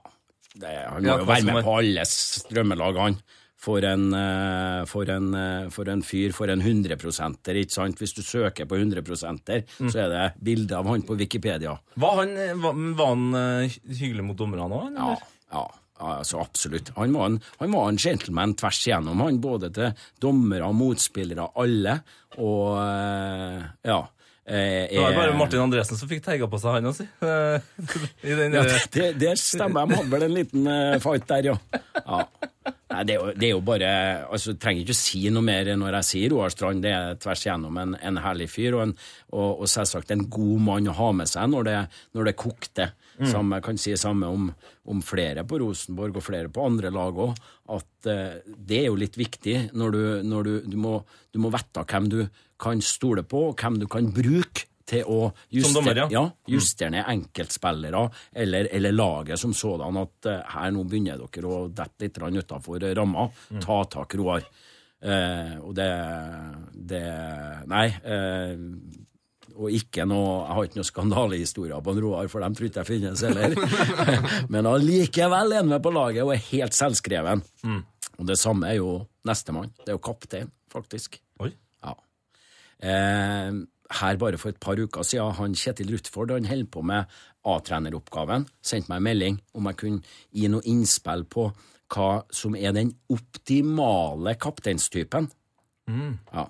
[0.54, 3.16] Det, han må Ja, jo være med på alle strømmelagene han.
[3.64, 7.98] for en, eh, for en, eh, for en fyr, for en 100-prosenter, ikke sant?
[7.98, 11.72] Hvis du søker på 100-prosenter, så er det bilde av han på Wikipedia.
[11.96, 14.92] Var han, var, var han eh, hyggelig mot dommerne òg?
[14.98, 15.16] Ja,
[15.54, 15.64] ja,
[16.20, 16.92] altså absolutt.
[16.98, 21.98] Han var, en, han var en gentleman tvers igjennom, han, både til dommere, motspillere, alle,
[22.36, 24.02] og eh, ja.
[24.46, 27.06] Eh, Det var er- bare Martin Andresen som fikk tagga på seg, han òg, si.
[27.24, 27.60] Eh,
[28.24, 31.56] Ja, eh, det, det, stemmer, de hadde vel en liten eh, fight der, ja.
[32.04, 32.20] ja.
[32.94, 33.88] Nei, det, er jo, det er jo bare
[34.30, 36.84] altså, Jeg trenger ikke å si noe mer når jeg sier Roar Strand.
[36.84, 38.92] Det er tvers igjennom en, en herlig fyr, og, en,
[39.34, 41.78] og, og selvsagt en god mann å ha med seg når det,
[42.14, 42.86] når det kokte.
[43.30, 44.48] Samme, jeg kan si samme om,
[44.90, 47.42] om flere på Rosenborg og flere på andre lag òg.
[47.74, 50.98] At eh, det er jo litt viktig når du, når du, du, må,
[51.32, 52.20] du må vite hvem du
[52.60, 56.08] kan stole på, og hvem du kan bruke til å justere, dommer, ja.
[56.12, 58.02] ja, justere ned enkeltspillere
[58.44, 60.02] eller, eller laget som sådan.
[60.02, 63.28] At eh, her nå begynner dere å dette litt utafor ramma.
[63.62, 64.44] Ta tak, Roar.
[65.04, 65.90] Eh, og det,
[66.72, 67.04] det
[67.68, 67.88] Nei.
[68.04, 68.54] Eh,
[69.54, 72.82] og ikke noe, Jeg har ikke noen skandalehistorier på en Roar, for dem tror ikke
[72.82, 73.54] jeg finnes heller.
[74.52, 77.44] Men allikevel er han med på laget og er helt selvskreven.
[78.18, 79.70] Og det samme er jo nestemann.
[79.82, 81.20] Det er jo kaptein, faktisk.
[81.42, 81.52] Oi.
[81.84, 81.94] Ja.
[82.82, 83.60] Eh,
[84.00, 87.14] her bare for et par uker siden, han Kjetil Rutford han holder på med
[87.44, 91.50] A-treneroppgaven, sendte meg en melding om jeg kunne gi noe innspill på
[91.94, 95.28] hva som er den optimale kapteinstypen.
[96.32, 96.46] Ja.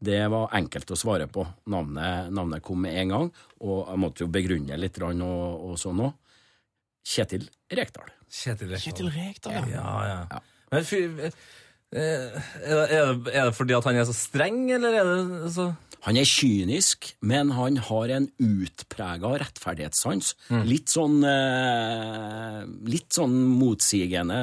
[0.00, 1.44] Det var enkelt å svare på.
[1.72, 3.26] Navnet, navnet kom med en gang,
[3.60, 6.14] og jeg måtte jo begrunne litt og, og sånn òg.
[7.04, 8.08] Kjetil Rekdal.
[8.30, 8.84] Kjetil Rekdal.
[8.86, 9.84] Kjetil Rekdal, ja.
[9.84, 10.40] Ja, ja.
[10.70, 10.86] Men
[11.90, 15.54] er, det, er, det, er det fordi at han er så streng, eller er det
[15.56, 15.72] så
[16.06, 20.30] Han er kynisk, men han har en utprega rettferdighetssans.
[20.64, 24.38] Litt sånn eh, Litt sånn motsigende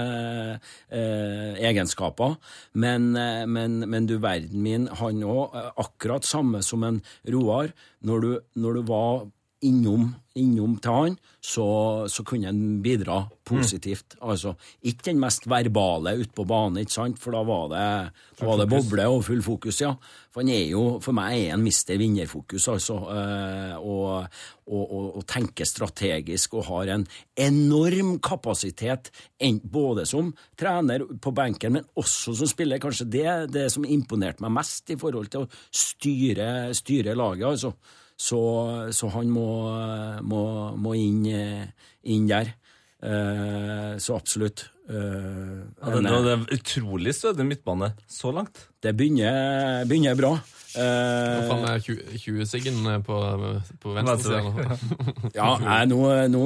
[0.92, 2.36] eh, egenskaper.
[2.78, 7.74] Men, eh, men, men du verden min, han òg, akkurat samme som en Roar.
[8.06, 9.26] Når du, når du var
[9.66, 11.66] innom, innom til han, så,
[12.12, 14.18] så kunne han bidra positivt.
[14.22, 14.52] Altså,
[14.86, 17.18] ikke den mest verbale ute på banen, ikke sant?
[17.22, 17.88] for da var det,
[18.38, 19.96] da var det boble og full fokus, ja.
[20.30, 23.00] For han er jo, for meg er han mister vinnerfokus, altså.
[23.16, 24.28] eh, Og,
[24.68, 29.10] og, og, og tenker strategisk og har en enorm kapasitet,
[29.64, 32.82] både som trener på benken, men også som spiller.
[32.84, 37.74] Kanskje det det som imponerte meg mest i forhold til å styre, styre laget, altså.
[38.18, 38.40] Så,
[38.98, 39.48] så han må,
[40.26, 40.42] må,
[40.82, 42.56] må inn, eh, inn der.
[42.98, 44.66] Eh, så absolutt.
[44.90, 48.68] Eh, ja, det, det er utrolig stødig midtbane så langt.
[48.82, 50.34] det begynner, begynner bra.
[50.78, 51.82] Eh, Fram med
[52.22, 53.18] 20-siggen på,
[53.82, 54.78] på venstre Venstre.
[54.78, 55.34] side.
[55.40, 56.00] Ja, nei, nå,
[56.30, 56.42] nå,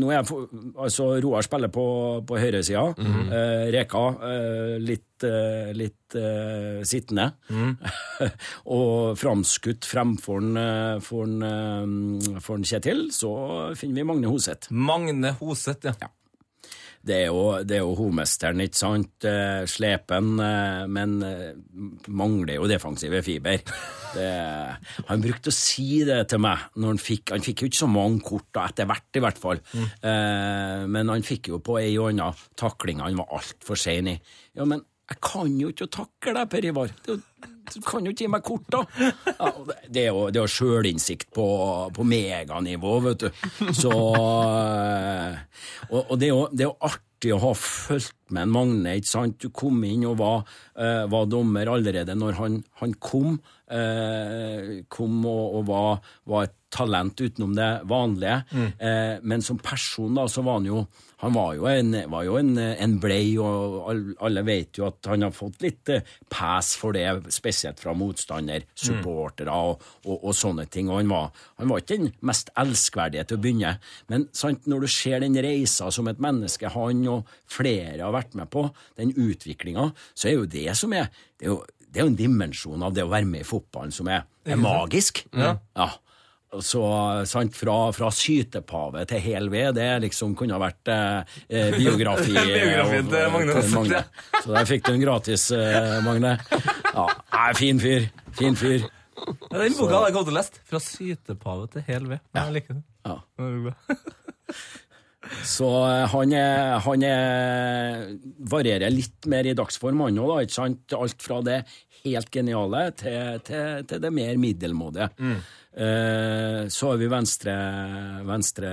[0.00, 0.46] nå er jeg for,
[0.80, 1.84] Altså, Roar spiller på,
[2.28, 2.86] på høyresida.
[2.98, 7.28] eh, Reka eh, litt, eh, litt eh, sittende.
[8.78, 11.38] og framskutt fremfor en, eh, for en,
[12.32, 13.34] eh, for en Kjetil, så
[13.78, 14.70] finner vi Magne Hoseth.
[14.72, 16.08] Magne Hoseth, ja.
[17.04, 19.26] Det er jo, det er jo hovmesteren, ikke sant?
[19.28, 21.50] Eh, Slepen, eh, men eh,
[22.08, 23.60] mangler jo defensive fiber.
[24.14, 24.28] Det,
[25.10, 27.88] han brukte å si det til meg når han fikk Han fikk jo ikke så
[27.90, 29.60] mange kort, da, etter hvert i hvert fall.
[29.74, 34.18] Eh, men han fikk jo på ei og anna takling han var altfor sein i.
[34.56, 36.94] Ja, men jeg kan jo ikke takle deg, Per Ivar.
[37.04, 37.53] Det er jo
[37.86, 38.82] kan jo ikke gi meg kort, da!
[39.00, 39.50] Ja,
[39.88, 41.46] det- er jo, det er jo sjølinnsikt på,
[41.96, 43.30] på meganivå, vet du.
[43.74, 45.36] Så øh,
[45.90, 48.94] Og, og det, er jo, det er jo artig å ha fulgt med en Magne,
[48.98, 49.36] ikke sant.
[49.40, 50.42] Du kom inn og var,
[50.76, 53.38] uh, var dommer allerede når han, han kom.
[53.70, 58.42] Uh, kom og, og var, var et talent utenom det vanlige.
[58.78, 60.84] Eh, men som person, da, så var han jo
[61.24, 63.86] han var jo en, var jo en, en blei, og
[64.26, 68.66] alle vet jo at han har fått litt pes pass for det, spesielt fra motstander,
[68.76, 70.90] supportere og, og, og sånne ting.
[70.90, 71.30] Og han var,
[71.62, 73.72] han var ikke den mest elskverdige til å begynne,
[74.12, 78.36] men sant, når du ser den reisa som et menneske han og flere har vært
[78.36, 78.66] med på,
[79.00, 81.08] den utviklinga, så er jo det som er
[81.40, 83.92] Det er jo, det er jo en dimensjon av det å være med i fotballen
[83.94, 85.24] som er, er magisk.
[85.32, 85.56] Ja.
[86.62, 86.82] Så,
[87.26, 92.34] sant, fra, fra sytepave til hel ved, det liksom kunne ha vært eh, eh, biografi
[92.36, 94.02] Biografien til Magne Til Magne.
[94.38, 96.36] Så der fikk du en gratis, eh, Magne.
[96.92, 98.06] Ja, nei, fin fyr.
[98.38, 98.86] Fin fyr.
[99.14, 100.62] Ja, Den boka hadde jeg kommet til å lese.
[100.70, 102.22] Fra sytepave til hel ved.
[102.34, 102.46] Ja.
[102.46, 102.84] Jeg liker det.
[103.08, 103.18] Ja.
[103.74, 103.98] Det.
[105.44, 108.04] Så eh, han, er, han er,
[108.50, 110.96] varierer litt mer i dagsform, han òg, ikke sant?
[110.98, 111.62] Alt fra det
[112.04, 115.08] helt geniale til, til, til det mer middelmådige.
[115.74, 117.54] Eh, så har vi venstre,
[118.28, 118.72] venstre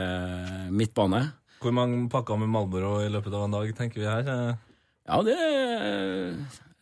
[0.72, 1.22] midtbane.
[1.62, 4.58] Hvor mange pakker med Malboro i løpet av en dag, tenker vi her?
[5.08, 5.38] Ja, det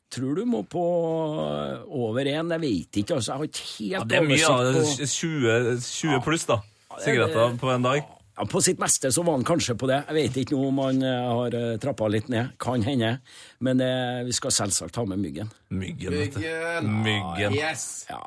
[0.09, 2.53] tror du må på over én.
[2.55, 3.31] Jeg vet ikke, altså.
[3.31, 6.61] Jeg har ikke helt Ja, det er mye, oversikt 20, 20 pluss, da.
[7.03, 8.15] Sigaretter på en dag.
[8.39, 9.97] Ja, På sitt meste så var han kanskje på det.
[10.07, 12.53] Jeg vet ikke noe om han eh, har uh, trappa litt ned.
[12.61, 13.17] Kan hende.
[13.65, 15.49] Men eh, vi skal selvsagt ha med myggen.
[15.75, 16.93] Myggen, Myggen.
[17.03, 17.57] Myggen.
[17.57, 18.05] Yes.
[18.07, 18.21] Ja,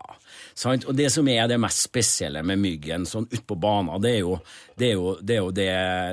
[0.52, 0.84] sant?
[0.84, 4.36] Og det som er det mest spesielle med Myggen sånn utpå banen, det er jo
[4.76, 5.70] det, er jo, det, er jo det,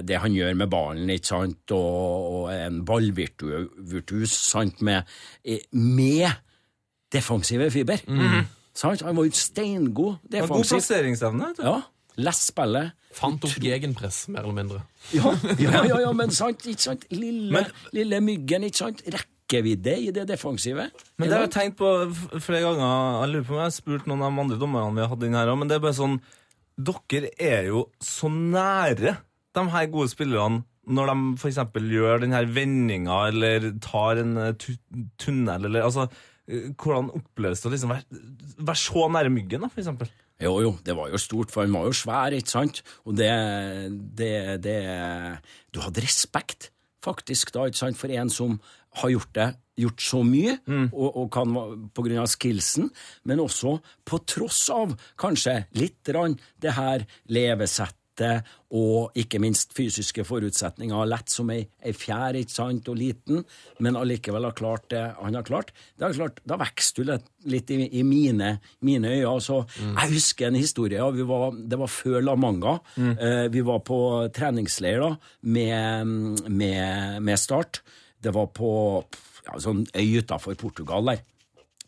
[0.07, 1.76] det han gjør med ballen, ikke sant?
[1.76, 5.11] Og, og en ballvirtus sant, med,
[5.43, 6.30] eh, med
[7.11, 7.99] defensive fiber.
[8.80, 9.03] Sant?
[9.03, 10.55] Han var jo steingod defensiv.
[10.55, 11.55] God plasseringsevne.
[11.59, 11.81] Ja,
[12.20, 12.94] lest spillet.
[13.16, 14.84] Fant opp gegenpress, mer eller mindre.
[15.16, 15.32] Ja,
[15.64, 17.06] ja, ja, ja men sant, ikke sant?
[17.14, 19.04] Lille, Men- lille Myggen, ikke sant?
[19.10, 20.90] Rekkevidde i det defensive.
[21.18, 21.90] Men det har jeg tenkt på
[22.44, 23.24] flere ganger.
[23.24, 25.26] Jeg lurer på om jeg har spurt noen av de andre dommerne vi har hatt
[25.26, 26.20] inn her òg, men det er bare sånn
[26.80, 29.18] Dere er jo så nære
[29.58, 31.60] de her gode spillerne når de f.eks.
[31.91, 34.70] gjør den her vendinga eller tar en eh,
[35.22, 36.08] tunnel eller altså
[36.48, 38.22] eh, Hvordan oppleves det å liksom være,
[38.58, 40.10] være så nære myggen, da, for eksempel?
[40.40, 42.82] Jo, jo, det var jo stort, for han var jo svær, ikke sant?
[43.03, 43.32] Og det,
[44.16, 44.34] det,
[44.64, 44.78] det
[45.76, 46.72] Du hadde respekt,
[47.03, 48.60] faktisk, da, ikke sant, for en som
[49.02, 49.49] har gjort det
[49.80, 50.57] gjort så mye,
[50.91, 51.53] og, og kan
[51.95, 52.90] på grunn av skillsen,
[53.24, 57.98] men også på tross av kanskje litt rann det her levesettet
[58.70, 63.41] og ikke minst fysiske forutsetninger, lett som ei, ei fjær, ikke sant, og liten,
[63.82, 65.72] men allikevel har klart det han har klart.
[65.98, 69.40] Det klart, Da vokser du litt, litt i, i mine, mine øyne.
[69.41, 71.02] Så Jeg husker en historie.
[71.16, 72.80] Vi var, det var før La Manga.
[72.98, 74.00] Eh, vi var på
[74.36, 77.82] treningsleir da, med, med, med Start.
[78.22, 78.72] Det var på
[79.48, 81.24] ja, sånn øy utafor Portugal der.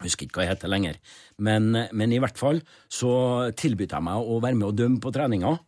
[0.02, 0.95] Jeg husker ikke hva jeg heter lenger.
[1.38, 5.14] Men, men i hvert fall så tilbød jeg meg å være med og dømme på
[5.14, 5.60] treninga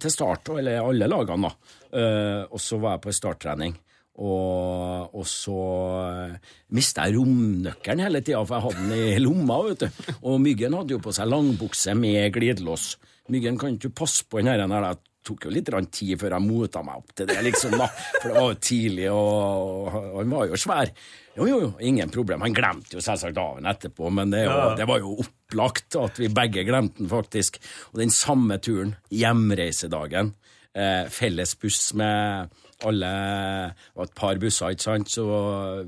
[0.00, 1.76] til start, eller alle lagene, da.
[1.98, 3.76] Eh, og så var jeg på en starttrening.
[4.18, 9.60] Og, og så uh, mista jeg romnøkkelen hele tida, for jeg hadde den i lomma.
[9.68, 10.00] vet du.
[10.26, 12.96] Og Myggen hadde jo på seg langbukse med glidelås.
[13.30, 14.88] Myggen kan ikke passe på den her.
[15.26, 17.86] Tok jo litt tid før jeg mota meg opp til det, liksom, da.
[17.90, 20.92] For det var jo tidlig, og, og han var jo svær.
[21.36, 22.40] Jo, jo, jo, ingen problem.
[22.46, 26.18] Han glemte jo selvsagt av den etterpå, men det, var- det var jo opplagt at
[26.22, 27.58] vi begge glemte den, faktisk.
[27.92, 30.32] Og den samme turen, hjemreisedagen,
[30.74, 32.48] eh, felles buss med
[32.86, 35.24] alle Det var et par busser, ikke sant, så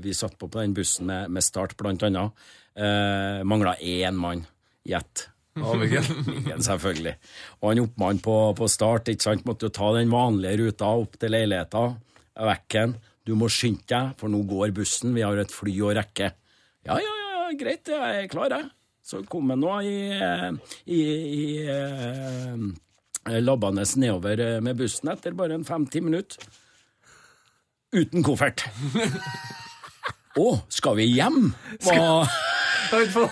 [0.03, 2.33] vi satt på på den bussen med, med Start, blant annet.
[2.75, 4.45] Eh, Mangla én mann.
[4.85, 5.29] Gjett.
[5.61, 7.15] Myggen, selvfølgelig.
[7.61, 9.47] Og han oppmann på, på start ikke sant?
[9.47, 11.87] måtte jo ta den vanlige ruta opp til leiligheta.
[12.51, 12.97] Vekken.
[13.27, 15.15] Du må skynde deg, for nå går bussen.
[15.15, 16.31] Vi har et fly å rekke.
[16.87, 18.71] Ja, ja, ja, greit, jeg er klar, jeg.
[19.05, 19.97] Så kom han nå i,
[20.93, 21.43] i, i
[23.29, 26.41] i labbende nedover eh, med bussen etter bare en fem-ti minutter.
[27.93, 28.63] Uten koffert.
[30.39, 31.51] Å, skal vi hjem?
[31.83, 32.23] Hva?
[32.91, 33.23] Så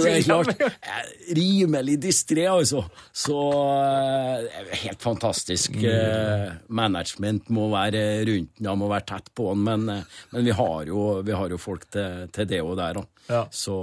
[0.00, 2.82] det er klart, er rimelig distré, altså.
[3.12, 3.36] Så
[3.76, 5.74] eh, helt fantastisk.
[5.84, 10.54] eh, Management må være rundt den, må være tett på den, men, eh, men vi,
[10.56, 13.04] har jo, vi har jo folk til, til det og der da.
[13.28, 13.42] Ja.
[13.52, 13.76] Så,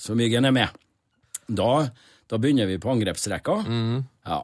[0.00, 0.82] så Myggen er med.
[1.46, 1.70] Da,
[2.28, 3.60] da begynner vi på angrepsrekka.
[4.28, 4.42] Ja.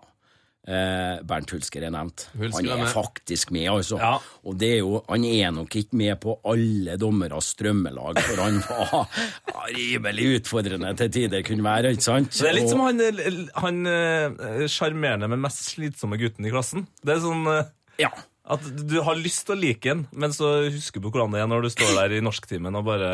[0.63, 2.29] Eh, Bernt Hulsker er nevnt.
[2.39, 2.93] Hulsker er han er med.
[2.95, 3.97] faktisk med, altså.
[3.99, 4.13] Ja.
[4.47, 8.61] Og det er jo, han er nok ikke med på alle dommeres strømmelag, for han
[8.69, 8.93] var
[9.51, 12.31] ja, rimelig utfordrende til tider kunne være, ikke sant?
[12.39, 16.87] Det er litt som han eh, sjarmerende, men mest slitsomme gutten i klassen.
[17.03, 17.73] Det er sånn eh,
[18.05, 18.13] Ja.
[18.55, 21.51] at du har lyst til å like han, men så husker du hvordan det er
[21.51, 23.13] når du står der i norsktimen og bare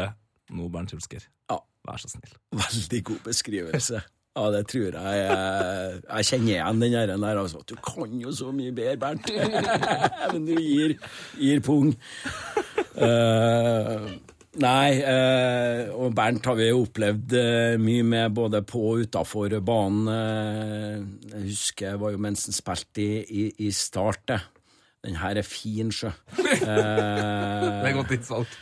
[0.53, 1.59] Nå, Bernt Hulsker, ja.
[1.85, 2.31] vær så snill.
[2.57, 3.99] Veldig god beskrivelse.
[4.37, 5.19] Ja, det tror jeg.
[5.19, 7.63] Jeg, jeg kjenner igjen den der, der altså.
[7.67, 9.31] Du kan jo så mye bedre, Bernt.
[10.33, 10.95] Men du gir,
[11.41, 11.91] gir pung.
[12.99, 14.07] Uh,
[14.63, 20.07] nei, uh, og Bernt har vi opplevd uh, mye med både på og utafor banen.
[20.13, 20.95] Eh,
[21.33, 24.41] jeg husker jeg var jo mens han spilte i, i, i Start, det.
[25.07, 26.11] Den her er fin, sjø.
[26.39, 28.59] Eh, Det er godt innsalg.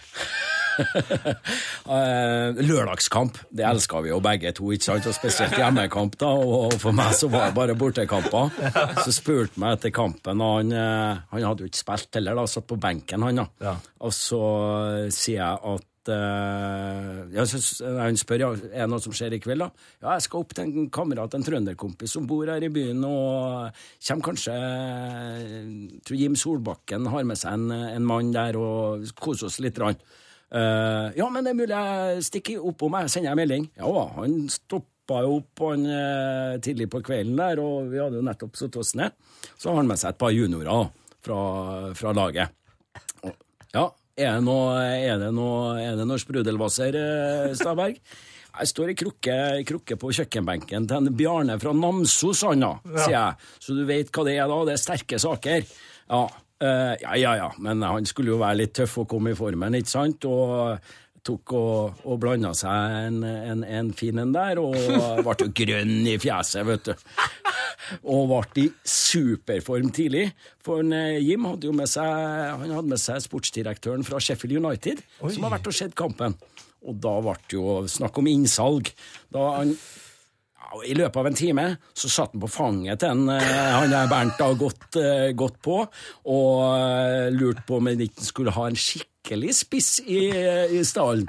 [1.87, 5.07] Eh, lørdagskamp, det elska vi jo begge to, ikke sant?
[5.07, 6.17] og spesielt hjemmekamp.
[6.19, 8.51] da, og For meg så var det bare bortekamper.
[9.05, 12.47] Så spurte meg etter kampen, og han, eh, han hadde jo ikke spilt heller, da,
[12.51, 13.39] satt på benken, han.
[13.39, 13.47] da.
[13.69, 13.77] Ja.
[14.03, 14.41] Og så
[15.05, 19.65] eh, sier jeg at ja, Han spør ja, er det noe som skjer i kveld.
[19.65, 19.87] da?
[20.05, 23.73] Ja, jeg skal opp til en kamerat, en trønderkompis som bor her i byen, og
[24.07, 29.51] kommer kanskje jeg tror Jim Solbakken har med seg en, en mann der og koser
[29.51, 29.83] oss litt.
[29.83, 29.99] Rann.
[30.55, 33.67] Eh, ja, men det er mulig jeg stikker oppom meg, sender jeg melding.
[33.81, 38.27] Ja, han stoppa jo opp han, uh, tidlig på kvelden der, og vi hadde jo
[38.27, 39.15] nettopp satt oss ned.
[39.55, 40.89] Så har han med seg et par juniorer
[41.27, 41.41] fra,
[41.99, 42.55] fra laget.
[43.23, 43.37] Og,
[43.75, 48.01] ja, Er det noe, er det noe, er det noe sprudelvasser, uh, Staberg?
[48.57, 49.35] Jeg står i krukke,
[49.69, 53.51] krukke på kjøkkenbenken til en Bjarne fra Namsos, han da, sier jeg.
[53.61, 54.63] Så du vet hva det er da?
[54.65, 55.67] Det er sterke saker.
[56.09, 56.23] Ja,
[56.61, 57.51] eh, ja, ja, ja.
[57.63, 60.25] Men han skulle jo være litt tøff og komme i formen, ikke sant?
[60.29, 60.79] Og
[61.27, 66.07] tok og, og blanda seg en, en, en fin en der, og ble jo grønn
[66.07, 67.09] i fjeset, vet du.
[68.07, 70.29] Og ble i superform tidlig.
[70.65, 74.61] For en, eh, Jim hadde jo med seg, han hadde med seg sportsdirektøren fra Sheffield
[74.63, 76.39] United, som har vært og sett kampen.
[76.87, 78.93] Og da ble det jo snakk om innsalg.
[79.35, 79.75] Da han
[80.67, 84.11] ja, I løpet av en time så satt han på fanget til eh, han der
[84.11, 85.81] Bernt har gått, eh, gått på,
[86.27, 90.29] og eh, lurte på om han ikke skulle ha en skikkelig spiss i,
[90.79, 91.29] i stallen.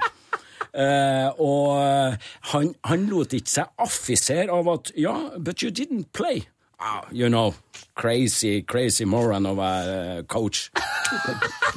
[0.68, 2.18] Uh, og
[2.52, 6.44] han, han lot ikke seg affisere av at Ja, but you didn't play.
[6.78, 7.54] Ah, you know,
[7.96, 10.70] crazy, crazy moron of a coach.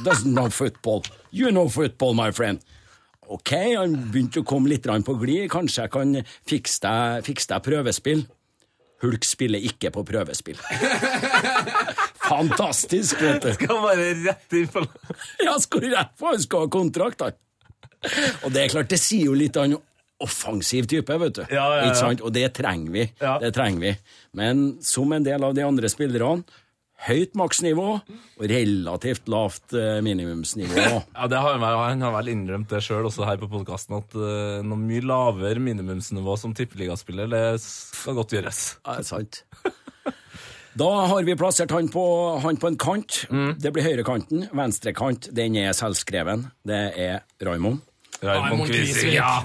[0.04, 1.04] Doesn't know football.
[1.32, 2.60] You know football, my friend.
[3.32, 5.48] Ok, han begynte å komme litt på glid.
[5.52, 6.16] Kanskje jeg kan
[6.50, 8.26] fikse deg, fikse deg prøvespill.
[9.02, 10.60] Hulk spiller ikke på prøvespill.
[12.32, 13.54] Fantastisk, vet du.
[13.58, 14.84] Skal bare rett inn på
[15.46, 17.40] Ja, skal rett på, han skal ha kontrakt, han.
[18.46, 19.76] Og det er klart, det sier jo litt han
[20.22, 21.42] offensiv type, vet du.
[21.50, 22.12] Ja, ja, ja.
[22.22, 23.08] Og det trenger vi.
[23.22, 23.38] Ja.
[23.42, 23.94] Det trenger vi.
[24.38, 26.46] Men som en del av de andre spillerne,
[27.08, 30.86] høyt maksnivå og relativt lavt eh, minimumsnivå.
[31.22, 34.16] Ja, det har han, han har vel innrømt det sjøl også her på podkasten, at
[34.18, 38.62] uh, noe mye lavere minimumsnivå som tippeligaspiller, det skal godt gjøres.
[38.86, 39.44] Ja, det er sant.
[40.78, 42.04] Da har vi plassert han på,
[42.40, 43.26] han på en kant.
[43.28, 43.56] Mm.
[43.60, 44.46] Det blir høyrekanten.
[44.56, 46.48] Venstrekant, den er selvskreven.
[46.68, 47.82] Det er Raymond.
[48.24, 49.18] Raymond Kvisvik.
[49.18, 49.42] Ja.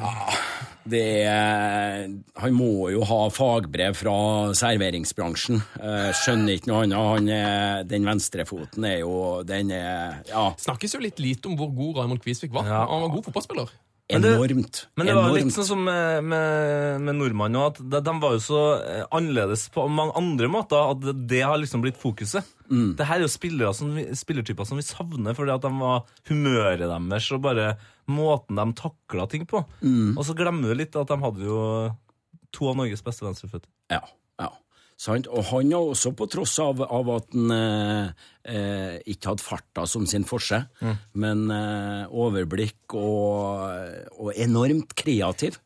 [0.86, 2.04] Det er,
[2.38, 4.16] han må jo ha fagbrev fra
[4.56, 5.58] serveringsbransjen.
[5.80, 7.08] Eh, skjønner ikke noe annet.
[7.10, 11.72] Han er, den venstrefoten er jo Den er ja, Snakkes jo litt lite om hvor
[11.74, 12.68] god Raymond Kvisvik var.
[12.70, 12.84] Ja.
[12.90, 13.74] Han var god fotballspiller.
[14.12, 14.86] Men det- enormt.
[14.94, 15.44] Men det var enormt.
[15.48, 19.00] litt sånn som med, med, med nordmannen òg, at de, de var jo så eh,
[19.10, 22.46] annerledes på mange andre måter at det, det har liksom blitt fokuset.
[22.70, 23.32] Det her er jo
[23.74, 27.72] som spillertyper som vi savner fordi at de var humøret deres og bare
[28.06, 29.64] måten de takla ting på.
[30.16, 31.60] Og så glemmer du litt at de hadde jo
[32.54, 33.68] to av Norges beste venstreføtter.
[33.90, 34.00] Ja.
[34.96, 35.26] Sant?
[35.28, 38.06] Og han har også, på tross av, av at han eh,
[38.48, 40.62] eh, ikke hadde farta som sin forse,
[41.20, 43.66] men eh, overblikk og,
[44.16, 45.58] og enormt kreativ.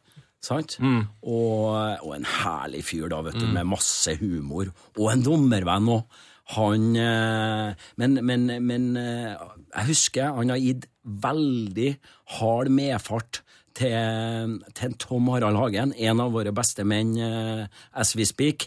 [0.43, 0.79] Sant?
[0.81, 1.69] Og,
[2.01, 4.73] og en herlig fyr, da, vet du, med masse humor.
[4.97, 6.19] Og en dommervenn òg.
[6.57, 9.37] Han eh, Men, men, men eh,
[9.77, 11.93] jeg husker han har gitt veldig
[12.41, 13.43] hard medfart
[13.79, 18.67] til, til Tom Harald Hagen, en av våre beste menn eh, as we speak.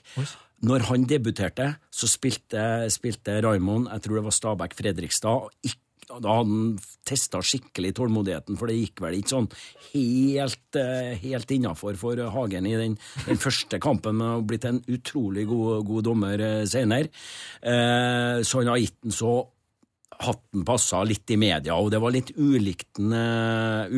[0.64, 5.49] Når han debuterte, så spilte, spilte Raymond, jeg tror det var Stabæk Fredrikstad,
[6.14, 6.77] og da hadde han
[7.07, 9.49] testa skikkelig tålmodigheten, for det gikk vel ikke sånn
[9.94, 14.84] helt, eh, helt innafor for Hagen i den, den første kampen, men har blitt en
[14.88, 17.11] utrolig god, god dommer eh, senere.
[17.60, 19.34] Eh, så han har gitt den så
[20.23, 23.90] hatten passa litt i media, og det var litt ulikt uh,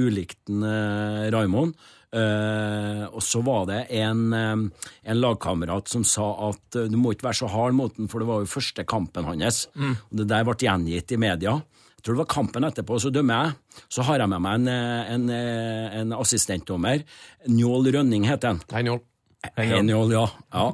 [1.36, 1.76] Raymond.
[2.14, 7.16] Eh, og så var det en, eh, en lagkamerat som sa at eh, du må
[7.16, 9.66] ikke være så hard mot den, for det var jo første kampen hans.
[9.76, 11.58] Og det der ble gjengitt i media.
[11.96, 13.82] Jeg tror det var kampen etterpå, så dømmer jeg.
[13.90, 15.30] Så har jeg med meg en, en,
[16.04, 17.02] en assistentdommer.
[17.50, 18.62] Njål Rønning heter han.
[18.72, 19.02] Hei, Njål.
[19.58, 20.26] Henjol, ja.
[20.54, 20.66] ja.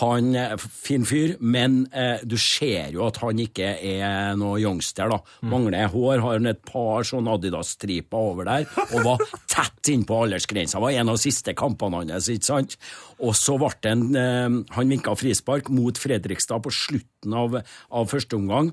[0.00, 5.12] Han er fin fyr, men eh, du ser jo at han ikke er noe youngster,
[5.12, 5.20] da.
[5.50, 9.24] Mangler hår, har han et par sånn Adidas-striper over der, og var
[9.54, 10.82] tett innpå aldersgrensa.
[10.82, 12.78] Var en av de siste kampene hans, ikke sant?
[13.22, 17.60] Og så ble en eh, Han vinka frispark mot Fredrikstad på slutten av,
[17.90, 18.72] av første omgang.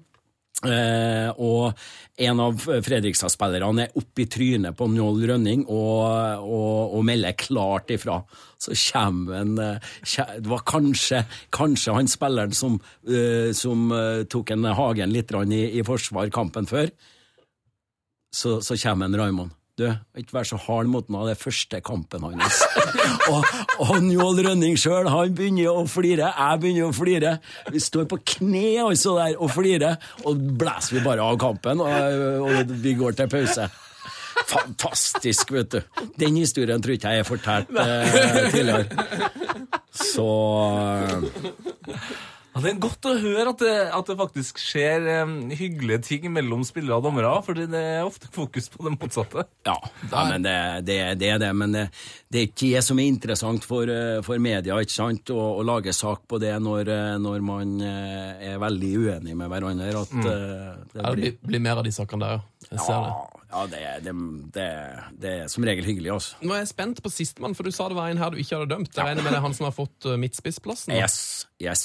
[0.61, 1.73] Eh, og
[2.21, 6.03] en av Fredrikstad-spillerne er oppe i trynet på Njål Rønning og,
[6.45, 8.19] og, og melder klart ifra.
[8.61, 9.93] Så kommer en eh,
[10.38, 12.77] Det var kanskje, kanskje han spilleren som,
[13.07, 16.93] eh, som eh, tok en Hagen litt i, i forsvar kampen før.
[18.31, 19.57] Så, så kommer en Raymond.
[19.80, 19.85] Du,
[20.19, 22.60] ikke vær så hard mot den av er første kampen hans.
[23.31, 23.45] og,
[23.85, 26.27] og Njål Rønning sjøl, han begynner å flire.
[26.27, 27.38] Jeg begynner å flire.
[27.72, 29.95] Vi står på kne altså der og flirer,
[30.27, 33.69] og blæser vi bare av kampen, og, og vi går til pause.
[34.52, 36.03] Fantastisk, vet du.
[36.19, 38.85] Den historien tror ikke jeg er fortalt eh, tidligere.
[39.91, 40.27] Så
[42.51, 46.25] Ja, det er godt å høre at det, at det faktisk skjer um, hyggelige ting
[46.35, 49.45] mellom spillere og dommere, for det er ofte fokus på det motsatte.
[49.67, 49.77] Ja,
[50.11, 50.55] ja men det,
[50.89, 51.51] det, det er det.
[51.55, 51.85] Men det,
[52.27, 55.31] det er ikke det som er interessant for, eh, for media, ikke sant?
[55.31, 59.51] Å, å lage sak på det når, eh, når man eh, er veldig uenig med
[59.55, 60.03] hverandre.
[60.03, 62.67] At, eh, det Ja, det blir, blir, blir mer av de sakene der, ja.
[62.71, 63.15] Jeg ser det.
[63.51, 64.11] Ja, det, det,
[64.55, 64.69] det,
[65.23, 66.37] det er som regel hyggelig, altså.
[66.43, 68.59] Nå er jeg spent på sistemann, for du sa det var en her du ikke
[68.59, 68.91] hadde dømt.
[68.95, 70.91] Jeg regner med det er han som har fått midtspissplassen.
[70.93, 71.03] da.
[71.03, 71.83] Yes, yes.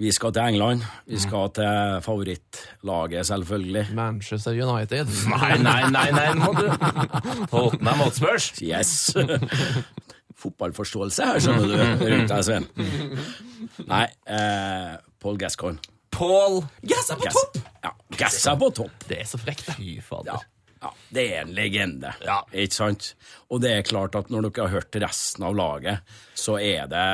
[0.00, 0.84] Vi skal til England.
[1.06, 3.82] Vi skal til favorittlaget, selvfølgelig.
[3.94, 5.10] Manchester United.
[5.34, 6.64] Nei, nei, nei, nei, må du
[7.52, 8.46] Tottenham Hotspurs.
[8.64, 9.10] Yes!
[10.40, 12.68] Fotballforståelse her, skjønner du, rundt deg, Sven.
[13.90, 15.82] Nei, eh, Paul Gascoigne.
[16.16, 17.60] Paul Gass er på Gass- topp!
[17.84, 19.04] Ja, Gass er på topp.
[19.08, 19.76] Det er så frekt, det.
[19.76, 20.32] Fy fader.
[20.32, 22.40] Ja, ja, det er en legende, ja.
[22.56, 23.12] ikke sant?
[23.52, 26.00] Og det er klart at når dere har hørt resten av laget,
[26.40, 27.04] så er det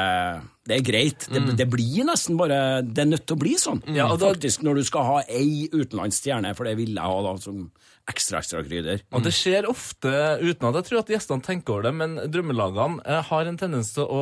[0.66, 1.26] Det er greit.
[1.30, 3.82] Det, det blir nesten bare Det er nødt til å bli sånn.
[3.94, 7.20] Ja, og da- Faktisk, når du skal ha ei utenlandsstjerne, for det vil jeg ha
[7.22, 7.68] da som
[8.10, 9.00] ekstra, ekstra krydder.
[9.14, 10.10] Og det skjer ofte
[10.42, 13.92] uten at jeg tror at gjestene tenker over det, men drømmelagene eh, har en tendens
[13.94, 14.20] til å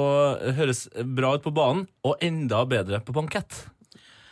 [0.57, 3.65] høres bra ut på banen, og enda bedre på bankett.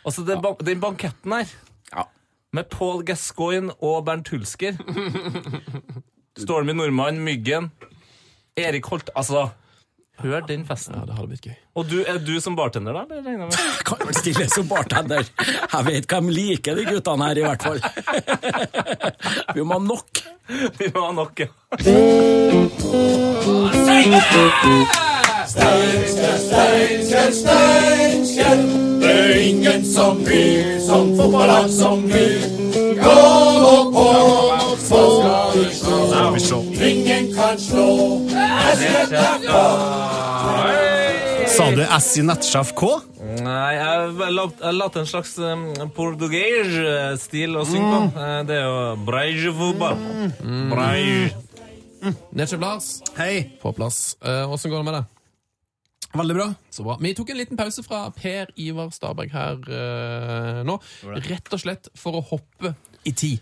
[0.05, 0.53] Altså, det, ja.
[0.69, 1.49] den banketten her,
[1.93, 2.05] Ja.
[2.51, 4.77] med Paul Gascoigne og Bernt Hulsker
[6.37, 7.71] Stormy Nordmann, Myggen,
[8.57, 9.51] Erik Holt Altså,
[10.21, 10.95] hør den festen.
[10.97, 11.55] Ja, det hadde blitt gøy.
[11.79, 13.03] Og du, er du som bartender, da?
[13.25, 13.57] regner med?
[13.87, 15.23] Kan vel stille som bartender.
[15.23, 17.79] Jeg vet hvem liker de guttene her, i hvert fall.
[19.55, 20.23] Vi må ha nok.
[20.79, 21.47] Vi må ha nok, ja.
[41.53, 42.89] Sa du S i nettsjef K?
[43.43, 47.99] Nei, jeg har latt en slags um, portugese-stil å synge på.
[48.15, 48.47] Mm.
[48.49, 48.77] Det er jo
[49.07, 49.97] breige-fotball.
[50.73, 51.33] Breige.
[52.35, 52.87] Nettsjef Lars,
[53.19, 53.59] Hei.
[53.61, 54.15] på plass.
[54.23, 55.11] Åssen uh, går det med deg?
[56.13, 56.47] Veldig bra.
[56.69, 56.97] Så bra.
[57.01, 60.77] Vi tok en liten pause fra Per Ivar Staberg her uh, nå.
[61.29, 62.75] Rett og slett for å hoppe
[63.07, 63.41] i tid.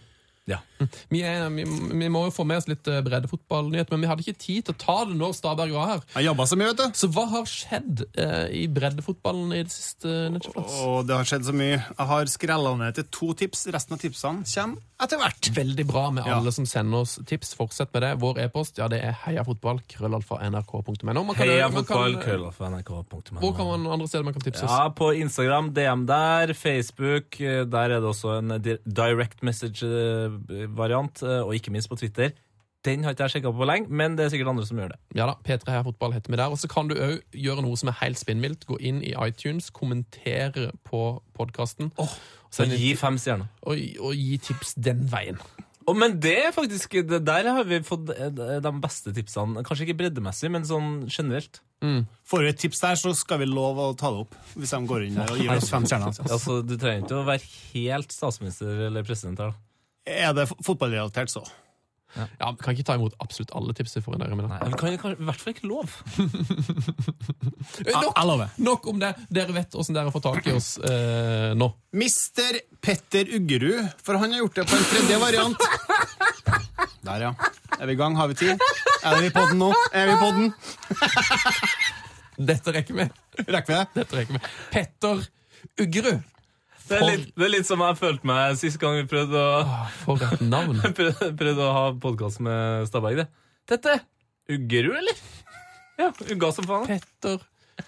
[0.49, 0.61] Ja.
[1.09, 4.25] Vi, er, vi, vi må jo få med oss litt eh, breddefotballnyhet, men vi hadde
[4.25, 6.01] ikke tid til å ta det når Staberg var her.
[6.15, 6.99] Jeg jobba så mye, vet du.
[7.01, 10.07] Så hva har skjedd eh, i breddefotballen i det siste?
[10.35, 10.77] Netchef Lars?
[11.07, 11.77] Det har skjedd så mye.
[11.81, 13.67] Jeg har skrella ned til to tips.
[13.73, 15.47] Resten av tipsene kommer etter hvert.
[15.55, 16.35] Veldig bra med Ja.
[16.37, 17.55] alle som sender oss tips.
[17.57, 18.11] Fortsett med det.
[18.21, 19.87] Vår e-post ja, det er heiafotballkrøllalfa.nrk.no.
[19.91, 21.23] Krøllalfa nrk.no.
[21.25, 23.39] Man kan- Heia man kan- fotball, krøllalfa, nrk.no.
[23.41, 24.71] Hvor kan man andre steder man kan tipse oss?
[24.71, 27.39] Ja, på Instagram, DM der, Facebook.
[27.41, 29.41] eh, Der er det også en direct direct
[30.71, 32.31] message-variant, og ikke minst på Twitter.
[32.83, 34.99] Den har ikke jeg sjekka på lenge, men det er sikkert andre som gjør det.
[35.13, 36.49] Ja da, P3 Heia Fotball heter vi der.
[36.49, 38.65] Og så kan du òg gjøre noe som er helt spinnvilt.
[38.65, 42.09] Gå inn i iTunes, kommentere på podkasten Og
[42.73, 43.51] gi fem stjerner.
[43.61, 45.37] og, og gi tips den veien.
[45.89, 48.29] Oh, men det er faktisk det Der har vi fått eh,
[48.61, 49.61] de beste tipsene.
[49.65, 51.61] Kanskje ikke breddemessig, men sånn generelt.
[51.81, 54.35] Får vi et tips der, så skal vi love å ta det opp.
[54.57, 56.17] Hvis de går inn der og gir oss fem stjerner.
[56.33, 59.53] Altså, Du trenger ikke å være helt statsminister eller president her.
[59.53, 59.67] da.
[60.05, 61.43] Er det fotballrelatert, så?
[62.15, 64.33] Ja, Vi kan ikke ta imot absolutt alle tips vi får der.
[64.35, 65.93] Nei, vi kan kan- i hvert fall ikke lov.
[67.85, 69.11] Eh, nok, nok om det.
[69.29, 71.67] Dere vet åssen dere får tak i oss eh, nå.
[71.97, 75.57] Mister Petter Uggerud, for han har gjort det på en tredje variant.
[77.05, 77.31] Der, ja.
[77.79, 78.15] Er vi i gang?
[78.17, 78.61] Har vi tid?
[79.05, 79.69] Er vi i den nå?
[79.93, 80.51] Er vi i den?
[82.51, 83.07] Dette rekker vi.
[83.47, 83.87] Rekker vi det?
[84.01, 84.43] Dette rekker vi.
[84.73, 85.23] Petter
[85.85, 86.21] Uggerud.
[86.91, 89.77] Det er litt, det er litt som jeg følte meg sist gang vi prøvde å,
[90.03, 90.81] For et navn.
[90.97, 93.23] prøvde, prøvde å ha podkast med Stabberg.
[93.23, 93.27] det.
[93.71, 93.97] Tette!
[94.51, 95.19] Uggerud, eller?
[96.01, 96.87] Ja, ugga som faen.
[96.89, 97.39] Petter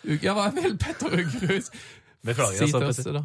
[0.03, 0.23] Uggerud.
[0.23, 1.67] Ja, hva vil Petter Uggerud
[2.23, 3.23] Beklager, si altså, til oss Petter.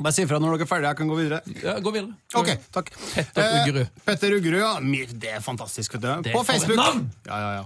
[0.00, 0.90] Bare si ifra når dere er ferdige.
[0.90, 1.38] Jeg kan gå videre.
[1.60, 2.14] Ja, gå videre.
[2.32, 2.70] Gå Ok, videre.
[2.72, 2.90] takk.
[3.14, 3.88] Petter Eh, Uggerud.
[4.06, 4.70] Petter Uggerud, ja.
[4.80, 6.08] Mi- Det er fantastisk, vet du.
[6.24, 6.80] Det er På for et Facebook.
[6.80, 7.02] navn!
[7.28, 7.64] Ja, ja, ja.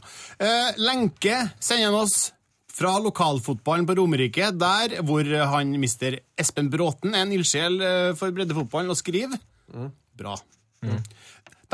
[0.48, 2.16] Eh, lenke sender han oss
[2.74, 8.34] fra lokalfotballen på Romerike, der hvor han mister Espen Bråten er en ildsjel eh, for
[8.34, 9.38] breddefotballen, og skriver
[10.18, 10.36] Bra.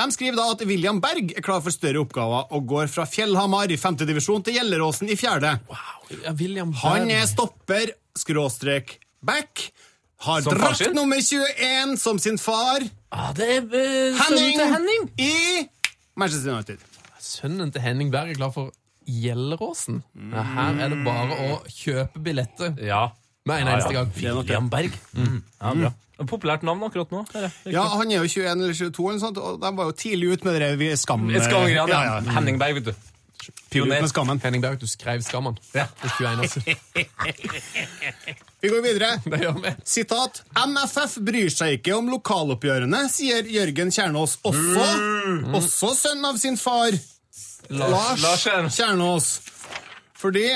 [0.01, 3.73] De skriver da at William Berg er klar for større oppgaver og går fra Fjellhamar
[3.73, 3.99] i 5.
[4.09, 5.57] divisjon til Gjelleråsen i fjerde.
[5.69, 6.33] Ja,
[6.85, 9.67] Han er stopper, skråstrek, back.
[10.21, 12.85] Har Som drakt nummer 21 som sin far.
[13.11, 15.07] Ah, det er uh, sønnen Henning, til Henning!
[15.17, 15.33] i
[16.17, 16.83] Manchester United.
[17.21, 18.73] Sønnen til Henning Berg er klar for
[19.09, 20.03] Gjelleråsen.
[20.33, 23.11] Ja, her er det bare å kjøpe billetter Ja.
[23.47, 24.13] med en eneste gang.
[24.17, 24.93] William Berg.
[25.17, 25.43] Mm.
[25.61, 25.93] Ja, bra.
[26.29, 27.23] Populært navn akkurat nå.
[27.33, 27.73] hører jeg.
[27.73, 30.45] Ja, Han er jo 21 eller 22, eller sånt, og de var jo tidlig ute
[30.45, 31.31] med det der skam...
[31.31, 32.21] Ja, ja, ja.
[32.37, 32.95] Henning Berg, vet du.
[33.71, 34.01] Pioner.
[34.03, 34.41] med skammen.
[34.43, 35.57] Henning Berg, du skrev Skammen.
[35.75, 35.87] Ja.
[35.97, 36.77] For 21 år siden.
[38.61, 39.11] Vi går videre.
[39.31, 39.73] Det gjør vi.
[39.89, 40.43] Sitat.
[40.69, 44.37] MFF bryr seg ikke om lokaloppgjørene, sier Jørgen Kjernås.
[44.45, 44.89] Også,
[45.57, 46.93] også sønn av sin far,
[47.71, 48.45] Lars, Lars
[48.75, 49.29] Kjernås.
[50.19, 50.47] Fordi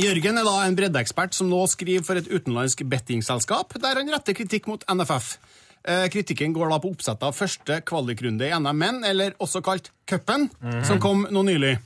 [0.00, 4.36] Jørgen er da en breddeekspert som nå skriver for et utenlandsk bettingselskap, der han retter
[4.36, 5.34] kritikk mot NFF.
[5.80, 9.90] Eh, kritikken går da på oppsettet av første kvalikrunde i NM Menn, eller også kalt
[10.08, 10.50] cupen,
[10.86, 11.78] som kom nå nylig.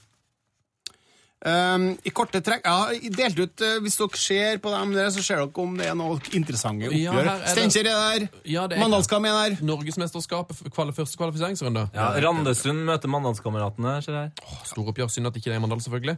[1.45, 5.21] Um, I korte trekk Ja, delt ut uh, Hvis dere ser på dem der, så
[5.21, 7.29] ser dere om det er noe interessante oppgjør.
[7.29, 8.25] er Steinkjer er der.
[8.49, 9.57] Ja, Mandalskam er der.
[9.65, 11.83] Norgesmesterskapet, kvali første kvalifiseringsrunde.
[11.93, 14.33] Ja, Randesund møter Mandalskameratene, Stor jeg.
[14.71, 15.11] Storoppgjør.
[15.12, 16.16] Synd at ikke det er i Mandal, selvfølgelig.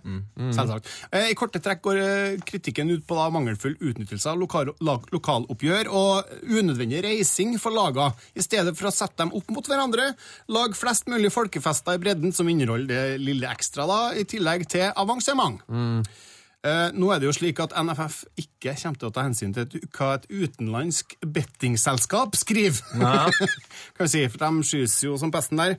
[0.54, 0.92] Selvsagt.
[1.10, 5.90] Uh, I korte trekk går uh, kritikken ut på da mangelfull utnyttelse av lokal, lokaloppgjør
[5.90, 8.12] og unødvendig reising for laga.
[8.38, 10.12] I stedet for å sette dem opp mot hverandre,
[10.54, 14.86] lag flest mulig folkefester i bredden som inneholder det lille ekstra, da, i tillegg til
[15.16, 15.62] avansement.
[16.66, 19.66] Eh, nå er det jo slik at NFF ikke kommer til å ta hensyn til
[19.66, 22.80] et, hva et utenlandsk bettingselskap skriver.
[22.96, 25.76] kan vi si, for de skys jo som pesten der.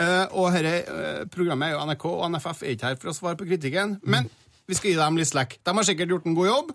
[0.00, 3.16] Eh, og dette eh, programmet er jo NRK, og NFF er ikke her for å
[3.16, 3.98] svare på kritikken.
[4.06, 4.30] Men
[4.70, 5.58] vi skal gi dem litt slack.
[5.66, 6.72] De har sikkert gjort en god jobb,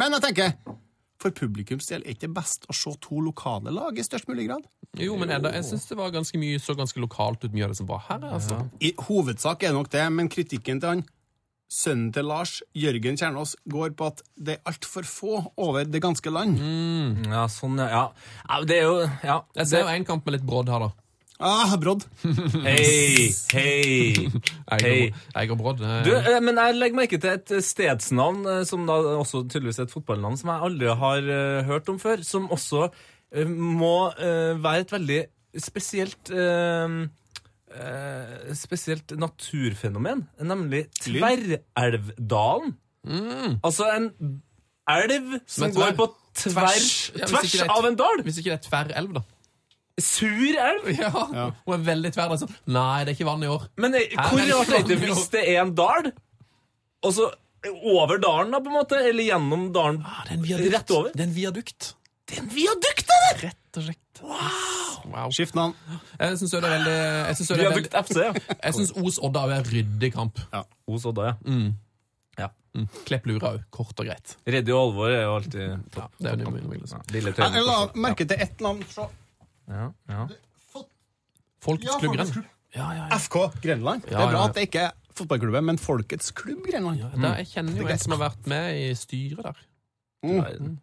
[0.00, 0.56] men jeg tenker
[1.22, 4.48] for publikums del er det ikke best å se to lokale lag i størst mulig
[4.48, 4.64] grad.
[4.98, 7.74] Jo, men Edda, jeg syns det var ganske mye, så ganske lokalt ut, mye av
[7.74, 8.24] det som var her.
[8.40, 8.58] altså.
[8.82, 11.04] I hovedsak er det nok det, men kritikken til han
[11.72, 16.32] sønnen til Lars, Jørgen Kjernås, går på at det er altfor få over det ganske
[16.32, 16.58] land.
[17.32, 18.10] Ja, sånn, ja.
[18.12, 18.58] ja.
[18.68, 19.38] det er jo Ja.
[19.56, 20.90] Jeg ser jo en kamp med litt brodd her, da.
[21.42, 22.04] Ah, brodd.
[22.62, 24.28] Hei, hei.
[24.70, 24.98] Hei.
[25.10, 25.80] jeg og brodd.
[25.82, 29.80] eh, Du, eh, men jeg legger merke til et stedsnavn, eh, som da også tydeligvis
[29.82, 31.32] er et fotballnavn, som jeg aldri har
[31.66, 32.90] hørt om før, som også
[33.48, 35.20] må være et veldig
[35.64, 36.28] spesielt
[37.74, 42.74] eh, eh, Spesielt naturfenomen, nemlig Tverrelvdalen.
[43.64, 44.10] Altså en
[44.92, 46.06] elv som tver, går på
[46.38, 46.88] tvers,
[47.18, 48.22] Ja, tvers ja, er- av en dal!
[48.26, 49.22] Hvis ikke det er tverrelv, da.
[50.00, 50.86] Sur elv!
[50.96, 51.10] Ja,
[51.66, 52.32] Hun er veldig tverr.
[52.32, 52.54] er Sånn.
[52.72, 53.66] Nei, det er ikke vann i år.
[53.76, 56.12] Men eh, Her hvor det rart er det ikke hvis det er en dal,
[57.02, 57.28] og så
[57.86, 60.72] over dalen, da, på en måte, eller gjennom dalen Ah, det er en viadukt.
[60.74, 61.10] rett over?
[61.14, 61.90] Det er en viadukt.
[62.26, 63.20] Det er en viadukt, det!
[63.44, 64.01] Rett og slett.
[64.22, 65.30] Wow.
[65.34, 65.72] Skift navn.
[66.20, 68.56] Jeg syns det er veldig Jeg synes det er Viadukt veldig FC, ja.
[68.62, 70.38] Jeg syns Os-Odda er en ryddig kamp.
[70.86, 71.34] Os Odda, ja.
[72.38, 72.48] ja.
[73.08, 73.64] Klepp lura òg.
[73.74, 74.36] Kort og greit.
[74.46, 76.14] Reddy og Alvor er jo alltid topp.
[76.20, 77.02] Det er jo si.
[77.16, 78.84] Lille Jeg la merke til ett navn.
[78.92, 79.08] Så.
[79.72, 80.26] Ja, ja.
[81.62, 82.48] Folkets Ja, klubb Grenland.
[82.72, 83.18] Ja, ja, ja.
[83.18, 84.06] FK Grenland.
[84.06, 84.48] Det Ja, er bra ja, ja.
[84.48, 87.02] at det ikke er fotballklubben, men Folkets klubb Grenland.
[87.22, 89.60] Jeg kjenner jo en som har vært med i styret der.
[90.22, 90.78] Mm.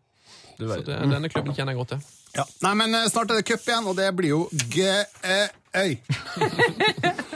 [0.60, 2.02] Du Så det, denne klubben kjenner jeg godt til.
[2.36, 2.44] Ja.
[2.66, 4.42] Nei, men eh, snart er det cup igjen, og det blir jo
[4.76, 5.06] gøy.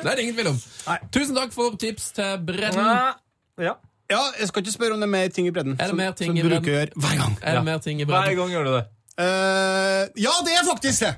[0.03, 0.57] Det er det ingen tvil om.
[0.87, 0.97] Nei.
[1.15, 2.83] Tusen takk for tips til Bredden.
[3.61, 3.73] Ja.
[4.11, 5.73] Ja, jeg skal ikke spørre om det er mer ting i bredden.
[5.79, 6.63] Er det som- mer ting som i du bredden?
[6.63, 7.37] bruker å gjøre hver gang.
[7.41, 8.23] Er det mer ting i bredden?
[8.27, 8.83] Hver gang gjør du det.
[9.13, 11.15] Uh, ja, det er faktisk det!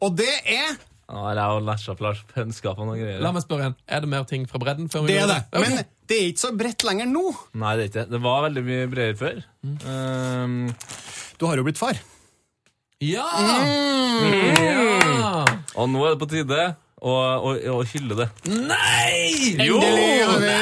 [0.00, 0.76] Og det er
[1.10, 3.20] Ja, det er jo Lars kunnskap og noen greier.
[3.20, 3.76] La meg spørre igjen.
[3.88, 4.88] Er det mer ting fra Bredden?
[4.88, 5.38] før vi Det er det.
[5.52, 5.68] Okay.
[5.76, 7.24] Men det er ikke så bredt lenger nå.
[7.60, 8.10] Nei, det er ikke det.
[8.14, 9.42] Det var veldig mye bredere før.
[9.84, 10.54] Um,
[11.38, 11.98] Du har jo blitt far.
[13.04, 13.26] Ja!
[13.38, 14.62] Mm.
[14.64, 15.44] ja!
[15.78, 16.62] og nå er det på tide
[16.98, 18.26] å, hylle det.
[18.50, 19.52] Nei!
[19.54, 20.56] Endelig har vi,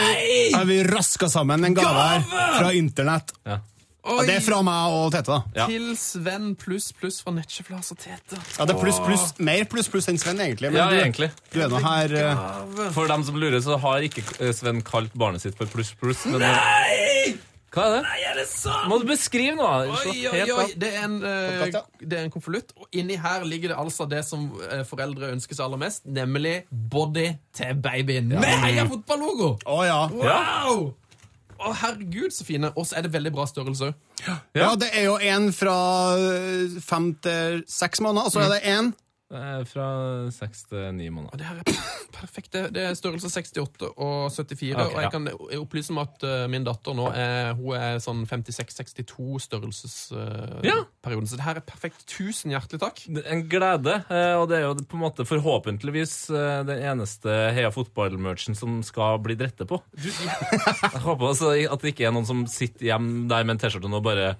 [0.53, 3.33] har vi raska sammen en gave her fra internett.
[3.49, 3.63] Ja.
[4.07, 5.39] Og det er fra meg og Tete, da.
[5.57, 5.67] Ja.
[5.71, 8.39] Til Sven pluss pluss fra Nettsjeflas og Tete.
[8.57, 10.71] Ja, det er pluss, pluss, mer pluss pluss enn Sven, egentlig.
[10.73, 11.31] Men Ja, du, egentlig.
[11.53, 12.87] du er nå her uh...
[12.95, 16.25] For dem som lurer, så har ikke eh, Sven kalt barnet sitt for pluss pluss.
[16.31, 17.37] Men Nei!
[17.77, 18.03] hva er det?
[18.07, 18.87] Nei, er det sant?
[18.89, 19.73] Må du beskrive noe?
[19.93, 20.69] Oi, oi, oi.
[20.81, 21.83] Det er en, ja.
[22.23, 24.47] en konvolutt, og inni her ligger det altså det som
[24.89, 27.27] foreldre ønsker seg aller mest, nemlig body
[27.57, 28.33] til babyen.
[28.33, 29.57] Med Heia fotballogo!
[29.69, 30.07] Oh, ja.
[30.15, 30.87] Wow!
[31.59, 32.71] Å, herregud, så fine.
[32.77, 33.95] Og så er det veldig bra størrelse òg.
[34.57, 34.71] ja.
[34.77, 35.77] Det er jo en fra
[36.19, 38.93] eh, fem til seks måneder, og så er det en
[39.27, 39.87] Fra
[40.31, 41.35] seks til ni måneder.
[41.41, 41.79] Det her er
[42.21, 42.53] perfekt.
[42.55, 44.77] Det, er størrelse 68 og 74.
[44.77, 45.29] Ok, og jeg kan
[45.59, 50.67] opplyse om at eh, min datter nå er, hun er sånn 56-62 størrelsesperioden.
[50.67, 50.79] Ja.
[51.27, 52.05] Så det her er perfekt.
[52.11, 53.03] Tusen hjertelig takk.
[53.25, 57.73] En glede, eh, og det er jo på en måte forhåpentligvis eh, den eneste Heia
[57.75, 59.81] fotball-merchen som skal bli drette på.
[60.07, 63.91] Jeg håper altså at det ikke er noen som sitter hjemme der med en T-skjorte
[63.91, 64.35] og bare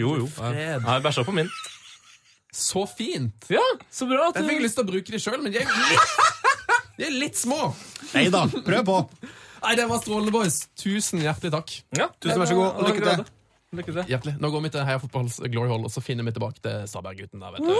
[0.00, 1.48] Jo, jo, jeg har bæsja på min.
[2.52, 3.46] Så fint!
[3.52, 3.62] Ja,
[3.94, 5.68] så bra at Jeg fikk du lyst til å bruke de sjøl, men de er
[5.70, 6.14] litt,
[6.98, 7.60] de er litt små.
[8.14, 8.96] Nei da, prøv på.
[9.60, 10.62] Nei, det var strålende, boys.
[10.80, 11.74] Tusen hjertelig takk.
[11.98, 13.30] ja, Tusen vær så god, og lykke til.
[13.78, 14.02] Lykke til.
[14.10, 14.34] Hjertelig.
[14.42, 17.38] Nå går vi til Heia Fotballs Glory Hall, og så finner vi tilbake til Stabberg-gutten
[17.44, 17.70] der, vet du.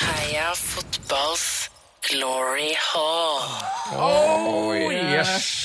[0.00, 1.70] Heia fotballs
[2.08, 3.42] glory hall.
[3.94, 5.59] Oh, yes.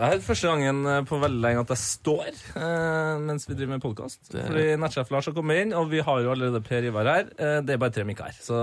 [0.00, 3.74] Det er første gangen eh, på veldig lenge at jeg står eh, mens vi driver
[3.74, 4.30] med podkast.
[4.32, 7.28] Fordi nettsjef Lars har kommet inn, og vi har jo allerede Per Ivar her.
[7.36, 8.38] Eh, det er bare tre mikker her.
[8.40, 8.62] Så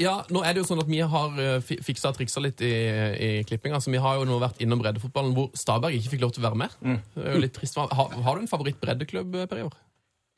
[0.00, 2.62] Ja, nå er det jo sånn at Vi har eh, fi- fiksa og triksa litt
[2.64, 3.76] i, i klippinga.
[3.76, 6.48] Altså, vi har jo nå vært innom breddefotballen hvor Staberg ikke fikk lov til å
[6.48, 6.78] være med.
[7.12, 7.76] Det er jo litt trist.
[7.76, 9.76] Har, har du en favoritt-breddeklubb, Per Ivar?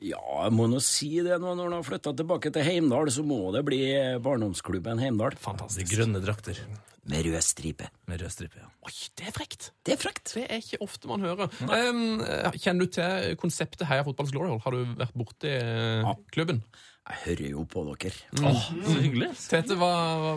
[0.02, 3.22] Ja, jeg må nå si det nå når han har flytta tilbake til Heimdal, så
[3.24, 3.78] må det bli
[4.24, 5.36] barndomsklubben Heimdal.
[5.38, 6.58] de grønne drakter
[7.06, 7.88] Med rød stripe.
[8.08, 8.58] med rød stripe.
[8.58, 8.66] Ja.
[8.88, 9.70] Oi, det er frekt!
[9.84, 10.34] Det er frekt.
[10.34, 11.48] Det er ikke ofte man hører.
[11.62, 12.20] Um,
[12.58, 14.60] kjenner du til konseptet Heia Fotballs Glory Hall?
[14.64, 16.62] Har du vært borti uh, klubben?
[17.04, 18.12] Jeg hører jo på dere.
[18.40, 19.26] Så hyggelig.
[19.50, 19.90] Tete, hva,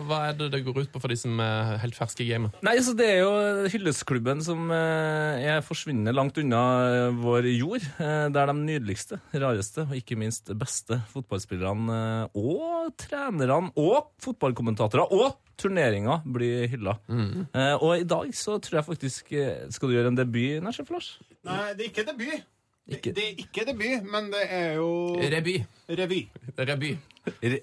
[0.04, 2.58] hva er det det går ut på for de som er helt ferske i gamet?
[2.66, 3.30] Nei, så Det er jo
[3.72, 6.60] hyllestklubben som eh, er forsvinnende langt unna
[7.08, 7.86] eh, vår jord.
[7.96, 11.96] Det Der de nydeligste, rareste og ikke minst beste fotballspillerne
[12.28, 16.98] eh, og trenerne og fotballkommentatorer og turneringer blir hylla.
[17.08, 20.92] Eh, Og i dag så tror jeg faktisk eh, Skal du gjøre en debut, Nesjef
[20.92, 21.14] Lars?
[21.48, 22.44] Nei, det er ikke debut.
[22.88, 25.56] Det, Ikke- det er ikke debut, men det er jo Reby.
[25.90, 26.20] revy.
[26.58, 26.98] Reby.
[27.42, 27.60] Re-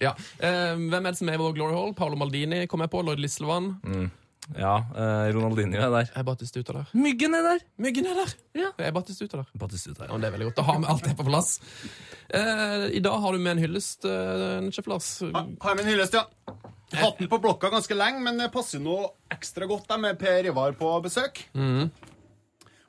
[0.00, 0.10] Ja.
[0.38, 1.94] Eh, hvem er det som er i vår Glory Hall?
[1.94, 3.00] Paolo Maldini kom jeg på.
[3.02, 3.18] Lloyd
[3.84, 4.10] Mm.
[4.58, 6.10] Ja, eh, Ronaldinho er der.
[6.14, 6.84] Er Batistuta der?
[6.92, 7.58] Myggen er der!
[7.78, 8.34] Myggen er der!
[8.54, 8.68] Ja.
[8.78, 9.46] Er Batistuta der?
[9.56, 10.18] Batistuta, Ja, ja.
[10.18, 10.56] det er veldig godt.
[10.56, 11.60] Da har vi alt det på plass.
[12.28, 15.08] Eh, I dag har du med en hyllest, uh, Sjef Lars.
[15.20, 16.26] Har jeg med en hyllest, ja.
[16.92, 18.98] Hatt den på blokka ganske lenge, men det passer nå
[19.32, 21.46] ekstra godt da, med Per Ivar på besøk.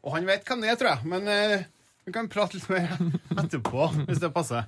[0.06, 1.02] Og han vet hvem det er, tror jeg.
[1.12, 1.64] Men eh,
[2.06, 2.86] vi kan prate litt mer
[3.42, 4.68] etterpå, hvis det passer.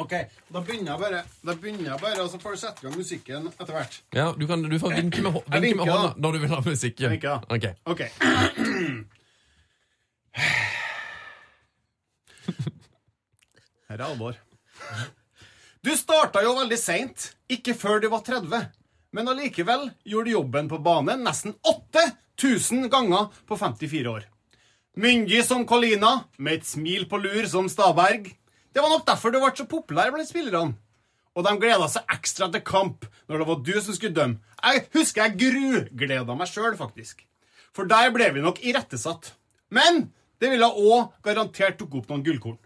[0.00, 0.12] OK,
[0.48, 2.94] da begynner jeg bare, da begynner jeg bare, og så får du sette i gang
[2.96, 3.98] musikken etter hvert.
[4.16, 6.14] Ja, du, kan, du får vinke med, hå- Jeg vinke med hånda da.
[6.24, 7.12] når du vil ha musikken.
[7.12, 7.40] Vinker, da.
[7.52, 7.64] Ok.
[7.92, 8.00] OK.
[13.88, 14.38] Her er alvor.
[15.84, 18.68] Du starta jo veldig seint, ikke før du var 30.
[19.12, 21.52] Men allikevel gjorde du jobben på banen nesten
[22.42, 24.24] 8000 ganger på 54 år.
[24.96, 28.32] Myndig som Colina, med et smil på lur som Staberg.
[28.74, 30.74] Det var nok derfor du ble så populær blant spillerne.
[31.32, 34.40] Og de gleda seg ekstra til kamp når det var du som skulle dømme.
[34.62, 37.24] Jeg husker jeg grugleda meg sjøl, faktisk.
[37.72, 39.32] For der ble vi nok irettesatt.
[39.72, 40.10] Men
[40.42, 42.58] det ville òg garantert tok opp noen gullkorn.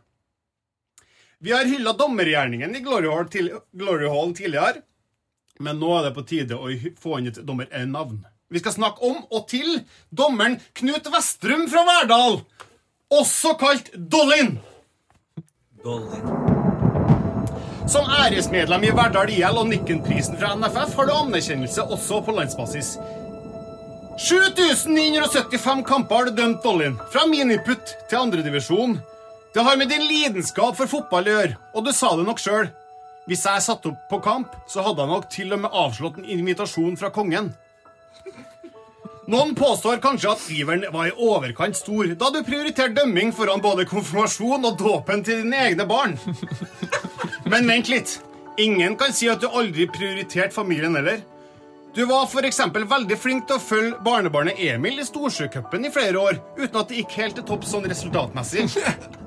[1.39, 4.81] Vi har hylla dommergjerningen i Glory Hall, til, Glory Hall tidligere,
[5.61, 8.25] men nå er det på tide å få inn et dommernavn.
[8.51, 9.81] Vi skal snakke om og til
[10.15, 12.41] dommeren Knut Vestrum fra Verdal,
[13.11, 14.57] også kalt Dollin.
[17.91, 22.97] Som æresmedlem i Verdal IL og Nikken-prisen fra NFF har du anerkjennelse også på landsbasis.
[24.17, 28.97] 7975 kamper har du dømt Dollin, fra miniputt til andredivisjon.
[29.55, 32.71] Det har med din lidenskap for fotball å gjøre, og du sa det nok sjøl.
[33.27, 36.29] Hvis jeg satte opp på kamp, så hadde jeg nok til og med avslått en
[36.31, 37.51] invitasjon fra kongen.
[39.27, 43.87] Noen påstår kanskje at iveren var i overkant stor da du prioriterte dømming foran både
[43.91, 46.15] konfirmasjon og dåpen til dine egne barn.
[47.51, 48.21] Men vent litt.
[48.63, 51.25] Ingen kan si at du aldri prioriterte familien heller.
[51.97, 52.61] Du var f.eks.
[52.77, 56.99] veldig flink til å følge barnebarnet Emil i Storsjøcupen i flere år, uten at det
[57.01, 58.67] gikk helt til topps sånn resultatmessig.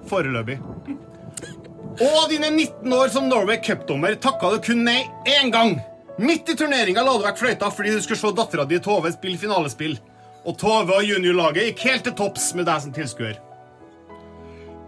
[0.10, 0.60] Foreløpig.
[2.00, 5.80] Og av dine 19 år som Norway Cup-dommer takka du kun nei én gang.
[6.20, 9.40] Midt i turneringa la du vekk fløyta fordi du skulle se dattera di Tove spille
[9.40, 9.94] finalespill.
[10.44, 13.38] Og Tove og juniorlaget gikk helt til topps med deg som tilskuer.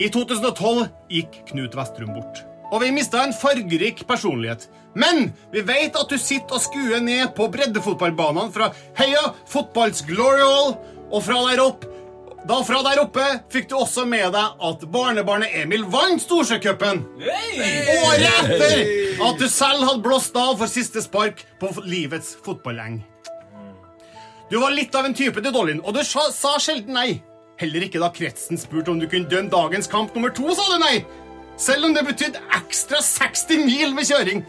[0.01, 2.41] I 2012 gikk Knut Vestrum bort.
[2.71, 4.67] Og vi mista en fargerik personlighet.
[4.91, 10.43] Men vi vet at du sitter og skuer ned på breddefotballbanene fra Heia Fotballs Glory
[10.43, 10.75] Hall,
[11.11, 11.87] og fra der opp
[12.47, 13.23] da fra der oppe
[13.53, 17.03] fikk du også med deg at barnebarnet Emil vant Storsjøcupen.
[17.21, 18.81] Året etter
[19.27, 23.01] at du selv hadde blåst av for siste spark på livets fotballeng.
[24.49, 27.21] Du var litt av en type til Dollin, og du sa, sa sjelden nei.
[27.61, 30.81] Heller ikke da kretsen spurte om du kunne dømme dagens kamp nummer to, sa du
[30.81, 31.05] nei.
[31.61, 34.43] Selv om det betydde ekstra 60 mil med kjøring.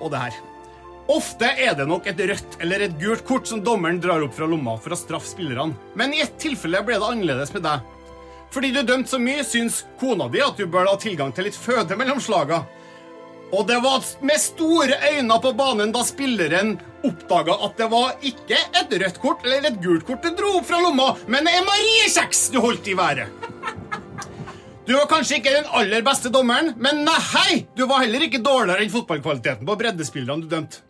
[0.00, 0.42] Og det her.
[1.12, 4.48] Ofte er det nok et rødt eller et gult kort som dommeren drar opp fra
[4.48, 5.76] lomma for å straffe spillerne.
[5.98, 7.90] Men i ett tilfelle ble det annerledes med deg.
[8.54, 11.58] Fordi du dømte så mye, syns kona di at du bør ha tilgang til litt
[11.58, 12.62] føde mellom slaga.
[13.52, 18.56] Og det var med store øyne på banen da spilleren oppdaga at det var ikke
[18.80, 22.48] et rødt kort eller et gult kort du dro opp fra lomma, men en Mariekjeks
[22.54, 23.28] du holdt i været.
[24.88, 28.84] Du var kanskje ikke den aller beste dommeren, men nei, du var heller ikke dårligere
[28.84, 30.82] enn fotballkvaliteten på breddespillerne du dømte.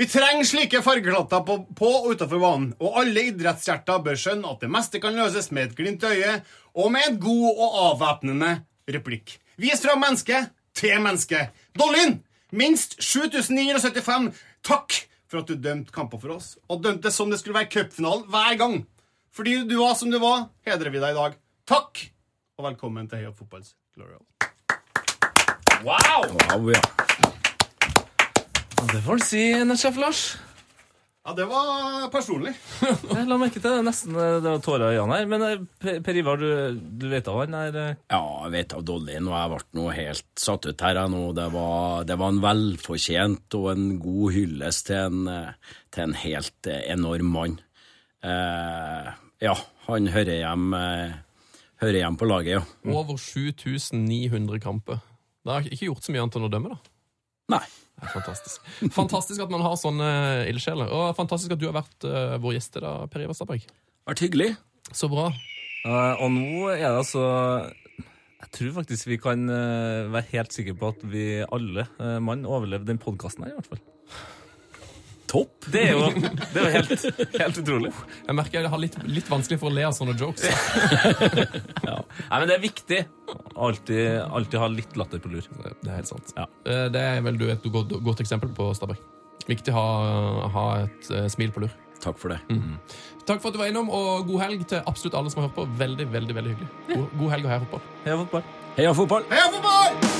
[0.00, 4.62] Vi trenger slike fargeklatter på, på og utenfor banen, og alle idrettshjerter bør skjønne at
[4.64, 8.54] det meste kan løses med et glimt i øyet og med en god og avvæpnende
[8.96, 9.34] replikk.
[9.60, 10.38] Vis fra menneske
[10.80, 11.42] til menneske.
[11.76, 12.16] Dollin,
[12.48, 14.30] minst 7975
[14.64, 14.96] takk
[15.28, 16.54] for at du dømte kamper for oss.
[16.72, 18.78] Og dømte som det skulle være cupfinalen hver gang.
[19.36, 21.36] Fordi du var som du var, hedrer vi deg i dag.
[21.68, 22.06] Takk,
[22.56, 24.24] og velkommen til Heia Fotballs Glorial.
[25.84, 26.24] Wow!
[26.24, 27.36] Wow, ja.
[28.80, 29.42] Det får du si,
[29.76, 30.20] sjef Lars.
[31.20, 32.54] Ja, det var personlig.
[33.12, 33.82] Jeg la merke til det.
[33.84, 35.26] Nesten eh, det var tårer i øynene her.
[35.28, 38.86] Men eh, Per Ivar, du, du vet av han er eh, Ja, jeg vet av
[38.88, 39.34] Dolly nå.
[39.36, 41.20] Jeg ble nå helt satt ut her nå.
[41.36, 45.52] Det var, det var en velfortjent og en god hyllest til en,
[45.92, 47.58] til en helt enorm mann.
[48.24, 49.12] Eh,
[49.44, 49.54] ja,
[49.90, 50.72] han hører hjem,
[51.84, 52.96] hører hjem på laget, ja.
[52.96, 55.04] Over 7900 kamper.
[55.44, 56.96] Det har ikke gjort så mye annet enn å dømme, da.
[57.56, 57.64] Nei.
[58.00, 58.64] Fantastisk.
[58.94, 60.08] Fantastisk at man har sånne
[60.50, 60.90] ildsjeler.
[60.94, 63.68] Og fantastisk at du har vært uh, vår gjest i dag, Per Ivar Stabæk.
[64.10, 64.50] Vært hyggelig.
[64.96, 65.28] Så bra.
[65.84, 67.22] Uh, og nå er det altså
[68.42, 71.86] Jeg tror faktisk vi kan uh, være helt sikre på at vi alle
[72.20, 73.84] mann overlevde den podkasten her, i hvert fall.
[75.30, 75.66] Topp.
[75.70, 77.04] Det er jo, det er jo helt,
[77.38, 77.90] helt utrolig.
[78.26, 80.42] Jeg merker jeg har litt, litt vanskelig for å le av sånne jokes.
[81.86, 82.00] Ja.
[82.02, 82.98] Nei, men det er viktig
[83.30, 85.46] å alltid, alltid ha litt latter på lur.
[85.62, 86.32] Det er helt sant.
[86.34, 86.48] Ja.
[86.66, 88.98] Eh, Det er vel du et godt, godt eksempel på, Stabæk.
[89.50, 91.72] Viktig å ha, ha et uh, smil på lur.
[92.00, 92.38] Takk for det.
[93.28, 95.58] Takk for at du var innom, og god helg til absolutt alle som har hørt
[95.58, 95.66] på.
[95.80, 96.70] Veldig, veldig, veldig hyggelig.
[96.90, 97.86] God, god helg og heia fotball.
[98.06, 98.50] Heia fotball.
[98.80, 99.30] Heia fotball!
[99.34, 100.19] Heia fotball!